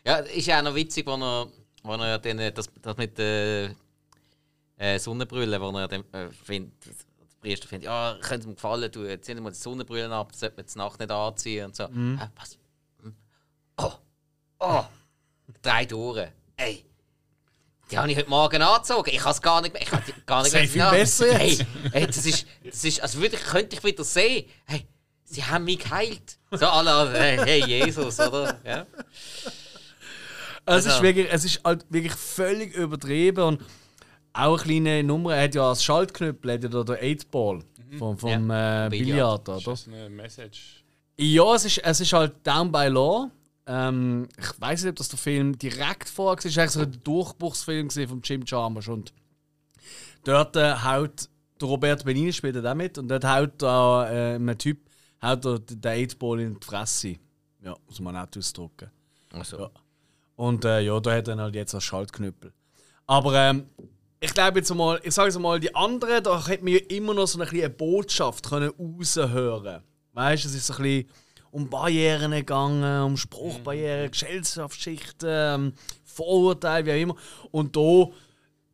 [0.06, 1.48] Ja, ist ja auch noch witzig, wo er,
[1.82, 3.74] wo er den, das, das mit der
[4.82, 6.92] äh, Sonnenbrille, wo er dann, äh, findet, der
[7.40, 10.56] Priester findet, ja, könnte mir gefallen, du zieh dir mal die Sonnenbrille ab, das sollte
[10.56, 11.84] man die Nacht nicht anziehen und so.
[11.84, 12.58] Hä, was?
[13.02, 13.14] Hm?
[13.78, 13.92] Oh,
[14.58, 14.84] oh,
[15.62, 16.28] drei Ohren.
[16.56, 16.84] Ey,
[17.90, 19.10] die habe ich heute Morgen angezogen.
[19.12, 19.82] Ich habe es gar nicht mehr.
[19.82, 21.66] Ich habe gar nicht mehr viel besser Hey, jetzt.
[21.92, 24.48] hey, das ist, das ist, also wirklich könnte ich wieder sehen.
[24.64, 24.86] Hey,
[25.24, 26.38] sie haben mich geheilt.
[26.50, 28.58] So alle, hey, hey Jesus, oder?
[28.64, 28.86] Ja.
[30.64, 33.62] Es ist Also- wirklich, es ist halt wirklich völlig übertrieben und
[34.32, 35.34] auch eine kleine Nummer.
[35.36, 37.60] Er hat ja als Schaltknüppel hat ja da der 8-Ball
[37.98, 39.72] vom, vom äh, Billard, Das oder?
[39.74, 40.84] ist eine Message.
[41.18, 43.30] Ja, es ist, es ist halt Down by Law.
[43.66, 46.44] Ähm, ich weiß nicht, ob das der Film direkt vorher war.
[46.46, 48.88] Es war eigentlich so ein Durchbruchsfilm von Jim Chalmers.
[48.88, 49.12] Und
[50.24, 51.28] dort äh, haut
[51.60, 54.78] der Roberto Benini spielt er auch mit und dort haut da äh, ein Typ
[55.22, 57.16] haut er den 8-Ball in die Fresse.
[57.62, 58.90] Ja, muss man auch ausdrücken.
[59.32, 59.70] Also, Ja.
[60.34, 62.52] Und äh, ja, da hat er halt jetzt als Schaltknüppel.
[63.06, 63.66] Aber ähm,
[64.22, 67.12] ich glaube jetzt mal, ich sage jetzt mal, die anderen, da hätte man ja immer
[67.12, 69.82] noch so eine kleine Botschaft können raushören.
[70.12, 71.08] Weißt du, es ist so ein bisschen
[71.50, 75.72] um Barrieren gegangen, um Spruchbarrieren, Gesellschaftsschichten, ähm,
[76.04, 77.16] Vorurteile, wie auch immer.
[77.50, 78.10] Und da,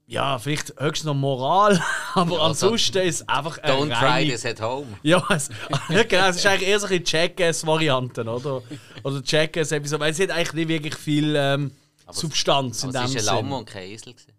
[0.07, 1.83] ja, vielleicht höchstens noch Moral,
[2.15, 4.87] aber Ja, also, ansonsten ist es einfach eine don't try reine this at home.
[5.03, 5.49] ja, es,
[5.89, 8.63] genau, es ist eigentlich eher so ein Jackass-Varianten, oder?
[9.03, 11.73] Oder Jackass-Episode, weil es hat eigentlich nicht wirklich viel ähm,
[12.11, 13.45] Substanz in dem es war ein.
[13.47, 14.13] Lamm und kein Esel.
[14.13, 14.38] gewesen.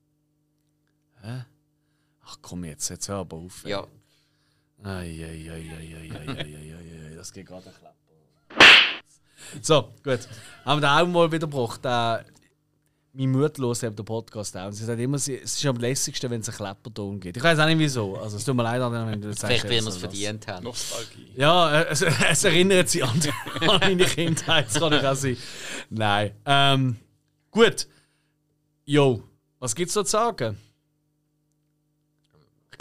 [1.22, 1.46] Hä?
[2.26, 3.66] Ach komm jetzt, jetzt hör aber auf.
[3.66, 3.86] Ja.
[4.84, 5.64] Eieieiei,
[7.16, 7.98] das geht gerade klappen.
[9.62, 10.20] So, gut.
[10.66, 11.82] Haben wir den auch mal wieder gebracht.
[11.84, 12.24] Äh,
[13.14, 14.72] mein Mut los den Podcast auch.
[14.72, 17.38] Sie sagt immer, es ist am lässigsten, wenn es einen Klepperton gibt.
[17.38, 18.16] Ich weiß auch nicht wieso.
[18.18, 19.62] Also es tut mir leid, wenn du das sagst.
[19.62, 20.64] Vielleicht, weil wir es verdient haben.
[20.64, 21.32] Nostalgie.
[21.36, 23.20] Ja, es, es erinnert sich an,
[23.62, 24.68] an meine Kindheit.
[24.68, 25.38] Das kann ich auch sein.
[25.90, 26.32] Nein.
[26.46, 26.98] Ähm,
[27.50, 27.88] gut.
[28.86, 29.24] Jo,
[29.60, 30.58] was gibt es da zu sagen?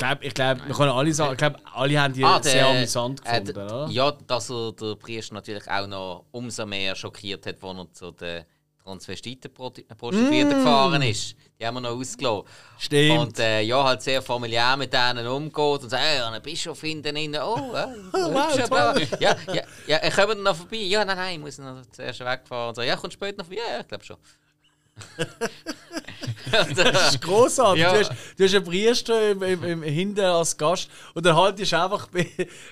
[0.00, 2.52] Ich glaube, ich glaub, wir können alle sagen, ich glaube, alle haben die Ah, der-
[2.52, 3.88] sehr amüsant äh, gefunden, d- oder?
[3.90, 8.10] Ja, dass er der Priester natürlich auch noch umso mehr schockiert hat, als er zu
[8.12, 8.44] den
[8.84, 11.34] Transvestiten-Prostituierten gefahren ist.
[11.60, 12.44] Die haben wir noch ausgelassen.
[12.78, 13.18] Stimmt.
[13.18, 17.16] Und äh, ja, halt sehr familiär mit denen umgeht und sagt, hey, ein Bischof hinten
[17.16, 17.34] rein.
[17.42, 20.76] Oh, äh, wow, hübsch, aber- ja, ja, ja, äh, kommen wir noch vorbei?
[20.76, 22.68] Ja, nein, nein, ich muss noch zuerst wegfahren.
[22.68, 23.60] Und so, ja, kommst du später noch vorbei?
[23.68, 24.16] Ja, ich glaube schon.
[26.50, 27.82] Das ist grossartig.
[27.82, 27.92] Ja.
[27.92, 31.72] Du, hast, du hast einen Priester im, im, im, hinten als Gast und dann haltest
[31.72, 32.26] du einfach bei,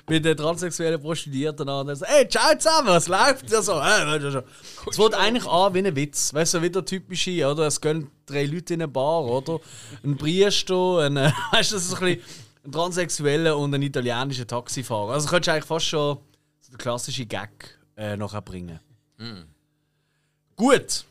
[0.06, 3.50] bei den transsexuellen Prostituierten an und dann so, hey, ciao zusammen, was läuft?
[3.50, 3.80] Ja, so.
[4.90, 6.32] Es wird eigentlich an wie ein Witz.
[6.32, 7.66] Weißt du, wieder typisch, oder?
[7.66, 9.60] Es gehen drei Leute in eine Bar, oder?
[10.04, 12.22] Ein Priester, ein, äh, weißt du, das ist ein bisschen
[12.64, 15.12] ein transsexueller und ein italienischer Taxifahrer.
[15.12, 16.18] Also könntest du eigentlich fast schon
[16.60, 18.80] so den klassischen Gag äh, nachher bringen.
[20.56, 21.04] Gut.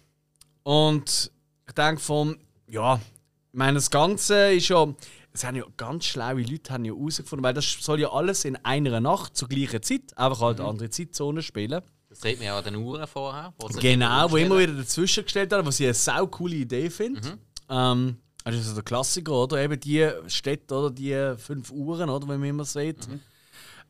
[0.65, 1.31] Und
[1.67, 4.87] ich denke von, ja, ich meine, das Ganze ist ja,
[5.31, 8.55] es haben ja ganz schlaue Leute haben ja herausgefunden, weil das soll ja alles in
[8.65, 11.81] einer Nacht zur gleichen Zeit, einfach halt andere Zeitzonen spielen.
[12.09, 13.53] das sieht man ja an den Uhren vorher.
[13.59, 17.37] wo Genau, wo immer wieder dazwischen gestellt haben, was ich eine sau coole Idee finde.
[17.69, 19.61] Ähm, also das ist so der Klassiker, oder?
[19.61, 20.89] Eben die Städte, oder?
[20.89, 22.27] Die fünf Uhren, oder?
[22.27, 23.07] Wenn man immer sieht.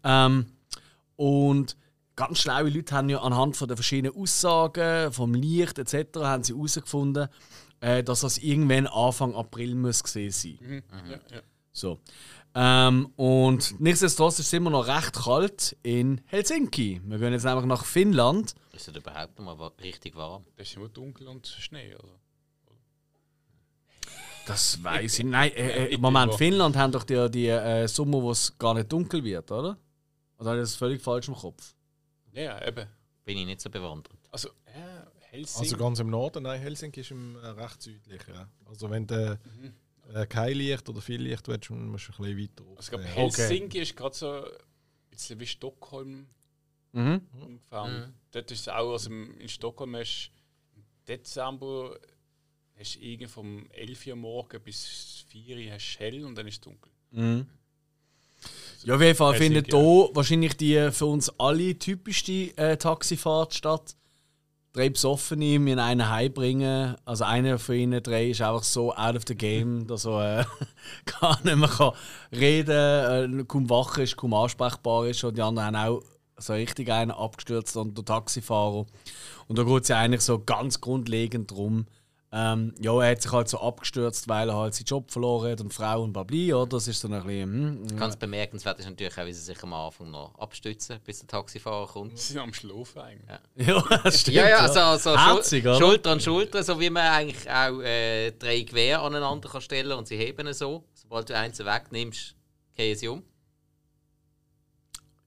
[0.03, 0.45] Ähm,
[1.15, 1.77] und
[2.15, 6.19] ganz schlaue Leute haben ja anhand von den verschiedenen Aussagen, vom Licht etc.
[6.19, 7.27] haben sie herausgefunden,
[7.81, 10.83] äh, dass das irgendwann Anfang April muss gesehen sein.
[10.91, 11.41] Ja, ja.
[11.71, 11.99] So.
[12.57, 17.01] Ähm, und nichtsdestotrotz ist es immer noch recht kalt in Helsinki.
[17.03, 18.55] Wir gehen jetzt nämlich nach Finnland.
[18.71, 20.45] Ist es überhaupt noch mal richtig warm?
[20.55, 21.93] Das ist immer dunkel und Schnee.
[21.93, 22.15] Also.
[24.45, 25.25] Das weiß ich.
[25.25, 28.89] Nein, äh, äh, Moment, Finnland haben doch die, die äh, Sommer, wo es gar nicht
[28.89, 29.77] dunkel wird, oder?
[30.37, 31.74] Oder habe ich das völlig falsch im Kopf?
[32.35, 32.87] Ja, eben.
[33.23, 34.19] Bin ich nicht so bewandert.
[34.31, 35.59] Also, ja, Helsinki.
[35.59, 38.21] Also ganz im Norden, nein, Helsinki ist im, äh, recht südlich.
[38.27, 38.47] Ja.
[38.65, 39.39] Also wenn du
[40.13, 42.77] äh, kein Licht oder viel Licht willst, musst du ein bisschen weiter raus.
[42.77, 43.03] also ich glaube.
[43.05, 44.51] Helsinki ist gerade so ein
[45.09, 46.27] bisschen wie Stockholm.
[46.91, 47.21] Mhm.
[47.41, 47.83] ungefähr.
[47.83, 50.31] Und Dort ist es auch, also in Stockholm hast
[50.73, 51.97] du im Dezember
[52.77, 56.47] hast du irgendwie vom 11 Uhr morgen bis 4 Uhr hast du hell und dann
[56.47, 56.91] ist es dunkel.
[57.11, 57.47] Mhm.
[58.85, 59.79] Ja, auf jeden Fall findet ja.
[59.79, 63.95] hier wahrscheinlich die für uns alle typischste äh, Taxifahrt statt.
[64.73, 66.95] Drei Besoffene müssen einen heimbringen.
[67.03, 70.45] Also einer von ihnen drei ist einfach so out of the game, dass er äh,
[71.19, 71.93] gar nicht mehr kann
[72.31, 75.23] reden äh, kaum wach ist, kaum ansprechbar ist.
[75.23, 76.03] Und die anderen haben auch
[76.37, 78.85] so richtig einen abgestürzt und der Taxifahrer.
[79.47, 81.87] Und da geht es ja eigentlich so ganz grundlegend darum,
[82.37, 85.61] ähm, ja, er hat sich halt so abgestürzt, weil er halt seinen Job verloren hat
[85.61, 86.67] und Frau und Babli, oder?
[86.67, 87.87] Das ist so ein bisschen.
[87.89, 91.29] Hm, Ganz bemerkenswert ist natürlich auch, wie sie sich am Anfang noch abstützen, bis der
[91.29, 92.19] Taxifahrer kommt.
[92.19, 93.39] Sie sind am Schlafen eigentlich.
[93.55, 94.35] Ja, das stimmt.
[94.35, 95.79] Ja, ja, also, also Herzig, Schul oder?
[95.79, 100.05] Schulter an Schulter, so wie man eigentlich auch äh, drei Gewehre aneinander kann stellen und
[100.05, 100.83] sie heben so.
[100.93, 102.35] Sobald du eins wegnimmst,
[102.75, 103.23] gehen sie um.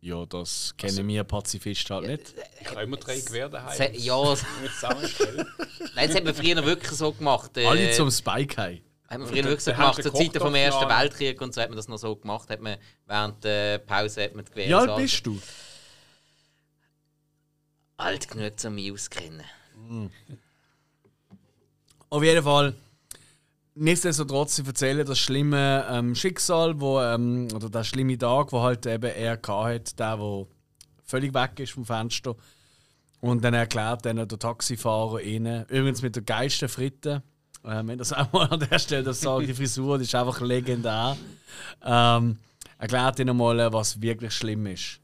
[0.00, 2.34] Ja, das kennen wir Pazifisten halt nicht.
[2.60, 3.76] Ich habe immer drei Gewehre daheim.
[3.76, 4.30] Se- Ja,
[4.62, 5.46] Nicht zusammenstellen.
[5.96, 7.56] nein, das hat man früher wirklich so gemacht.
[7.56, 8.80] Äh, Alle zum Spike haben.
[9.08, 10.88] Hat man früher wirklich so gemacht, zur Zeiten vom Ersten.
[10.88, 12.48] Weltkrieg und so hat man das noch so gemacht.
[12.48, 12.76] Hat man
[13.06, 15.40] während der Pause hat man die Gewehre Wie alt so- bist du?
[17.96, 19.42] Alt genug, um mich auszukennen.
[22.10, 22.74] Auf jeden Fall.
[23.80, 28.84] Nichtsdestotrotz, sie erzählen das schlimme ähm, Schicksal, wo, ähm, oder der schlimme Tag, wo halt
[28.86, 30.46] eben er hat, der, der
[31.04, 32.34] völlig weg ist vom Fenster.
[33.20, 37.22] Und dann erklärt dann der Taxifahrer ihnen, übrigens mit der geilsten Fritte,
[37.62, 40.40] äh, wenn das auch mal an der Stelle das sage, die Frisur die ist einfach
[40.40, 41.16] legendär,
[41.84, 42.38] ähm,
[42.78, 45.00] erklärt ihnen mal, äh, was wirklich schlimm ist.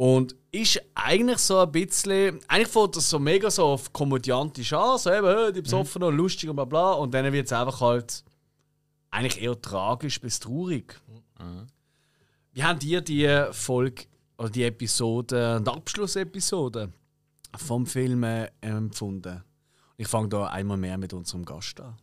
[0.00, 2.40] Und ist eigentlich so ein bisschen.
[2.48, 6.48] Eigentlich fängt das so mega so auf komödiantisch an, so eben, die besoffen und lustig
[6.48, 6.92] und bla bla.
[6.92, 8.24] Und dann wird es einfach halt
[9.10, 10.98] eigentlich eher tragisch bis traurig.
[12.52, 14.04] Wie habt ihr die Folge
[14.38, 16.90] oder die Episode, die Abschlussepisode
[17.58, 19.44] vom Film äh, empfunden?
[19.98, 21.94] Ich fange da einmal mehr mit unserem Gast an.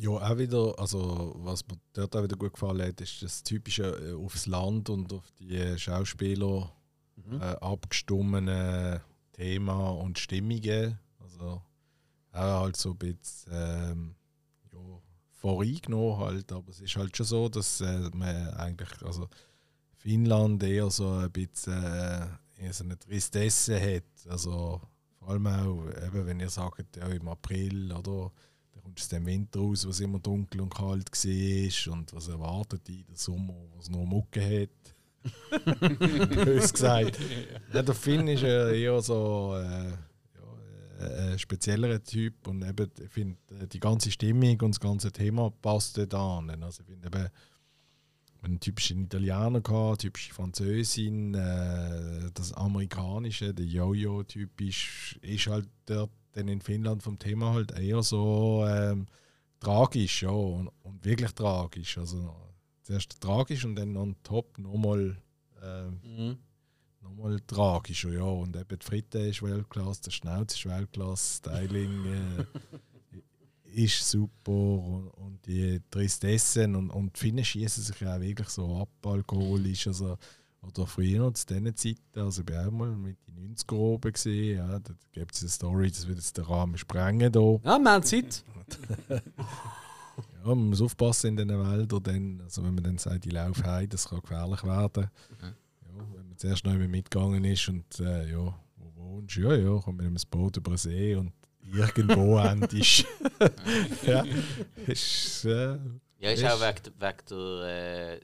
[0.00, 3.82] Ja, auch wieder, also was mir dort auch wieder gut gefallen hat, ist das typische
[3.82, 6.72] äh, aufs Land und auf die Schauspieler
[7.32, 9.02] äh, abgestimmene
[9.32, 10.98] Thema und Stimmungen.
[11.18, 11.62] Also
[12.32, 14.14] auch halt so ein bisschen ähm,
[14.72, 14.78] ja,
[15.32, 19.28] voreingenommen halt, aber es ist halt schon so, dass äh, man eigentlich, also
[19.96, 24.30] Finnland eher so ein bisschen äh, so eine Tristesse hat.
[24.30, 24.80] Also
[25.18, 28.30] vor allem auch, eben, wenn ihr sagt, ja, im April oder
[28.88, 33.04] kommt es dem Winter raus, was immer dunkel und kalt war und was erwartet in
[33.04, 34.70] den Sommer, was nur Mucke hat.
[36.44, 37.18] Bös gesagt.
[37.72, 42.90] Ja, der Finn ist ja eher so äh, ja, äh, ein speziellerer Typ und eben,
[42.98, 46.62] ich finde, äh, die ganze Stimmung und das ganze Thema passt dort an.
[46.62, 47.28] Also ich finde eben,
[48.40, 56.48] einen typischen Italiener gehabt, typische Französin, äh, das amerikanische, der Jojo-typisch, ist halt dort dann
[56.48, 59.06] in Finnland vom Thema halt eher so ähm,
[59.60, 61.98] tragisch, ja, und, und wirklich tragisch.
[61.98, 62.34] Also
[62.82, 65.16] zuerst tragisch und dann on top nochmal
[65.62, 66.38] ähm,
[67.02, 68.22] nochmal tragischer, ja.
[68.22, 72.44] Und eben die Fritte ist Weltklasse, der Schnauz ist Weltklasse, Styling äh,
[73.84, 78.48] ist super und, und die Tristessen und, und die Finnen schießen sich ja auch wirklich
[78.48, 79.86] so ab, alkoholisch.
[79.88, 80.16] Also,
[80.68, 84.58] oder früher zu diesen Zeiten, also ich war auch mal mit den 90er oben gesehen,
[84.58, 87.40] ja, da gibt es eine Story, das wird jetzt den Rahmen sprengen da.
[87.64, 88.44] Ja, wir haben Zeit.
[89.08, 93.62] Ja, man muss aufpassen in diesen Wäldern, dann, also wenn man dann sagt, ich laufe
[93.64, 95.10] heim, das kann gefährlich werden.
[95.42, 95.48] Ja,
[96.16, 99.40] wenn man zuerst noch einmal mitgegangen ist und äh, ja, wo wohnst du?
[99.42, 101.32] Ja, ja, komm mit einem Boot über den See und
[101.72, 103.04] irgendwo endest
[104.06, 104.24] Ja,
[104.86, 105.76] ist, äh,
[106.18, 108.20] Ja, ist Ist- auch wegen, wegen der äh,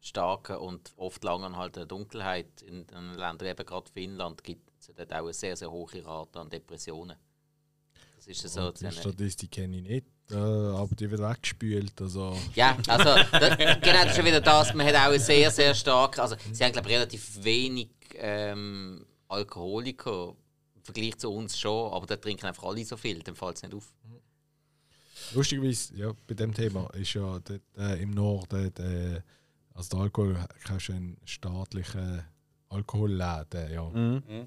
[0.00, 5.16] starken und oft langanhaltenden Dunkelheit in den Ländern, eben gerade Finnland, gibt es dort auch
[5.24, 7.16] eine sehr, sehr hohe Rate an Depressionen.
[8.16, 8.70] Das ist so.
[8.72, 12.00] die eine- Statistik kenne ich nicht, äh, aber die wird weggespült.
[12.00, 14.74] Also, Ja, also da, genau, das ist schon wieder das.
[14.74, 16.18] Man hat auch sehr, sehr stark.
[16.18, 20.34] Also, sie haben, glaube ich, relativ wenig ähm, Alkoholiker
[20.74, 23.62] im Vergleich zu uns schon, aber da trinken einfach alle so viel, dann fällt es
[23.62, 23.92] nicht auf.
[25.34, 29.22] Lustigerweise, ja, bei dem Thema ist ja dort, äh, im Norden, der,
[29.78, 32.24] also der Alkohol, kannst du einen staatlichen
[32.68, 33.88] Alkoholläden, ja.
[33.88, 34.22] Mhm.
[34.28, 34.46] Ja, ja.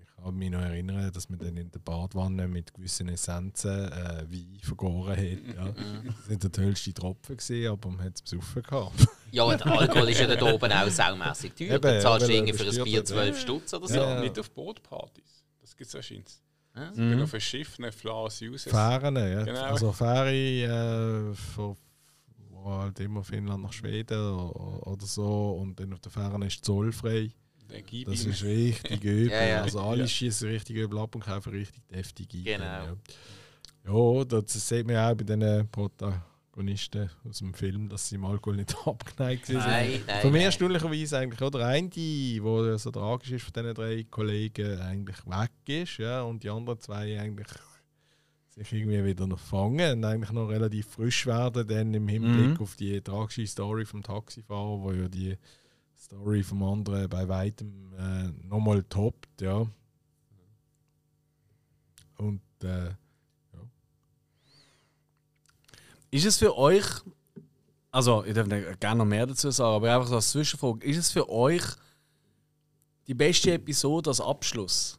[0.00, 4.26] Ich kann mich noch erinnern, dass man dann in der Badwanne mit gewissen Essenzen äh,
[4.28, 5.56] Wein vergoren hat.
[5.56, 5.72] Ja.
[6.28, 9.06] Das waren die höchsten Tropfen, gewesen, aber man hat es besoffen gehabt.
[9.30, 11.74] Ja, und der Alkohol ist ja dort oben auch saumässig teuer.
[11.74, 13.40] Eben, Da zahlst du ja, irgendwie für ein Bier halt, 12 ja.
[13.40, 13.94] Stutz oder so.
[13.94, 14.20] Ja.
[14.20, 15.44] Nicht auf Bootpartys.
[15.60, 16.30] Das gibt es anscheinend.
[16.74, 16.90] Ja.
[16.90, 18.70] Bin auf einem Schiff, eine Flawless Uses.
[18.70, 19.44] Fähren, ja.
[19.44, 19.62] Genau.
[19.62, 21.76] Also Fähre, äh, von,
[22.66, 27.30] halt immer Finnland nach Schweden oder, oder so und dann auf der Ferne ist zollfrei.
[27.68, 28.30] Das ihm.
[28.30, 29.30] ist richtig übel.
[29.30, 29.62] Ja, ja.
[29.62, 30.06] Also alle Ja.
[30.08, 32.44] schießen richtig übel ab und kaufen richtig deftig ein.
[32.44, 34.18] Genau.
[34.18, 38.24] Ja, das sieht man ja auch bei den Protagonisten aus dem Film, dass sie im
[38.24, 39.58] Alkohol nicht abgeneigt sind.
[39.58, 40.22] Nein, nein.
[40.22, 44.80] Von mir erstaunlicherweise eigentlich auch der eine, der so tragisch ist von diesen drei Kollegen,
[44.80, 47.48] eigentlich weg ist, ja, und die anderen zwei eigentlich
[48.56, 52.60] sich irgendwie wieder noch fangen und eigentlich noch relativ frisch werden, dann im Hinblick Mhm.
[52.62, 55.36] auf die tragische Story vom Taxifahrer, wo ja die
[55.98, 59.66] Story vom anderen bei weitem äh, nochmal toppt, ja.
[62.16, 62.90] Und äh,
[66.10, 66.84] Ist es für euch,
[67.90, 68.48] also ich darf
[68.80, 71.62] gerne noch mehr dazu sagen, aber einfach so als Zwischenfrage, ist es für euch
[73.06, 74.98] die beste Episode als Abschluss?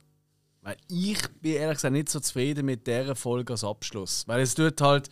[0.90, 4.28] Ich bin ehrlich gesagt nicht so zufrieden mit dieser Folge als Abschluss.
[4.28, 5.10] Weil es tut halt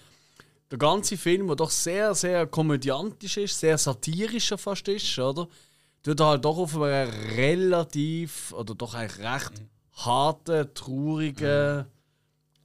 [0.71, 5.47] der ganze Film, der doch sehr, sehr komödiantisch ist, sehr satirischer fast ist, oder?
[6.03, 9.61] Tut halt doch auf einer relativ, oder doch eigentlich recht
[9.93, 11.85] harten, traurigen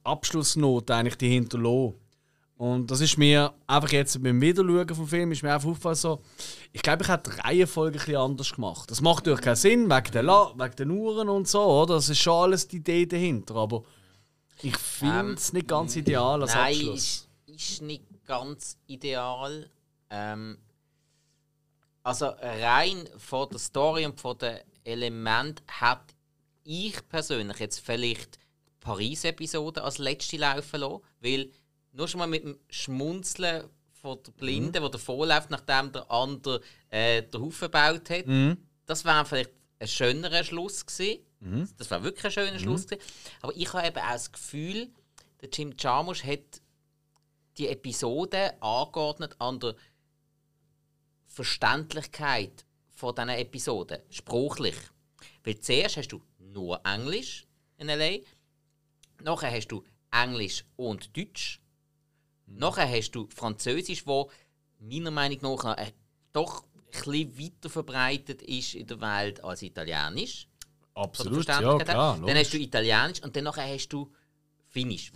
[0.03, 2.00] Abschlussnote eigentlich die hinterlassen.
[2.61, 6.21] Und das ist mir einfach jetzt beim Wiederschauen vom Film ist mir einfach aufgefallen, so,
[6.71, 8.91] ich glaube, ich hätte die Reihenfolge ein bisschen anders gemacht.
[8.91, 11.95] Das macht natürlich keinen Sinn, wegen den, La wegen den Uhren und so, oder?
[11.95, 13.83] Das ist schon alles die Idee dahinter, aber
[14.61, 17.27] ich finde es nicht ganz ideal als Nein, Abschluss.
[17.47, 19.67] ist, ist nicht ganz ideal.
[20.11, 20.59] Ähm,
[22.03, 26.13] also rein von der Story und von den Elementen hat
[26.63, 31.49] ich persönlich jetzt vielleicht die Paris-Episode als letzte laufen lassen, weil
[31.93, 33.69] nur schon mal mit dem Schmunzeln
[34.01, 34.83] von der Blinde, Mhm.
[34.83, 38.57] wo der vorläuft, nachdem der andere äh, den Haufen gebaut hat, Mhm.
[38.85, 41.19] das wäre vielleicht ein schönerer Schluss gewesen.
[41.39, 41.69] Mhm.
[41.77, 43.01] Das war wirklich ein schöner Schluss gewesen.
[43.41, 44.89] Aber ich habe eben auch das Gefühl,
[45.41, 46.61] der Jim Jarmusch hat
[47.57, 49.75] die Episode angeordnet an der
[51.27, 54.75] Verständlichkeit von diesen Episoden, sprachlich.
[55.43, 57.45] Weil zuerst hast du nur Englisch
[57.77, 58.19] in L.A.,
[59.23, 61.60] nachher hast du Englisch und Deutsch,
[62.55, 64.29] nachher hast du Französisch, wo
[64.79, 65.91] meiner Meinung nach noch, äh,
[66.33, 70.47] doch ein bisschen weiter verbreitet ist in der Welt als Italienisch.
[70.93, 72.19] Absolut, ja klar.
[72.25, 74.11] Dann hast du Italienisch und dann nachher hast du
[74.67, 75.11] Finnisch.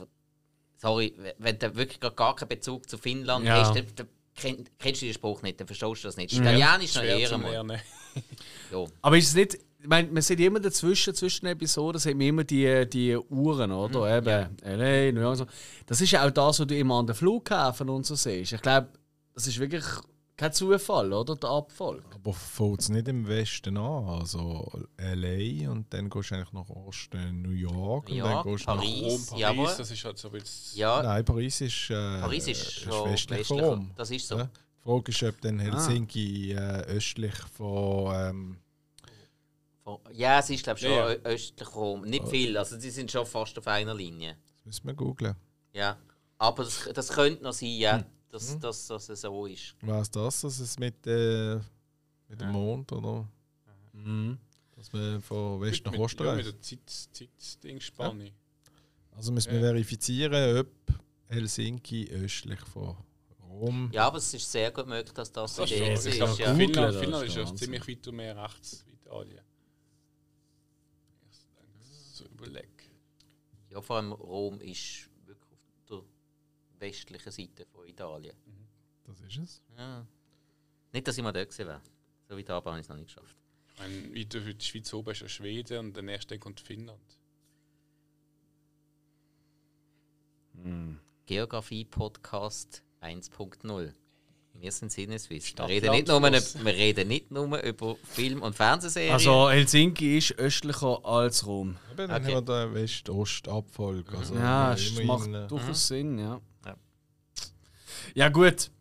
[0.78, 3.60] Sorry, wenn du wirklich gar- keinen Bezug zu Finnland Ja.
[3.62, 6.34] hast, dann, dann kenn, kennst du den Spruch nicht, dann verstehst du das nicht.
[6.34, 7.82] Italienisch noch Schwer eher mal.
[8.72, 8.86] Ja.
[9.02, 12.26] Aber ist es nicht, ich meine, man sieht immer dazwischen, zwischen den Episoden, sieht man
[12.26, 14.18] immer die, die Uhren, oder?
[14.18, 15.46] Eben, LA, New York und so.
[15.86, 18.54] Das ist ja auch das, was du immer an den Flughäfen und so siehst.
[18.54, 18.88] Ich glaube,
[19.36, 19.84] das ist wirklich
[20.38, 21.36] kein Zufall, oder?
[21.36, 22.04] Der Abfolge.
[22.16, 24.06] Aber fängt es nicht im Westen an?
[24.22, 28.66] Also LA und dann gehst du eigentlich nach Osten New York und Ja, dann gehst
[28.66, 28.92] du nach Paris.
[29.04, 29.74] Rom, Paris, jawohl.
[29.78, 30.80] das ist halt so ein bisschen.
[30.80, 33.64] ja, Nein, Paris ist, äh, Paris ist schon westlich von westlicher.
[33.76, 33.92] Rom.
[33.96, 34.38] Das ist so.
[34.40, 34.44] Ja.
[34.50, 38.14] Die Frage ist, ob dann Helsinki äh, östlich von.
[38.16, 38.65] Ähm, Von-
[40.12, 41.20] Ja, es ist glaube ich schon Ja, ja.
[41.24, 42.02] östlich Rom.
[42.02, 44.38] Nicht viel, also sie sind schon fast auf einer Linie.
[44.58, 45.36] das müssen wir googlen.
[45.74, 45.98] Ja.
[46.38, 48.06] Aber das, das könnte noch sein, ja, Hm.
[48.30, 49.76] dass, dass, dass es so ist.
[49.82, 51.56] Was das, dass es mit, äh,
[52.28, 52.52] mit dem Ja.
[52.52, 53.28] Mond oder?
[53.94, 54.38] Mhm.
[54.76, 56.56] Dass man von West nach mit, Osten ja, mit reist?
[56.56, 58.32] der Zeit, Zeitdingspanne.
[59.16, 59.68] Also müssen wir Ja.
[59.68, 60.68] verifizieren, ob
[61.28, 62.98] Helsinki östlich von
[63.50, 63.90] Rom.
[63.94, 66.18] Ja, aber es ist sehr gut möglich, dass das, Das die ist Idee ist.
[66.18, 66.54] glaube, Ja.
[66.56, 69.40] Finnland, das, Finnland ist ist ja ziemlich weit mehr rechts Italien.
[72.48, 72.92] Überleg.
[73.70, 76.04] ja, vor allem Rom ist wirklich auf der
[76.80, 78.36] westlichen Seite von Italien.
[79.06, 79.62] Das ist es.
[79.78, 80.06] Ja.
[80.92, 81.82] Nicht, dass ich mal dort gewesen wäre.
[82.28, 83.38] So weit aber habe ich es noch nicht geschafft.
[83.74, 87.20] Ich meine, weiter für die Schweiz oben ist ja Schweden und erst dann kommt Finnland.
[91.26, 93.94] Geografie-Podcast 1.0.
[94.60, 95.54] Wir sind Sinneswiss.
[95.58, 99.14] Wir reden, nicht nur, wir reden nicht nur über Film- und Fernsehserien.
[99.14, 101.78] Also Helsinki ist östlicher als Rom.
[101.92, 102.36] Eben, dann Okay.
[102.36, 104.18] haben wir den West-Ost-Abfolge.
[104.18, 106.40] Also Ja, haben macht durchaus Sinn, ja.
[106.66, 106.76] Ja.
[108.16, 108.72] Ja, gut.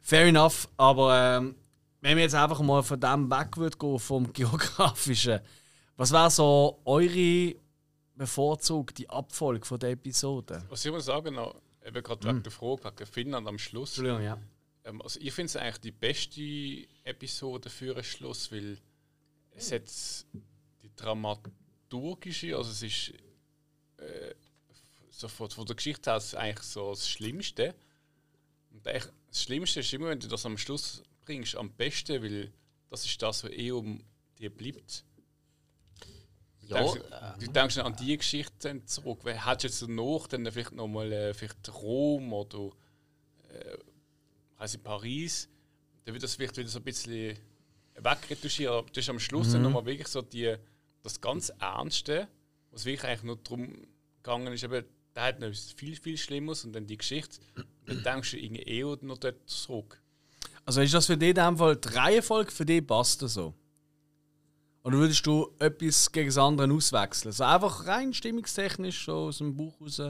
[0.00, 0.68] Fair enough.
[0.76, 1.56] Aber ähm,
[2.00, 5.40] wenn wir jetzt einfach mal von dem weg würden gehen, vom Geografischen,
[5.96, 7.54] was wäre so eure
[8.14, 10.62] bevorzugte Abfolge von der Episode?
[10.68, 11.54] Was ich muss sagen, noch,
[11.84, 13.90] eben gerade wegen der Frage, wegen Finnland am Schluss.
[13.98, 14.38] Entschuldigung, ja.
[14.84, 18.78] Ähm, also ich finde es eigentlich die beste Episode für einen Schluss, weil
[19.52, 19.90] es hat
[20.82, 23.12] die dramaturgische, also es ist
[23.98, 24.34] äh,
[25.10, 27.74] so von, von der Geschichte aus eigentlich so das Schlimmste.
[28.70, 32.52] Und eigentlich, das Schlimmste ist immer, wenn du das am Schluss bringst, am besten, weil
[32.90, 34.02] das ist das, was eh um
[34.38, 35.04] dir bleibt.
[36.62, 39.20] ja, denkst, äh, du denkst an die Geschichte zurück.
[39.24, 42.70] Hättest du jetzt danach dann vielleicht nochmal äh, vielleicht Rom oder
[43.50, 43.76] äh,
[44.64, 45.46] also in Paris,
[46.06, 47.36] da wird das vielleicht wieder so ein bisschen
[47.96, 48.70] wegretuschiert.
[48.70, 49.52] Aber das ist am Schluss Mhm.
[49.52, 50.56] dann nochmal wirklich so die,
[51.02, 52.28] das ganz Ernste,
[52.70, 53.76] was wirklich eigentlich nur darum
[54.22, 54.84] gegangen ist, eben,
[55.14, 57.40] der hat noch etwas viel, viel Schlimmeres und dann die Geschichte.
[57.86, 60.00] Dann denkst du irgendwie eh noch dort zurück.
[60.64, 63.52] Also ist das für dich in dem Fall die Reihenfolge für dich passt das so?
[64.82, 67.28] Oder würdest du etwas gegen das andere auswechseln?
[67.32, 70.00] Also einfach rein stimmungstechnisch so aus dem Buch raus?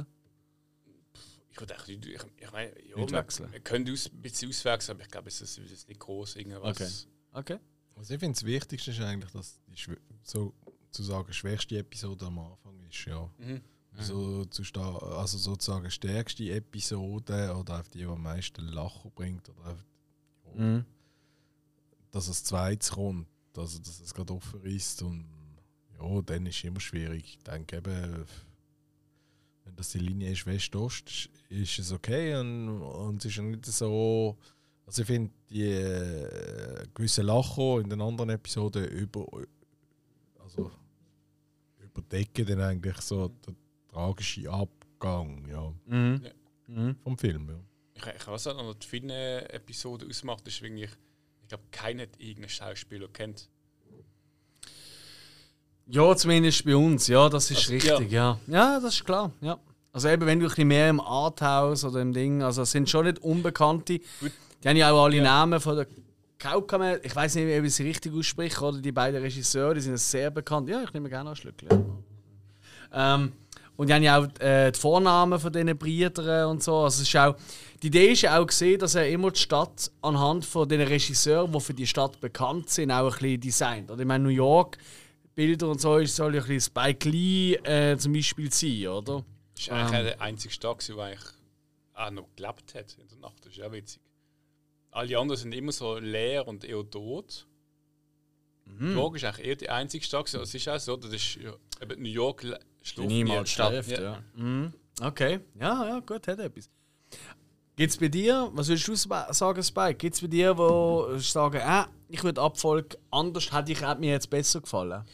[1.54, 2.06] Ich würde echt, ich,
[2.36, 3.50] ich meine, ja, Nicht man, wechseln.
[3.50, 6.34] man könnte aus, ein bisschen auswechseln, aber ich glaube, es ist, es ist nicht groß
[6.36, 7.06] irgendwas.
[7.32, 7.54] Okay.
[7.54, 7.58] Okay.
[7.94, 12.80] Also ich finde, das Wichtigste ist eigentlich, dass die schw- sozusagen schwächste Episode am Anfang
[12.88, 13.30] ist, ja.
[13.38, 13.60] Mhm.
[14.00, 19.48] So zu sta- also sozusagen stärkste Episode oder auf die, die am meisten Lachen bringt
[19.48, 19.84] oder auf,
[20.56, 20.84] ja, Mhm.
[22.10, 25.24] dass es zweites kommt, also dass es gerade offen ist und
[26.00, 27.24] ja, dann ist es immer schwierig.
[27.24, 28.26] Ich denke eben,
[29.64, 33.42] wenn das die Linie ist West-Ost, ist- ist es okay und, und es ist ja
[33.42, 34.36] nicht so.
[34.86, 39.26] Also ich finde die äh, gewissen Lachen in den anderen Episoden über
[40.38, 40.70] also
[41.78, 43.56] überdecken dann eigentlich so den
[43.88, 46.20] tragischen Abgang ja, Mhm.
[46.24, 46.30] Ja.
[46.66, 46.96] Mhm.
[46.96, 47.48] vom Film.
[47.48, 47.60] Ja.
[47.94, 50.90] Ich, ich weiß auch noch, die viele Episode ausmacht, ist wirklich,
[51.42, 53.48] ich glaube, keiner hat irgendeinen Schauspieler kennt.
[55.86, 58.38] Ja, zumindest bei uns, ja, das ist Also, richtig, ja.
[58.46, 58.80] ja.
[58.80, 59.58] das ist klar, ja.
[59.92, 62.90] Also eben, wenn du ein bisschen mehr im Arthouse oder im Ding, also es sind
[62.90, 64.00] schon nicht Unbekannte.
[64.00, 65.86] Die haben ja auch alle Namen von der
[66.38, 69.92] Kaukame, ich weiß nicht, ob ich sie richtig ausspreche, oder die beiden Regisseure, die sind
[69.92, 70.68] ja sehr bekannt.
[70.68, 71.68] Ja, ich nehme gerne ein Schlückchen.
[72.92, 73.32] Ähm,
[73.76, 76.76] und die haben ja auch äh, die Vornamen von diesen Brüdern und so.
[76.78, 77.36] Also es ist auch,
[77.82, 81.52] die Idee ist ja auch gesehen, dass er immer die Stadt anhand von den Regisseuren,
[81.52, 83.90] die für die Stadt bekannt sind, auch ein bisschen designt.
[83.90, 84.78] Oder ich meine, New York,
[85.34, 89.24] Bilder und so, ist- soll ja ein bisschen Spike Lee äh, zum Beispiel sein, oder?
[89.54, 91.24] Das ist eigentlich der einzige Tag, wo eigentlich
[91.94, 93.38] auch noch gelebt hat in der Nacht.
[93.44, 94.00] Das ist ja witzig.
[94.90, 97.46] Alle anderen sind immer so leer und eher tot.
[98.66, 100.32] New York ist eigentlich eher die einzige Stadt.
[100.34, 101.52] Es ist auch so, das ist ja,
[101.96, 102.42] New York
[102.82, 103.54] schläft Niemals nie.
[103.54, 104.22] schläft, ja.
[104.34, 104.72] Mhm.
[105.00, 106.70] Okay, ja, ja, gut, hat etwas.
[107.76, 109.94] Gibt es bei dir, was würdest du sagen, Spike?
[109.96, 114.12] Gibt es bei dir, wo sagen, äh, ich würde Abfolge anders, hätte ich hätte mir
[114.12, 115.04] jetzt besser gefallen?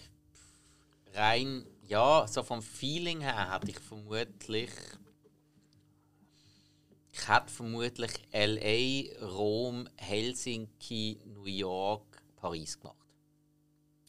[1.21, 4.71] Rein, ja, so vom Feeling her hätte ich vermutlich.
[7.13, 12.97] Ich hätte vermutlich LA, Rom, Helsinki, New York, Paris gemacht.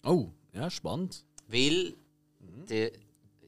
[0.03, 1.25] Oh, ja, spannend.
[1.47, 1.97] Weil,
[2.69, 2.91] die,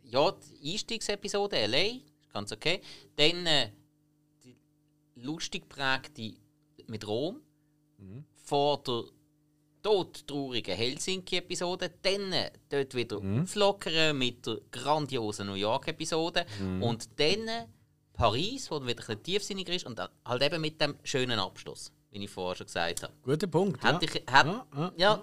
[0.03, 2.81] ja, die Einstiegsepisode LA, ist ganz okay.
[3.15, 3.71] Dann äh,
[4.43, 4.57] die
[5.15, 6.33] lustig prägte
[6.87, 7.39] mit Rom.
[8.33, 9.05] Vor der
[9.83, 11.91] todtraurigen Helsinki-Episode.
[12.01, 16.45] Dann äh, dort wieder auflockern mit der grandiosen New York-Episode.
[16.81, 17.65] Und dann äh,
[18.13, 19.85] Paris, wo dann wieder ein bisschen tiefsinniger ist.
[19.85, 23.13] Und halt eben mit dem schönen Abschluss, wie ich vorher schon gesagt habe.
[23.23, 23.83] Guter Punkt.
[23.83, 23.93] Ja.
[23.93, 25.21] Hätte ich, hätte, Ja, ja, ja,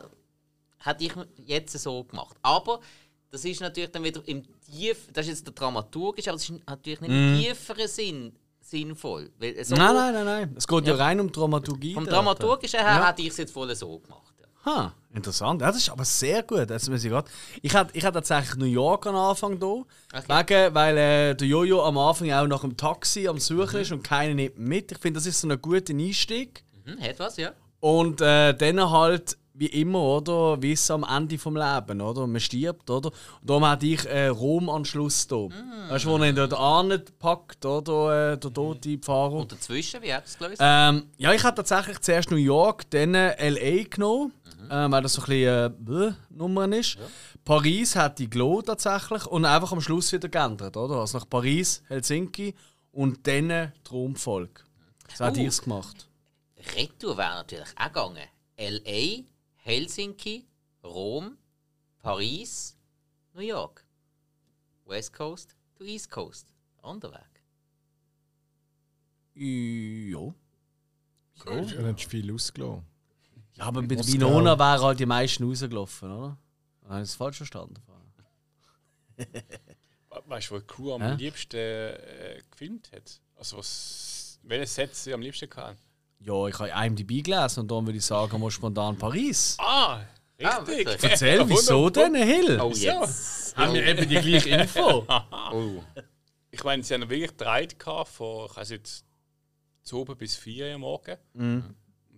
[0.78, 1.12] hätte ich
[1.46, 2.36] jetzt so gemacht.
[2.42, 2.80] Aber
[3.30, 6.60] das ist natürlich dann wieder im tief, das ist jetzt der dramaturgisch, aber es ist
[6.66, 9.30] natürlich nicht im tieferen Sinn sinnvoll.
[9.38, 10.54] Weil so Nein, nein, nein, nein.
[10.56, 11.04] Es geht ja, Ja.
[11.04, 11.94] rein um Dramaturgie.
[11.94, 13.08] Vom dramaturgischen her Ja.
[13.08, 14.29] hätte ich es jetzt voll so gemacht.
[14.66, 15.60] Ha, interessant.
[15.62, 16.68] Ja, das ist aber sehr gut.
[16.68, 17.30] Muss ich grad-
[17.62, 19.82] ich hatte ich hatte tatsächlich New York am Anfang da.
[20.28, 24.02] Wegen, weil äh, der Jojo am Anfang auch nach dem Taxi am Suchen ist und
[24.02, 24.92] keiner nimmt mit.
[24.92, 26.62] Ich finde, das ist so ein guter Einstieg.
[26.84, 27.52] Hm, hat was, ja.
[27.80, 30.60] Und äh, dann halt, wie immer, oder?
[30.62, 32.26] Wie es am Ende vom Leben, oder?
[32.26, 33.08] Man stirbt, oder?
[33.40, 35.48] Und darum hatte ich äh, Rom am Schluss da.
[35.88, 38.32] Weißt du, wo er dort anpackt, oder?
[38.32, 39.32] Äh, der tote Pfarrer.
[39.34, 40.60] Und dazwischen, wie hat es gelöst?
[40.60, 44.32] Ähm, ja, ich habe tatsächlich zuerst New York, dann äh, LA genommen,
[44.70, 46.96] äh, weil das so ein bisschen äh, Nummer ist.
[47.44, 50.96] Paris hat die gelohnt tatsächlich und einfach am Schluss wieder geändert, oder?
[50.96, 52.54] Also nach Paris, Helsinki
[52.92, 54.62] und dann die Romfolge.
[55.14, 55.40] So hat Uh.
[55.40, 56.08] ihr es gemacht.
[56.76, 58.28] Retour wäre natürlich auch gegangen.
[58.56, 59.22] L.A.,
[59.56, 60.46] Helsinki,
[60.84, 61.36] Rom,
[61.98, 62.76] Paris,
[63.34, 63.84] New York.
[64.86, 66.46] West Coast to East Coast.
[66.82, 67.42] Anderer Weg.
[69.34, 70.18] Ja.
[71.34, 71.44] So.
[71.44, 72.89] Dann du viel ausgelassen.
[73.60, 74.06] Ja, aber mit.
[74.12, 76.36] Winona wären halt die meisten rausgelaufen, oder?
[76.88, 77.74] Habe ich das falsch verstanden?
[80.26, 81.14] Weißt du, wo die Crew am Hä?
[81.14, 83.20] liebsten äh, gefilmt hat?
[83.36, 85.76] Also, was, welches Set sie am liebsten hatten?
[86.20, 89.56] Ja, ich habe IMDb gelesen und darum würde ich sagen, mal spontan Paris.
[89.58, 90.00] Ah,
[90.42, 90.86] Ah, richtig.
[90.86, 91.10] wirklich?
[91.10, 92.58] Erzähl, wieso denn, Hill?
[92.60, 93.54] Oh, jetzt.
[93.58, 95.06] Haben wir eben die gleiche Info?
[95.52, 95.82] Oh.
[96.50, 99.04] Ich meine, sie haben wirklich drei gehabt, von ich weiß
[99.82, 101.16] zu oben bis vier Uhr morgen.
[101.34, 101.74] Und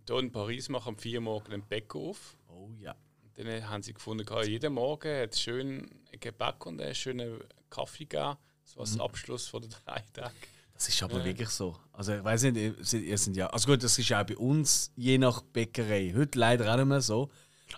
[0.07, 2.37] hier in Paris machen am vier Uhr morgen den Bäcker auf.
[2.49, 2.95] Oh ja.
[3.23, 8.05] Und dann haben sie gefunden, jeden Morgen hat schön ein Gebäck und einen schönen Kaffee
[8.05, 8.37] gegeben.
[8.65, 10.35] So als Abschluss von den drei Tagen.
[10.74, 11.77] Das ist aber wirklich so.
[11.93, 13.47] Also ich weiß nicht, ihr sind ja.
[13.49, 16.12] Also gut, das ist ja auch bei uns je nach Bäckerei.
[16.16, 17.31] Heute leider auch nicht mehr so.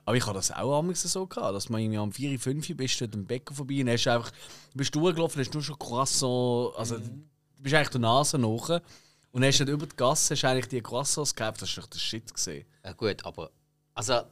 [0.05, 3.01] Aber ich habe das auch amigs so gehabt, dass man irgendwie am 4, 5 bist
[3.01, 6.98] du dem Bäcker vorbei und hast einfach, du bist durchgelaufen, hast nur schon Croissant, also
[6.98, 8.80] du bist eigentlich der Nase nach
[9.35, 11.98] und hast dann über die Gasse hast eigentlich die Croissants gekauft, das ist doch der
[11.98, 12.65] Shit gesehen.
[12.85, 13.51] Ja, gut, aber.
[13.93, 14.23] Also,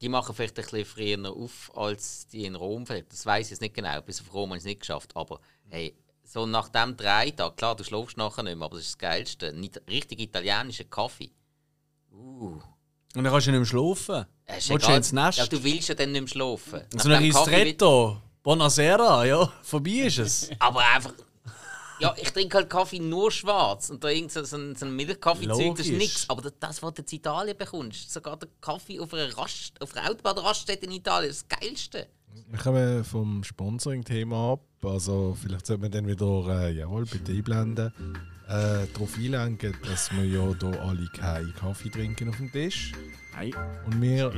[0.00, 2.86] die machen vielleicht ein bisschen früher auf als die in Rom.
[2.86, 3.12] vielleicht.
[3.12, 4.00] Das weiß ich jetzt nicht genau.
[4.02, 5.10] Bis auf Rom habe ich es nicht geschafft.
[5.16, 5.40] Aber
[5.70, 8.92] hey, so nach dem drei Tag, klar, du schläfst nachher nicht mehr, aber das ist
[8.92, 9.52] das Geilste.
[9.52, 11.32] Nicht, richtig italienischer Kaffee.
[12.12, 12.60] Uh.
[13.16, 14.24] Und dann kannst du nicht mehr schlafen.
[14.56, 15.38] Ist Willst du ins Nest?
[15.38, 16.82] Ja, du willst ja dann nicht mehr schlafen.
[16.96, 20.50] so Nach ein Ristretto, Buonasera, ja, vorbei ist es.
[20.60, 21.12] Aber einfach.
[22.00, 23.90] Ja, ich trinke halt Kaffee nur schwarz.
[23.90, 26.30] Und da irgend so so ein, so ein Milchkaffee-Zeug, das ist nichts.
[26.30, 30.10] Aber das, was du in Italien bekommst, sogar der Kaffee auf einer, Rast, auf einer
[30.10, 32.06] Autobahnraststätte in Italien, ist das Geilste.
[32.48, 34.60] Wir kommen vom Sponsoring-Thema ab.
[34.82, 37.92] Also vielleicht sollte man dann wieder, äh, jawohl, bitte einblenden,
[38.48, 42.92] äh, darauf einlenken, dass wir ja hier alle keinen Kaffee trinken auf dem Tisch.
[43.36, 43.52] Nein.
[43.86, 44.30] Und wir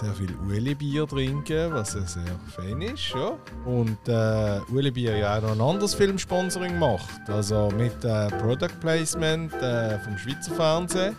[0.00, 3.10] sehr viel Ueli-Bier trinken, was ja sehr fein ist.
[3.14, 3.38] Ja.
[3.64, 7.28] Und äh, Ueli-Bier ja auch noch ein anderes Filmsponsoring macht.
[7.28, 11.16] Also mit äh, Product Placement äh, vom Schweizer Fernsehen.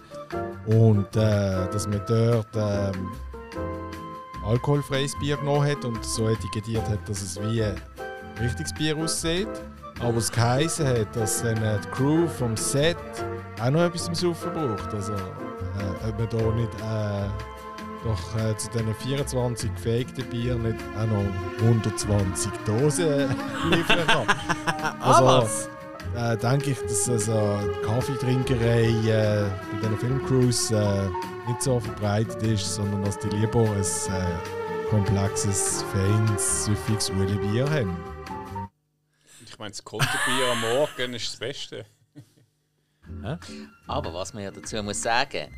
[0.66, 3.12] Und äh, dass man dort ähm,
[4.46, 7.76] alkoholfreies Bier genommen hat und so etikettiert hat, dass es wie ein
[8.42, 9.48] richtiges Bier aussieht.
[10.02, 12.98] Aber es geheißen hat, dass dann die Crew vom Set
[13.62, 14.94] auch noch etwas zum Saufen braucht.
[14.94, 17.28] Also, äh, ob man da nicht äh,
[18.04, 23.36] doch äh, zu diesen 24 gefakten Bier nicht auch noch 120 Dosen
[23.72, 24.28] liefern kann.
[25.02, 25.70] Also, was?
[26.16, 31.08] äh, denke ich, dass also die Kaffeetrinkerei äh, bei diesen Filmcrews äh,
[31.48, 38.11] nicht so verbreitet ist, sondern dass die lieber ein äh, komplexes, feines, süffiges Ueli-Bier haben.
[39.62, 41.86] Meine, das Konterbier am Morgen ist das Beste.
[43.86, 45.54] Aber was man ja dazu muss sagen,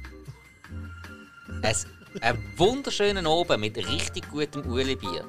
[1.61, 1.87] es,
[2.19, 5.23] ein wunderschöner Oben mit richtig gutem Ueli-Bier.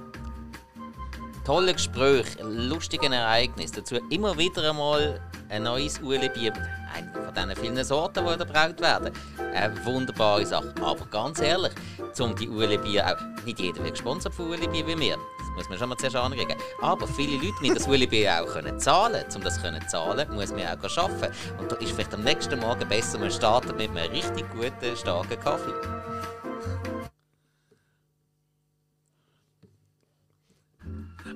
[1.47, 3.71] Tolle Gespräche, lustigen Ereignis.
[3.71, 5.21] Dazu immer wieder einmal
[5.51, 6.53] ein neues Ueli-Bier.
[6.93, 9.13] Eine von diesen vielen Sorten, die da gebraut werden.
[9.55, 10.75] Eine wunderbare Sache.
[10.83, 11.75] Aber ganz ehrlich,
[12.13, 13.45] zum die Ueli-Bier auch.
[13.45, 15.19] Nicht jeder wird gesponsert von Ueli-Bier wie mir.
[15.57, 16.57] Das muss man schon mal zuerst ankriegen.
[16.83, 19.25] Aber viele Leute müssen das Ueli-Bier auch können zahlen.
[19.37, 21.33] Um das können zahlen, muss man auch arbeiten.
[21.61, 25.39] Und da ist vielleicht am nächsten Morgen besser, man startet mit einem richtig guten, starken
[25.39, 25.73] Kaffee.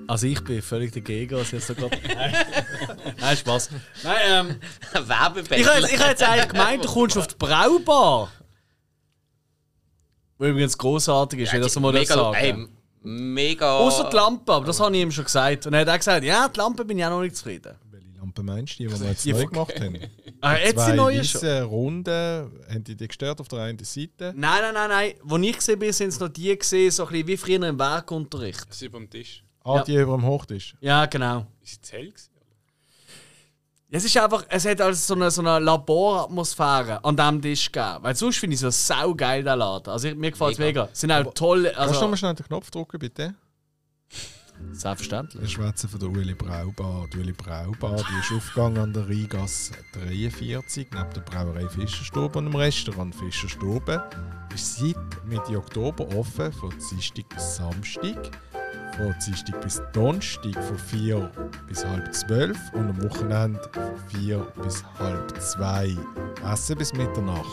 [0.07, 1.97] Also ich bin völlig dagegen, was jetzt so gerade.
[3.19, 3.69] Nein, Spaß.
[4.03, 4.59] Nein, ähm,
[5.07, 5.61] Werbebälle.
[5.61, 8.31] ich habe ich hab jetzt eigentlich gemeint, du kommst auf die Braubar.
[10.39, 12.35] Übrigens großartig ist, wenn das mal das sagen.
[12.35, 12.67] ey,
[13.01, 13.77] mega.
[13.79, 15.65] Außer die Lampe, aber das habe ich ihm schon gesagt.
[15.67, 17.75] Und er hat auch gesagt, ja, die Lampe bin ich auch noch nicht zufrieden.
[17.91, 19.97] Welche Lampe meinst du, die, die wir jetzt Die neu gemacht haben?
[20.41, 21.41] Ah, jetzt die neue schon?
[21.41, 24.33] weisse Runden, haben die dich gestört auf der einen Seite?
[24.37, 25.13] Nein, nein, nein, nein.
[25.21, 27.77] Wo ich gesehen bin, sind es noch die gesehen, so ein bisschen wie früher im
[27.77, 28.65] Werkunterricht.
[28.69, 29.43] Das ist über dem Tisch.
[29.65, 29.83] Ah, Ja.
[29.83, 30.75] die über dem Hochtisch.
[30.79, 31.45] Ja, genau.
[31.61, 32.13] Ist es hell?
[33.91, 37.97] Es ist einfach, es hat also so eine, so eine Laboratmosphäre an diesem Tisch gegeben.
[38.01, 39.91] Weil sonst finde ich es so saugeil, der Laden.
[39.91, 40.81] Also ich, mir gefällt es Mega.
[40.81, 40.91] mega.
[40.93, 43.33] Es sind auch tolle, Kannst du also mal schnell den Knopf drücken, bitte?
[44.71, 45.41] selbstverständlich.
[45.41, 47.07] Wir schwätzen von der Ueli Braubar.
[47.13, 52.45] Die Ueli Braubar die ist aufgegangen an der Rheingasse 43, neben der Brauerei Fischerstube und
[52.45, 54.03] dem Restaurant Fischerstube.
[54.53, 58.31] Ist seit Mitte Oktober offen, von Dienstag bis Samstag.
[58.99, 61.31] Von Dienstag bis Donnerstag von 4
[61.69, 65.95] bis halb 12 und am Wochenende von 4 bis halb 2.
[66.51, 67.47] Essen bis Mitternacht.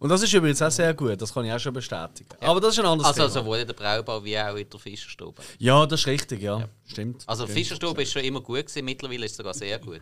[0.00, 2.28] Und das ist übrigens auch sehr gut, das kann ich auch schon bestätigen.
[2.40, 3.30] Aber das ist ein anderes Also Thema.
[3.30, 5.42] sowohl in der Braubau wie auch in der Fischerstube.
[5.58, 6.68] Ja, das ist richtig, ja.
[6.84, 7.22] Stimmt.
[7.28, 7.56] Also Stimmt.
[7.58, 10.00] Fischerstube ist schon immer gut gewesen, mittlerweile ist es sogar sehr gut.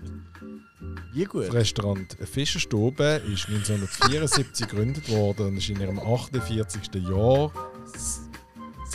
[1.13, 1.49] Wie gut.
[1.49, 6.95] Das Restaurant Fischerstube ist 1974 gegründet worden und ist in ihrem 48.
[6.95, 7.51] Jahr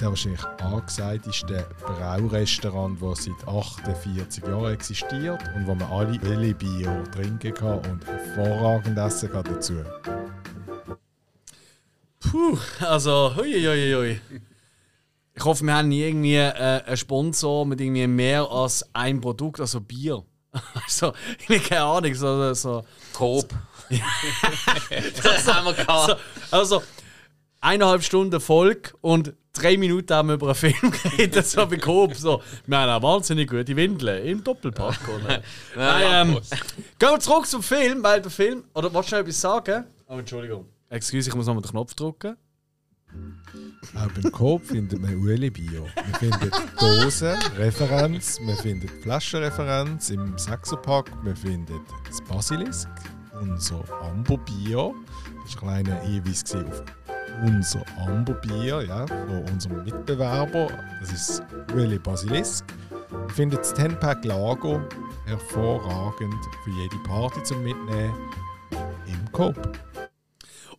[0.01, 6.55] das sehr wahrscheinlich angesagteste Braurestaurant, das seit 48 Jahren existiert und wo man alle Welle
[6.55, 9.83] Bier trinken kann und hervorragend essen kann dazu.
[12.19, 14.21] Puh, also, hui, hui, hui.
[15.33, 19.59] Ich hoffe, wir haben nie irgendwie äh, einen Sponsor mit irgendwie mehr als ein Produkt,
[19.59, 20.23] also Bier.
[20.83, 22.83] Also, ich habe keine Ahnung, so, so,
[23.13, 23.47] Coop.
[25.23, 26.19] das haben wir gehabt.
[26.49, 26.83] so, also
[27.61, 32.15] eineinhalb Stunden Volk und drei Minuten haben wir über einen Film geredet, so wie Coop.
[32.15, 34.99] So, wir haben eine wahnsinnig gute Windeln im Doppelpack.
[35.07, 35.41] Oder?
[35.75, 36.39] Nein, ähm,
[36.99, 38.63] gehen wir zurück zum Film, weil der Film.
[38.73, 39.85] Oder wolltest du noch etwas sagen?
[40.07, 40.65] Oh, Entschuldigung.
[40.89, 42.35] Excuse, ich muss nochmal den Knopf drücken.
[43.95, 45.85] Auch beim Coop findet man Ueli Bio.
[45.95, 52.87] Man findet Dosen, Referenz, man findet Flaschenreferenz im Sechserpack, man findet das Basilisk,
[53.41, 54.95] unser Ambo Bio.
[55.43, 56.83] Das war ein kleiner Hinweis auf
[57.43, 60.67] unser Ambo Bier, ja, von unserem Mitbewerber.
[60.99, 61.43] Das ist
[61.73, 62.65] Ueli Basilisk.
[63.11, 64.81] Man findet das 10-Pack Lago
[65.25, 68.13] hervorragend für jede Party zum Mitnehmen
[69.07, 69.55] im Coop.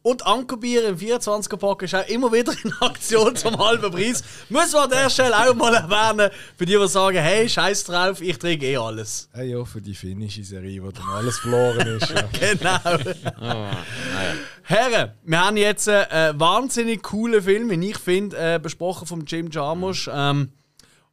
[0.04, 4.24] Und Ankerbier im 24er-Pack ist auch immer wieder in Aktion zum halben Preis.
[4.48, 8.20] Müssen wir an der Stelle auch mal erwähnen, für die, die sagen, hey, scheiß drauf,
[8.20, 9.28] ich trinke eh alles.
[9.36, 12.10] Ja, ja, für die finnische Serie, wo dann alles verloren ist.
[12.10, 12.22] Ja.
[12.32, 13.12] Genau.
[13.40, 14.34] Oh, naja.
[14.64, 19.24] Herren, wir haben jetzt einen äh, wahnsinnig coolen Film, wie ich finde, äh, besprochen von
[19.24, 20.08] Jim Jarmusch.
[20.12, 20.52] Ähm,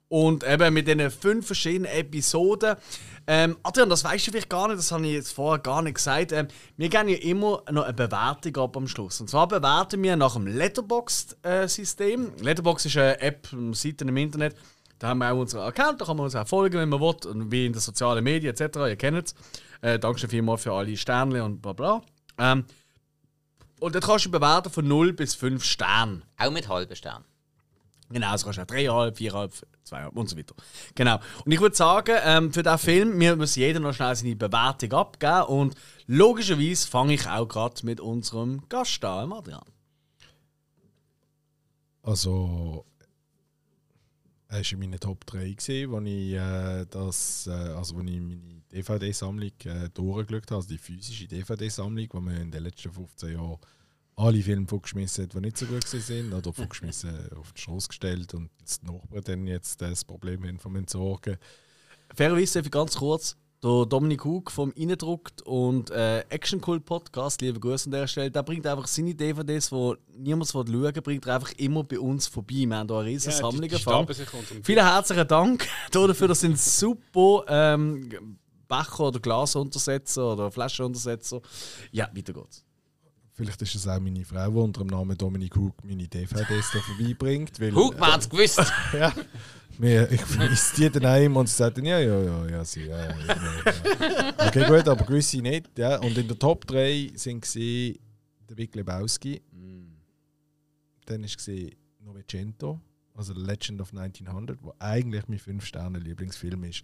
[0.09, 2.75] und eben mit diesen fünf verschiedenen Episoden.
[3.27, 5.95] Ähm, Adrian, das weißt du vielleicht gar nicht, das habe ich jetzt vorher gar nicht
[5.95, 6.31] gesagt.
[6.31, 6.47] Ähm,
[6.77, 9.21] wir geben ja immer noch eine Bewertung ab am Schluss.
[9.21, 12.31] Und zwar bewerten wir nach dem Letterboxd-System.
[12.41, 14.55] Letterboxd ist eine App, eine Seite im Internet.
[14.97, 17.15] Da haben wir auch unseren Account, da kann man uns auch folgen, wenn man will.
[17.31, 18.77] Und wie in den sozialen Medien etc.
[18.77, 19.35] Ihr kennt es.
[19.81, 22.01] Äh, Dankeschön vielmals für alle Sterne und bla bla.
[22.39, 22.65] Ähm,
[23.79, 26.23] und dort kannst du bewerten von 0 bis 5 Sternen.
[26.37, 27.23] Auch mit halben Stern.
[28.11, 30.55] Genau, also kannst du auch 3,5, 4,5, 2,5 und so weiter.
[30.95, 31.19] Genau.
[31.45, 34.93] Und ich würde sagen, ähm, für diesen Film, wir müssen jeder noch schnell seine Bewertung
[34.93, 35.43] abgeben.
[35.43, 35.75] Und
[36.07, 39.61] logischerweise fange ich auch gerade mit unserem Gast an, Adrian.
[42.01, 42.85] Also,
[44.47, 48.19] er war in meinen Top 3, gewesen, wo ich, äh, das, äh, also wo ich
[48.19, 53.33] meine DVD-Sammlung äh, durchgeschaut habe, also die physische DVD-Sammlung, die man in den letzten 15
[53.33, 53.57] Jahren
[54.15, 58.33] alle Filme vorgeschmissen hat, die nicht so gut waren, oder vorgeschmissen auf die Straße gestellt
[58.33, 61.37] und die Nachbarn dann jetzt das Problem haben vom Entsorgen.
[62.13, 67.59] Fairerweise für ganz kurz, der Dominik Hug vom Innendruckt und äh, Action Cult Podcast, liebe
[67.59, 71.35] Grüße an der Stelle, der bringt einfach seine DVDs, die niemand schauen will, bringt er
[71.35, 72.65] einfach immer bei uns vorbei.
[72.65, 76.59] Wir haben hier eine riesige Sammlung sich unter dem Vielen herzlichen Dank dafür, das sind
[76.59, 78.09] super ähm,
[78.69, 81.41] Becher oder Glasuntersetzer oder Flaschenuntersetzer.
[81.91, 82.63] Ja, weiter geht's.
[83.33, 86.79] Vielleicht ist es auch meine Frau, die unter dem Namen Dominik Hug meine DVDs da
[86.79, 87.57] vorbeibringt.
[87.73, 88.59] Hug, man hat es gewusst.
[88.93, 89.13] ja,
[89.77, 92.83] mir, ich vermisse die dann auch immer und sie sagen, ja, ja, ja, ja, sie,
[92.83, 94.33] ja, ja, ja.
[94.45, 95.77] Okay, gut, aber gewisse nicht.
[95.77, 95.99] Ja.
[95.99, 97.97] Und in der Top 3 sind sie
[98.49, 99.41] der Big Lebowski.
[101.05, 101.71] Dann war
[102.03, 102.81] Novecento,
[103.15, 106.83] also Legend of 1900, wo eigentlich mein 5-Sterne-Lieblingsfilm ist.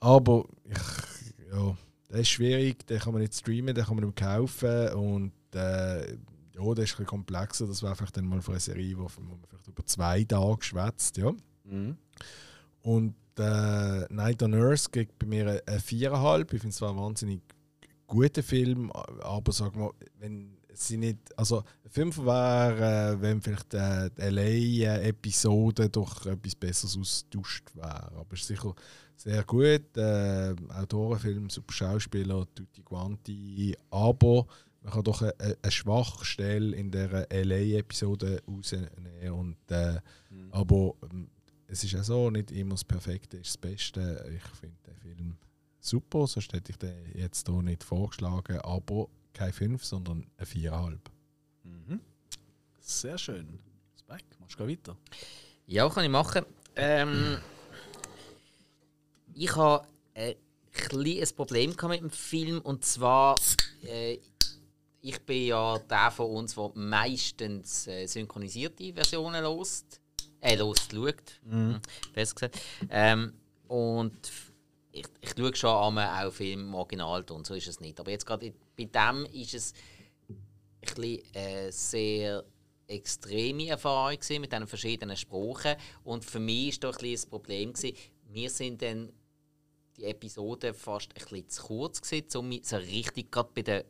[0.00, 1.76] Aber ich, ja,
[2.10, 6.12] der ist schwierig, den kann man nicht streamen, den kann man nicht kaufen und äh,
[6.12, 7.66] ja, der ist ein komplexer.
[7.66, 11.16] Das wäre vielleicht dann mal für eine Serie, wo man vielleicht über zwei Tage schwätzt,
[11.16, 11.32] ja.
[12.82, 16.42] Und äh, Night on Earth gibt bei mir eine- eine 4,5.
[16.42, 17.40] Ich finde es zwar ein wahnsinnig
[18.06, 21.18] guter Film, aber sag mal, wenn sie nicht.
[21.36, 28.12] Also, Fünfer wäre, äh, wenn vielleicht äh, die LA-Episode durch etwas Besseres austauscht wäre.
[28.12, 28.74] Aber es ist sicher
[29.16, 29.96] sehr gut.
[29.96, 33.76] Äh, Autorenfilm, super Schauspieler, tutti quanti.
[33.90, 34.46] Aber
[34.82, 39.32] man kann doch eine, eine Schwachstelle in der LA-Episode rausnehmen.
[39.32, 40.00] Und, äh,
[40.50, 41.28] Aber ähm,
[41.66, 44.30] es ist ja so, nicht immer das Perfekte ist das Beste.
[44.34, 45.36] Ich finde den Film
[45.80, 48.58] super, sonst hätte ich den jetzt hier nicht vorgeschlagen.
[48.60, 49.08] Aber
[49.38, 50.98] kein 5, sondern ein 4,5.
[52.80, 53.58] Sehr schön.
[53.98, 54.96] Speck, machst du gleich weiter?
[55.66, 56.44] Ja, kann ich machen.
[56.74, 57.38] Ähm,
[59.34, 60.34] ich habe ein
[60.72, 63.36] kleines Problem mit dem Film und zwar
[63.82, 64.18] äh,
[65.00, 70.00] ich bin ja der von uns, der meistens äh, synchronisierte Versionen lost,
[70.40, 71.80] äh, lost schaut, mhm.
[72.12, 72.58] besser gesagt.
[72.90, 73.34] Ähm,
[73.68, 74.32] und
[74.90, 78.00] ich, ich schaue schon einmal auch Filme im Originalton, so ist es nicht.
[78.00, 79.72] Aber jetzt gerade bei dem ist es
[80.28, 82.44] ein bisschen, äh, sehr
[82.86, 85.76] extreme Erfahrung gewesen mit diesen verschiedenen Sprachen.
[86.04, 87.96] Und für mich war doch ein das Problem, gewesen,
[88.30, 89.12] wir sind dann
[89.96, 93.82] die Episode fast ein bisschen zu kurz gewesen, um mich so richtig, gerade bei den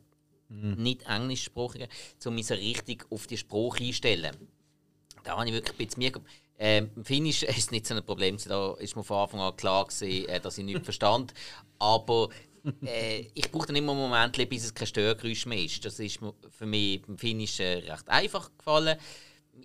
[0.49, 1.87] nicht englischsprachigen,
[2.25, 4.35] um mich so richtig auf die Sprache einstellen.
[5.23, 6.11] Da habe ich wirklich ein bisschen mir.
[6.57, 8.37] Ähm, Im Finnisch ist es nicht so ein Problem.
[8.47, 11.33] Da ist mir von Anfang an klar, gewesen, äh, dass ich nichts verstand.
[11.77, 12.29] Aber
[12.85, 15.83] äh, ich brauche dann immer einen Moment, bis es kein Störgeräusch mehr ist.
[15.83, 16.19] Das ist
[16.49, 18.97] für mich im Finnisch äh, recht einfach gefallen.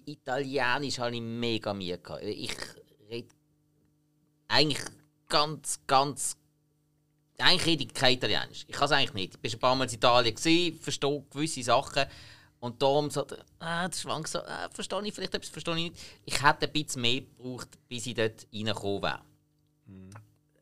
[0.07, 2.23] Italienisch habe ich mega Mühe gehabt.
[2.25, 2.55] Ich
[3.09, 3.29] rede
[4.49, 4.83] eigentlich
[5.29, 6.37] ganz, ganz.
[7.39, 8.65] Eigentlich rede ich kein Italienisch.
[8.69, 9.39] Ich kann es eigentlich nicht.
[9.43, 12.05] Ich war ein paar Mal in Italien, verstehe gewisse Sachen.
[12.61, 13.27] Und darum so,
[13.59, 15.97] ah, der Schwank so, ah, verstehe ich vielleicht etwas, verstehe ich nicht.
[16.25, 19.21] Ich hätte ein bisschen mehr gebraucht, bis ich dort reingekommen wäre.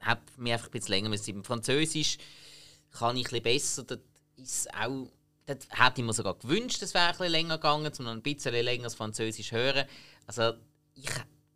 [0.02, 1.30] Hat mir einfach ein bisschen länger müssen.
[1.30, 2.18] Im Französisch
[2.90, 3.82] kann ich ein bisschen besser.
[3.84, 4.02] Dort
[4.36, 5.08] ist auch
[5.46, 8.54] das hätte ich mir sogar gewünscht, es wäre ein bisschen länger gegangen, um ein bisschen
[8.54, 9.86] länger das Französisch zu hören.
[10.26, 10.52] Also,
[10.94, 11.10] ich,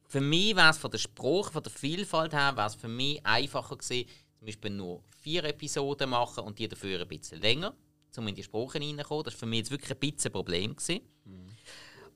[0.09, 3.25] für mich wäre es von der Sprache, von der Vielfalt her, wäre es für mich
[3.25, 4.09] einfacher gewesen,
[4.39, 7.75] zum Beispiel nur vier Episoden machen und die dafür ein bisschen länger,
[8.17, 9.25] um in die Sprache reinzukommen.
[9.25, 10.77] Das war für mich jetzt wirklich ein bisschen ein Problem.
[10.77, 11.01] Gewesen.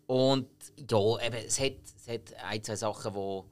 [0.07, 3.43] Und ja, eben, es, hat, es hat ein, zwei Sachen, die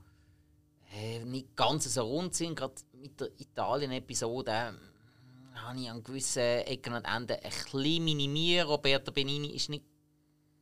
[0.95, 2.57] äh, nicht ganz so rund sind.
[2.57, 8.69] Gerade mit der Italien-Episode äh, habe ich an gewissen Ecken und Enden ein bisschen minimiert.
[8.69, 9.85] Roberto Benini ist nicht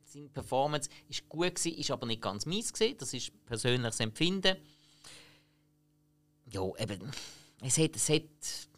[0.05, 2.97] seine Performance ist gut gewesen, ist aber nicht ganz mies gewesen.
[2.97, 4.55] Das ist persönliches Empfinden.
[6.49, 7.11] Ja, eben,
[7.61, 8.69] es hat, es hat das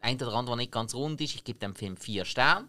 [0.00, 1.34] eine oder andere, was nicht ganz rund ist.
[1.34, 2.68] Ich gebe dem Film vier Sterne.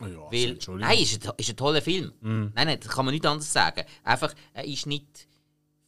[0.00, 0.88] Ja, Weil, Entschuldigung.
[0.88, 2.12] nein, ist ein, ist ein toller Film.
[2.20, 3.84] Nein, nein, das kann man nicht anders sagen.
[4.02, 5.28] Einfach, er ist nicht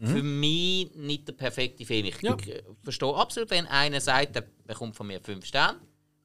[0.01, 2.07] für mich nicht der perfekte Film.
[2.07, 2.37] Ich, Ja.
[2.83, 5.79] verstehe absolut, wenn einer sagt, er bekommt von mir fünf Sterne.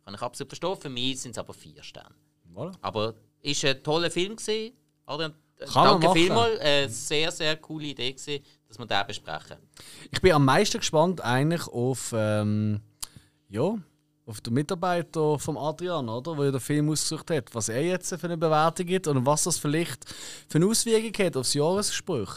[0.06, 0.76] Kann ich absolut verstehen.
[0.80, 2.14] Für mich sind es aber vier Sterne.
[2.54, 2.74] Voilà.
[2.82, 4.74] Aber ist ein toller Film gewesen.
[5.06, 6.60] Adrian, äh, Kann danke vielmals.
[6.60, 9.58] Eine sehr, sehr coole Idee gewesen, dass wir den besprechen.
[10.12, 12.80] Ich bin am meisten gespannt eigentlich auf, ähm,
[13.50, 13.76] ja,
[14.26, 16.36] auf den Mitarbeiter vom Adrian, oder?
[16.36, 17.54] Der den Film ausgesucht hat.
[17.56, 20.06] Was er jetzt für eine Bewertung gibt und was das vielleicht
[20.48, 22.30] für eine Auswirkung hat aufs Jahresgespräch.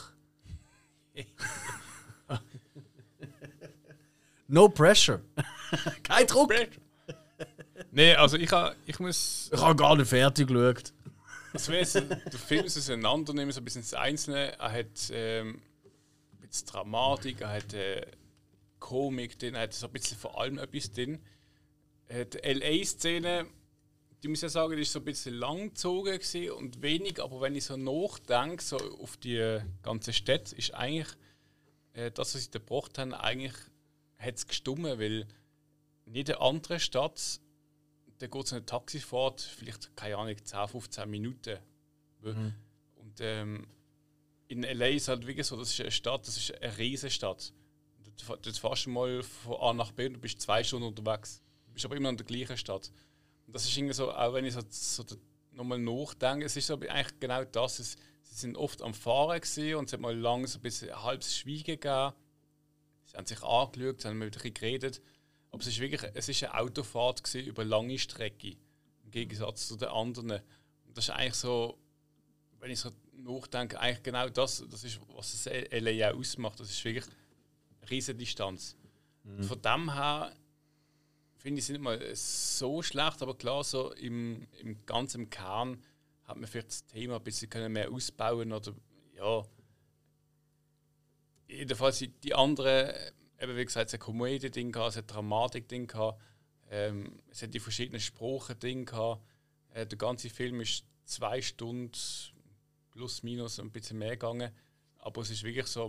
[4.48, 5.20] No pressure.
[6.02, 6.52] Kein Druck.
[7.90, 9.50] Nee, also ich, ha, ich muss.
[9.52, 10.92] Ich habe gar nicht fertig geschaut.
[11.52, 15.62] Also wenn jetzt der Film ist auseinandernehmen, so ein bisschen das Einzelne, er hat ähm,
[16.42, 18.06] ein bisschen Dramatik, er hat äh,
[18.78, 21.18] Komik drin, er hat so ein bisschen vor allem etwas drin.
[22.08, 23.46] Äh, die LA-Szene,
[24.22, 26.18] die muss ich sagen, die ist so ein bisschen langgezogen
[26.56, 31.08] und wenig, aber wenn ich so nachdenke, so auf die ganze Stadt, ist eigentlich
[31.92, 33.54] äh, das, was sie da gebracht haben, eigentlich
[34.18, 35.26] hat es gestummen, weil
[36.06, 37.40] in jeder anderen Stadt
[38.18, 41.58] da geht es eine Taxifahrt, vielleicht, keine Ahnung, 10, 15 Minuten.
[42.94, 43.66] Und ähm,
[44.48, 47.52] in LA ist halt wirklich so, das ist eine Stadt, das ist eine riesige Stadt.
[48.18, 51.42] Du, fa- du fährst mal von A nach B und du bist zwei Stunden unterwegs.
[51.66, 52.90] Du bist aber immer in der gleichen Stadt.
[53.48, 55.04] Das ist irgendwie so, auch wenn ich so, so
[55.52, 57.78] nochmal nachdenke, es ist so eigentlich genau das.
[57.78, 61.02] Es, sie sind oft am Fahren gewesen und es hat mal lang so ein bisschen
[61.02, 62.12] halbes Schweigen gegeben.
[63.04, 65.00] Sie haben sich angeschaut, sie haben mal ein bisschen geredet.
[65.50, 68.56] Aber es ist wirklich es ist eine Autofahrt gewesen über lange Strecke.
[69.04, 70.30] Im Gegensatz zu den anderen.
[70.30, 71.78] Und das ist eigentlich so,
[72.58, 76.60] wenn ich so nachdenke, eigentlich genau das, das ist, was das LA ausmacht.
[76.60, 77.06] Das ist wirklich
[77.80, 78.76] eine riesige Distanz.
[79.24, 80.32] Und Von dem her
[81.46, 85.80] finde ich nicht mal so schlecht, aber klar, so im, im ganzen Kern
[86.24, 88.74] hat man vielleicht das Thema ein bisschen können mehr ausbauen oder
[89.14, 89.44] ja.
[91.46, 92.92] Jedenfalls die- anderen,
[93.40, 95.92] eben wie gesagt, es hat Komödie-Ding es hat Dramatik-Ding
[96.68, 98.90] ähm, es hat die verschiedenen Sprachen-Ding.
[99.72, 101.92] Äh, der ganze Film ist zwei Stunden
[102.90, 104.50] plus minus ein bisschen mehr gegangen.
[104.98, 105.88] Aber es ist wirklich so,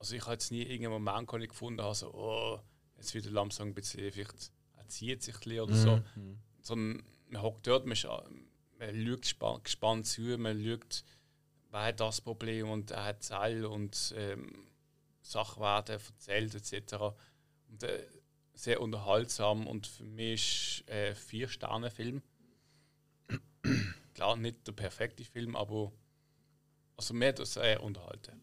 [0.00, 2.60] also ich habe jetzt nie irgendeinen Moment gefunden habe, so, oh,
[2.98, 5.90] jetzt wieder langsam ein bisschen, vielleicht er zieht sich ein bisschen oder so.
[6.62, 7.96] Sondern man hockt dort, man,
[8.78, 11.04] man schaut spa- gespannt zu, man schaut,
[11.70, 14.66] wer hat das Problem und er hat Zell und ähm,
[15.22, 16.94] Sachen werden erzählt etc.
[17.68, 18.06] Und, äh,
[18.54, 22.22] sehr unterhaltsam und für mich ist äh, vier Sterne Film.
[24.14, 25.92] Klar, nicht der perfekte Film, aber
[26.96, 28.40] also mir hat das sehr unterhalten.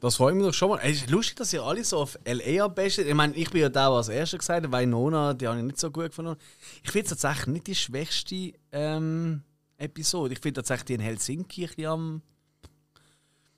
[0.00, 0.80] Das freut mich doch schon mal.
[0.82, 2.98] Es ist lustig, dass ihr alle so auf LA abbasht.
[2.98, 5.58] Ich meine, ich bin ja der, der als Erster gesagt hat, weil Nona, die habe
[5.58, 6.36] ich nicht so gut gefunden.
[6.84, 9.42] Ich finde es tatsächlich nicht die schwächste ähm,
[9.76, 10.34] Episode.
[10.34, 12.22] Ich finde tatsächlich die in Helsinki ein bisschen am,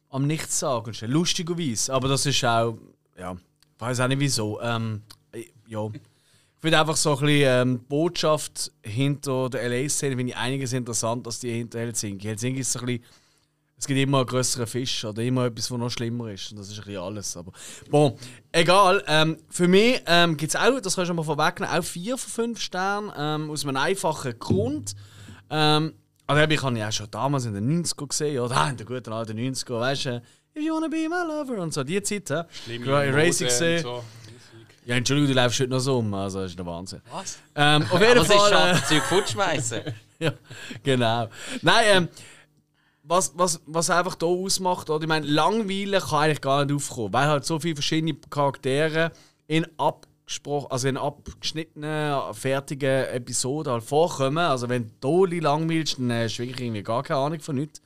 [0.09, 1.11] am Nichtssagendsten.
[1.11, 1.93] Lustigerweise.
[1.93, 2.79] Aber das ist auch,
[3.19, 4.61] ja, ich weiß auch nicht wieso.
[4.63, 5.03] Ähm,
[5.67, 5.87] ja.
[5.93, 11.27] Ich finde einfach so ein bisschen ähm, Botschaft hinter der LA-Szene, finde ich einiges interessant
[11.27, 12.29] als die hinter Helsinki.
[12.29, 13.05] Helsinki ist so ein bisschen
[13.81, 16.51] es gibt immer einen größeren Fisch oder immer etwas, was noch schlimmer ist.
[16.51, 17.35] Und das ist ein bisschen alles.
[17.35, 17.51] Aber
[17.91, 18.15] bon,
[18.53, 19.03] egal.
[19.07, 22.31] Ähm, für mich ähm, gibt es auch, das kannst du mal vorwegnehmen, auch vier von
[22.31, 23.11] fünf Sternen.
[23.17, 24.95] Ähm, aus einem einfachen Grund.
[25.49, 25.95] Ähm,
[26.27, 29.13] also ich habe ja auch schon damals in den 90er gesehen, oder in den guten
[29.15, 30.23] alten 90er, weißt du,
[30.57, 32.29] If you wanna be my lover und so, die Zeit.
[32.29, 32.47] Ja.
[32.51, 33.83] Schlimme Gerade Racing gesehen.
[33.83, 34.05] so.
[34.85, 37.01] Ja, Entschuldigung, du läufst heute noch so um, also das ist der Wahnsinn.
[37.13, 37.39] Was?
[37.55, 38.51] Ähm, auf jeden Aber es ist Fall.
[38.51, 39.81] schade, Äh, fortschmeißen.
[40.19, 40.33] ja,
[40.83, 41.29] genau.
[41.63, 42.09] Nein, ähm,
[43.11, 45.03] was, was, was einfach hier ausmacht, oder?
[45.03, 49.11] ich meine, Langweile kann eigentlich gar nicht aufkommen, weil halt so viele verschiedene Charaktere
[49.49, 54.39] in abgesprochen, also in abgeschnittenen, fertigen Episoden halt vorkommen.
[54.39, 57.83] Also wenn du die langweilst, dann hast du wirklich irgendwie gar keine Ahnung von nichts.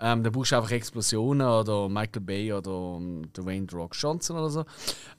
[0.00, 4.48] Ähm, da brauchst du einfach Explosionen oder Michael Bay oder um, Dwayne Rock Johnson oder
[4.48, 4.64] so.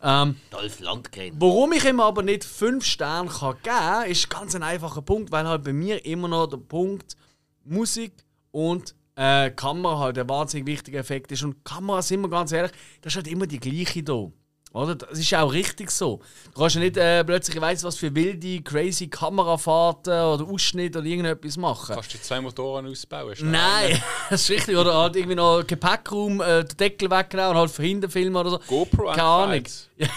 [0.02, 1.36] Ähm, Dolph Landgren.
[1.40, 5.32] Warum ich ihm aber nicht 5 Sterne kann geben kann, ist ganz ein einfacher Punkt,
[5.32, 7.16] weil halt bei mir immer noch der Punkt
[7.64, 8.12] Musik
[8.52, 11.44] und äh, Kamera halt ein wahnsinnig wichtiger Effekt ist.
[11.44, 12.72] Und Kamera, sind wir ganz ehrlich,
[13.02, 14.28] das ist halt immer die gleiche da.
[14.74, 14.96] Oder?
[14.96, 16.20] Das ist auch richtig so.
[16.54, 21.00] Du kannst ja nicht äh, plötzlich, ich weiss was für wilde, crazy Kamerafahrten oder Ausschnitte
[21.00, 21.96] oder irgendetwas machen.
[21.96, 23.34] Kannst du zwei Motoren ausbauen?
[23.40, 24.76] Nein, das ist richtig.
[24.76, 28.50] Oder halt irgendwie noch Gepäckraum, äh, den Deckel wegnehmen und halt von hinten filmen oder
[28.50, 28.60] so.
[28.68, 29.64] GoPro Keine Ahnung.
[29.98, 30.10] Ja,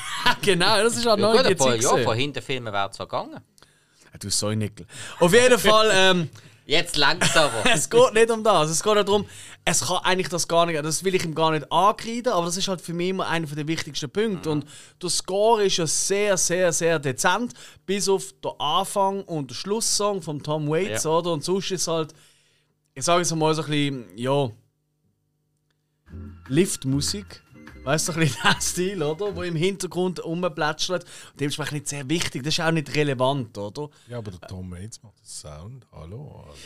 [0.43, 1.75] genau, das ist halt Ja, neu gut, die ein paar.
[1.77, 3.35] Jahre von hinten filmen wäre zwar gegangen.
[4.13, 4.87] Ja, Du Säunickel.
[5.21, 6.29] Auf jeden Fall, ähm,
[6.69, 7.65] Jetzt längst aber.
[7.73, 8.69] es geht nicht um das.
[8.69, 9.25] Es geht darum,
[9.65, 12.59] es kann eigentlich das gar nicht, das will ich ihm gar nicht ankreiden, aber das
[12.59, 14.51] ist halt für mich immer einer der wichtigsten Punkte.
[14.51, 14.67] Und
[15.03, 17.55] der Score ist ja sehr, sehr, sehr dezent,
[17.87, 21.11] bis auf den Anfang und den Schlusssong von Tom Waits, Ja.
[21.11, 21.33] oder?
[21.33, 22.13] Und sonst ist halt,
[22.93, 24.51] ich sage jetzt mal so ein bisschen, ja,
[26.49, 27.43] Liftmusik.
[27.89, 29.35] Weißt du, so ein bisschen der Stil, oder?
[29.35, 31.05] Wo im Hintergrund rumplätschert.
[31.05, 32.43] Und dementsprechend nicht sehr wichtig.
[32.43, 33.89] Das ist auch nicht relevant, oder?
[34.09, 35.87] Ja, aber der Tom Waits macht den Sound.
[35.91, 36.45] Hallo.
[36.47, 36.59] Also,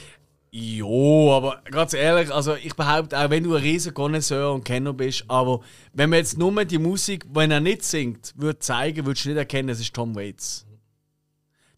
[0.50, 4.92] Jo, aber ganz ehrlich, also ich behaupte auch, wenn du ein riesen Connoisseur und Kenner
[4.92, 5.60] bist, aber
[5.92, 9.38] wenn man jetzt nur die Musik, wenn er nicht singt, würde zeigen, würdest du nicht
[9.38, 10.66] erkennen, es ist Tom Waits.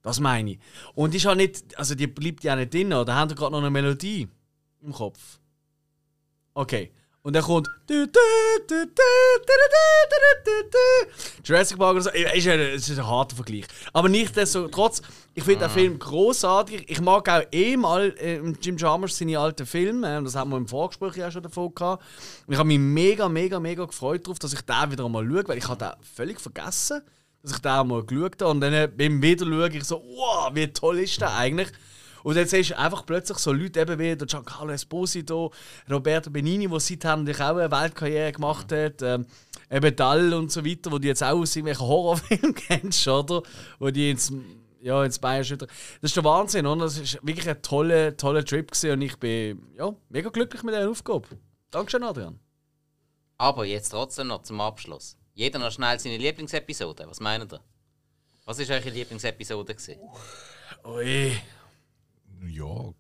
[0.01, 0.59] Das meine ich.
[0.95, 3.05] Und die ist auch nicht, also die bleibt ja nicht drin, oder?
[3.05, 4.27] Da haben wir gerade noch eine Melodie
[4.81, 5.39] im Kopf.
[6.55, 6.91] Okay.
[7.25, 7.71] Und dann kommt.
[11.43, 12.11] Jurassic Park oder so.
[12.11, 13.65] Ist ist ein harter Vergleich.
[13.95, 15.01] Aber nichtsdestotrotz,
[15.33, 16.85] ich finde den Film großartig.
[16.87, 20.23] Ich mag auch eh mal äh, Jim Jarmusch seine alten Filme.
[20.23, 22.05] Das haben wir im Vorgespräch ja schon davon gehabt.
[22.47, 25.49] Und ich habe mich mega, mega, mega gefreut darauf, dass ich den wieder einmal schaue,
[25.49, 27.01] weil ich habe den völlig vergessen
[27.43, 28.51] dass ich da mal geschaut habe.
[28.51, 31.71] Und dann beim Wiederschauen ich so, wow, wie toll ist der eigentlich?
[32.25, 35.53] Und jetzt siehst du einfach plötzlich so Leute eben wie der Giancarlo Esposito,
[35.91, 39.27] Roberto Benini, der seither natürlich auch eine Weltkarriere gemacht hat, ähm,
[39.71, 43.43] eben Dall und so weiter, wo du jetzt auch aus irgendwelchen Horrorfilmen kennst, oder?
[43.79, 44.33] Wo die ins,
[44.81, 45.69] ja, ins Bein schüttern.
[46.01, 46.87] Das ist der Wahnsinn, oder?
[46.87, 50.75] Das ist wirklich ein toller, toller Trip gewesen und ich bin ja, mega glücklich mit
[50.75, 51.29] dieser Aufgabe.
[51.71, 52.41] Dankeschön, Adrian.
[53.37, 55.19] Aber jetzt trotzdem noch zum Abschluss.
[55.35, 57.05] Jeder noch schnell seine Lieblingsepisode.
[57.07, 57.61] Was meint ihr?
[58.47, 59.75] Was war eure Lieblingsepisode?
[59.75, 60.01] Gewesen?
[60.87, 61.37] Ui.
[62.45, 62.97] New York.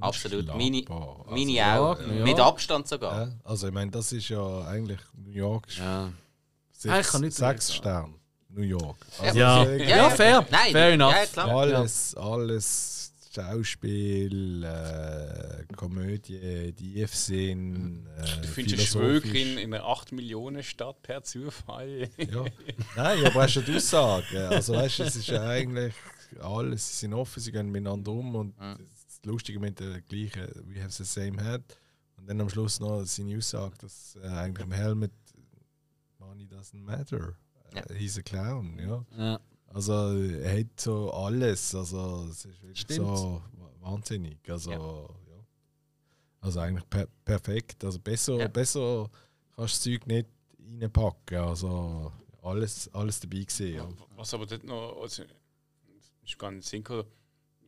[0.00, 0.46] Absolut.
[0.48, 2.00] Meine, Also, meine ja, auch.
[2.00, 2.06] ja.
[2.24, 3.26] Mit Abstand sogar.
[3.26, 5.66] ja, also ich meine, das ist ja eigentlich New York.
[5.78, 6.12] Ja.
[6.72, 7.74] sechs, Ah, ich kann nicht sechs.
[7.74, 8.14] Sterne.
[8.48, 8.96] New York.
[9.20, 9.64] Also Ja.
[9.72, 10.46] Ja, fair.
[10.50, 11.12] Nein, Fair enough.
[11.12, 11.48] Ja, klar.
[11.48, 18.06] Alles, alles Schauspiel, äh, Komödie, Tiefsinn.
[18.16, 18.86] Äh, Du findest eine philosophisch.
[19.30, 22.08] Schwögerin in einer 8 Millionen Stadt per Zufall.
[22.16, 22.44] Ja.
[22.96, 24.48] Nein, aber hast du die Aussage?
[24.48, 25.94] Also weißt du, es ist ja eigentlich
[26.40, 30.80] alles, sie sind offen, sie gehen miteinander um und das Lustige mit der gleichen, we
[30.82, 31.62] have the same head.
[32.16, 35.12] Und dann am Schluss noch seine Aussage, dass äh, eigentlich im Helmet
[36.18, 37.36] money doesn't matter.
[37.74, 37.82] Ja.
[37.82, 39.04] Äh, He's a clown, ja.
[39.16, 39.40] Ja.
[39.68, 43.16] Also er hat so alles, also es ist wirklich Stimmt.
[43.18, 44.38] so wa- wahnsinnig.
[44.48, 44.78] Also Ja.
[44.78, 45.44] ja.
[46.40, 47.84] Also eigentlich per perfekt.
[47.84, 48.48] Also besser, Ja.
[48.48, 49.10] besser
[49.56, 50.28] kannst du das Zeug nicht
[50.80, 51.38] reinpacken.
[51.38, 52.12] Also
[52.42, 53.76] alles, alles dabei gesehen.
[53.76, 53.88] Ja.
[54.16, 55.24] Was aber dort noch, also,
[56.24, 57.04] ist gar nicht gekommen,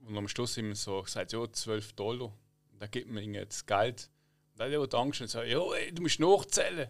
[0.07, 2.27] und am Schluss immer so gesagt, ja, 12 Dollar.
[2.73, 4.09] Und dann gibt man ihnen das Geld.
[4.53, 6.89] Und dann hat er Angst und sagt, ja, ey, du musst nachzählen.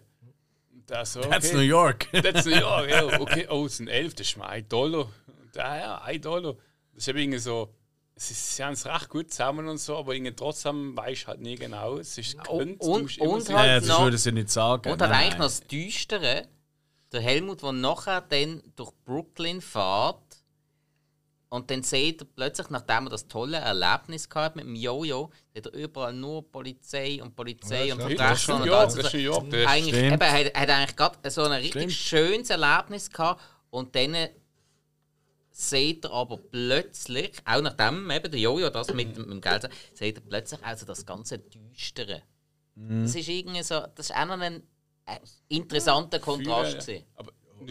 [0.71, 1.29] Und der so, okay.
[1.29, 2.07] That's New York.
[2.11, 5.05] That's New York, ja, okay, oh, es sind 11, das ist mal 1 Dollar.
[5.27, 6.53] Und der, ja, 1 Dollar.
[6.93, 7.73] Das ist eben irgendwie so,
[8.15, 11.41] es ist, sie haben es recht gut zusammen und so, aber irgendwie trotzdem weiß halt
[11.41, 11.97] nie genau.
[11.97, 14.49] Es ist Und- könnte, und- du und sagen, halt Ja, das noch- würde ich nicht
[14.49, 14.91] sagen.
[14.91, 16.47] Und hat Nein, eigentlich noch das Düstere.
[17.11, 20.26] Der Helmut, der nachher dann durch Brooklyn fährt
[21.49, 25.65] und dann sieht er plötzlich, nachdem er das tolle Erlebnis gehabt mit dem Jojo, sieht
[25.65, 28.95] er überall nur Polizei und Polizei Ja, und New und alles.
[28.95, 29.49] das ist York.
[29.49, 30.13] Das ist, Eigentlich, Stimmt.
[30.13, 31.93] eben, er hat, hat eigentlich gerade so ein richtig Stimmt.
[31.93, 34.15] schönes Erlebnis gehabt und dann
[35.51, 39.69] sieht er aber plötzlich, auch nachdem eben der Jojo das mit, dem- mit dem Geld
[39.93, 42.21] sieht er plötzlich also das ganze Düstere.
[42.75, 44.61] Das ist irgendwie so, das ist auch noch ein
[45.07, 45.17] äh,
[45.47, 47.05] interessanter Kontrast Viele.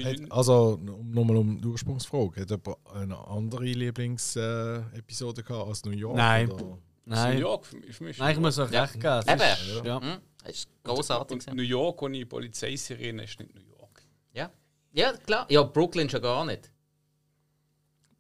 [0.05, 2.41] Hat, also um, nochmal um die Ursprungsfrage.
[2.43, 6.17] Hat jemand eine andere Lieblingsepisode äh, gehabt als New York?
[6.17, 6.51] Nein.
[6.51, 6.65] Oder?
[6.65, 6.79] New
[7.15, 7.39] Nein.
[7.39, 8.73] York für mich, für mich ist Nein, ich New muss York.
[8.73, 9.23] euch recht geben.
[9.25, 9.41] Es Eben.
[9.79, 10.01] ist- Ja.
[10.01, 10.19] Hm?
[10.45, 11.47] Das ist großartig.
[11.55, 14.03] New York ohne Polizeisirene ist nicht New York.
[14.33, 14.51] Ja.
[14.93, 15.47] ja, klar.
[15.49, 16.71] Ja, Brooklyn schon gar nicht.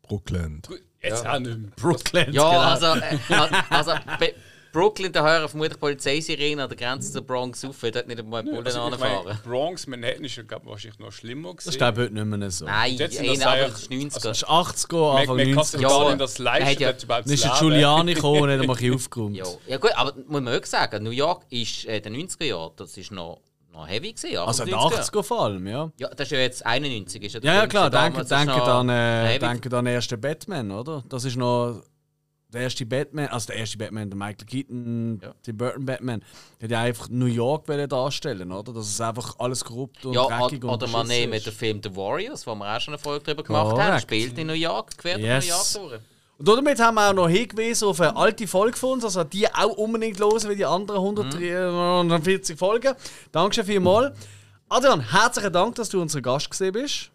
[0.02, 0.62] Brooklyn.
[1.02, 1.70] Jetzt auch nicht mehr.
[1.76, 2.32] Brooklyn.
[2.32, 2.86] Ja, genau.
[2.86, 4.34] also, äh, also Be
[4.76, 8.42] Brooklyn, da hören vermutlich Polizeisirenen an der Grenze zur Bronx auf, weil dort nicht einmal
[8.42, 9.38] Bullen Also, ich meine, anfahren.
[9.42, 11.64] Bronx, Manhattan ist wahrscheinlich noch schlimmer gewesen.
[11.64, 12.64] Das ist glaube ich heute nicht mehr so.
[12.66, 14.22] Nein, Jetzt sind in das aber das ist 90er.
[14.22, 15.82] Das ist 80er, man, Anfang man kann sich 90er.
[15.88, 17.52] gar Ja, nicht das leisten, hat ja- überhaupt Dann ist der.
[17.58, 19.36] Giuliani gekommen und hat ein bisschen aufgeräumt.
[19.36, 19.44] Ja.
[19.66, 22.96] ja gut, aber muss man wirklich sagen, New York ist äh, den 90er Jahren, das
[22.98, 23.40] ist noch,
[23.72, 24.36] noch heavy gewesen.
[24.38, 25.90] Also in die 80er vor allem, ja.
[25.96, 27.22] Ja, das ist ja jetzt 91.
[27.22, 30.70] Ist ja, der Ja, ja klar, denke, denke, an, äh, denke an den ersten Batman,
[30.70, 31.02] oder?
[31.08, 31.82] Das ist noch
[32.52, 35.35] der erste Batman, also der erste Batman, der Michael Keaton, Ja.
[35.43, 36.23] Tim Burton Batman,
[36.60, 38.73] der hat ja einfach New York darstellen, oder?
[38.73, 41.81] Dass es einfach alles korrupt und Ja, dreckig oder, und oder man nehmen den Film
[41.82, 43.77] The Warriors, wo wir auch schon eine Folge darüber gemacht haben.
[43.77, 44.02] Korrekt.
[44.02, 45.44] Spielt in New York, quer Yes.
[45.47, 45.51] New
[45.82, 46.02] York durch.
[46.39, 49.48] Und damit haben wir auch noch hingewiesen auf eine alte Folge von uns, also die
[49.52, 52.94] auch unbedingt hören, wie die anderen 140 Folgen.
[53.32, 54.16] Dankeschön vielmals.
[54.68, 57.10] Adrian, herzlichen Dank, dass du unser Gast gewesen bist.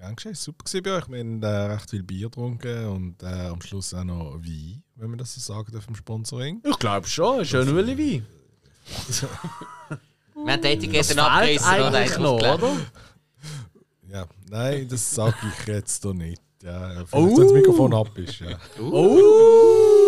[0.00, 0.34] Gern geschehen.
[0.34, 1.08] Super gewesen bei euch.
[1.10, 5.10] Wir haben äh, recht viel Bier getrunken und äh, am Schluss auch noch Wein, wenn
[5.10, 6.62] man das so sagen darf im Sponsoring.
[6.64, 8.26] Ich glaube schon, ist ja nur ein Wein.
[10.42, 12.76] Wir haben die Etiketten abgerissen und eigentlich noch, oder?
[14.10, 16.40] Ja, nein, das sage ich jetzt doch nicht.
[16.62, 17.36] Ja, vielleicht, Oh.
[17.36, 18.40] wenn das Mikrofon ab ist.
[18.40, 18.58] Ja.
[18.80, 19.99] Oh!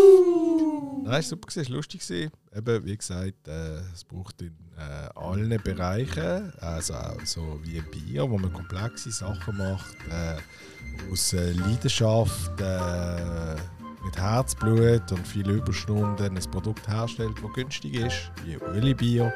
[1.05, 2.07] Nein, super gewesen, lustig.
[2.07, 2.31] Gewesen.
[2.55, 7.87] Eben, wie gesagt, äh, es braucht in äh, allen Bereichen, also auch so wie ein
[7.91, 13.57] Bier, wo man komplexe Sachen macht, äh, aus äh, Leidenschaft, äh,
[14.05, 19.33] mit Herzblut und viele Überstunden ein Produkt herstellt, das günstig ist, wie Ueli Bier.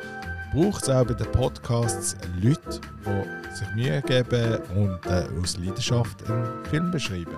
[0.53, 6.29] Braucht es auch bei den Podcasts Leute, die sich Mühe geben und äh, aus Leidenschaft
[6.31, 7.37] einen Film beschreiben.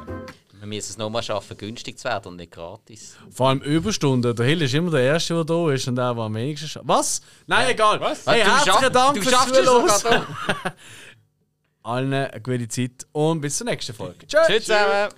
[0.60, 3.16] Wir müssen es nochmal schaffen, günstig zu werden und nicht gratis.
[3.30, 4.34] Vor allem Überstunden.
[4.34, 6.88] Der Hill ist immer der Erste, der da ist und der, der am wenigsten schafft.
[6.88, 7.20] Was?
[7.46, 8.00] Nein, egal.
[8.00, 8.26] Was?
[8.26, 10.26] Hey, Du herzlichen Dank du fürs Zuhören.
[11.82, 14.26] Allen eine gute Zeit und bis zur nächsten Folge.
[14.26, 14.46] Tschüss.
[14.46, 15.08] Tschüss zusammen.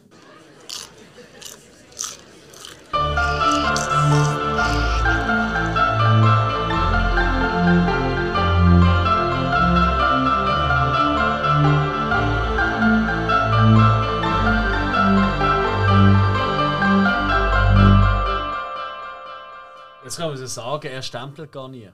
[20.10, 21.88] Jetzt kann man so sagen, er stempelt gar nie.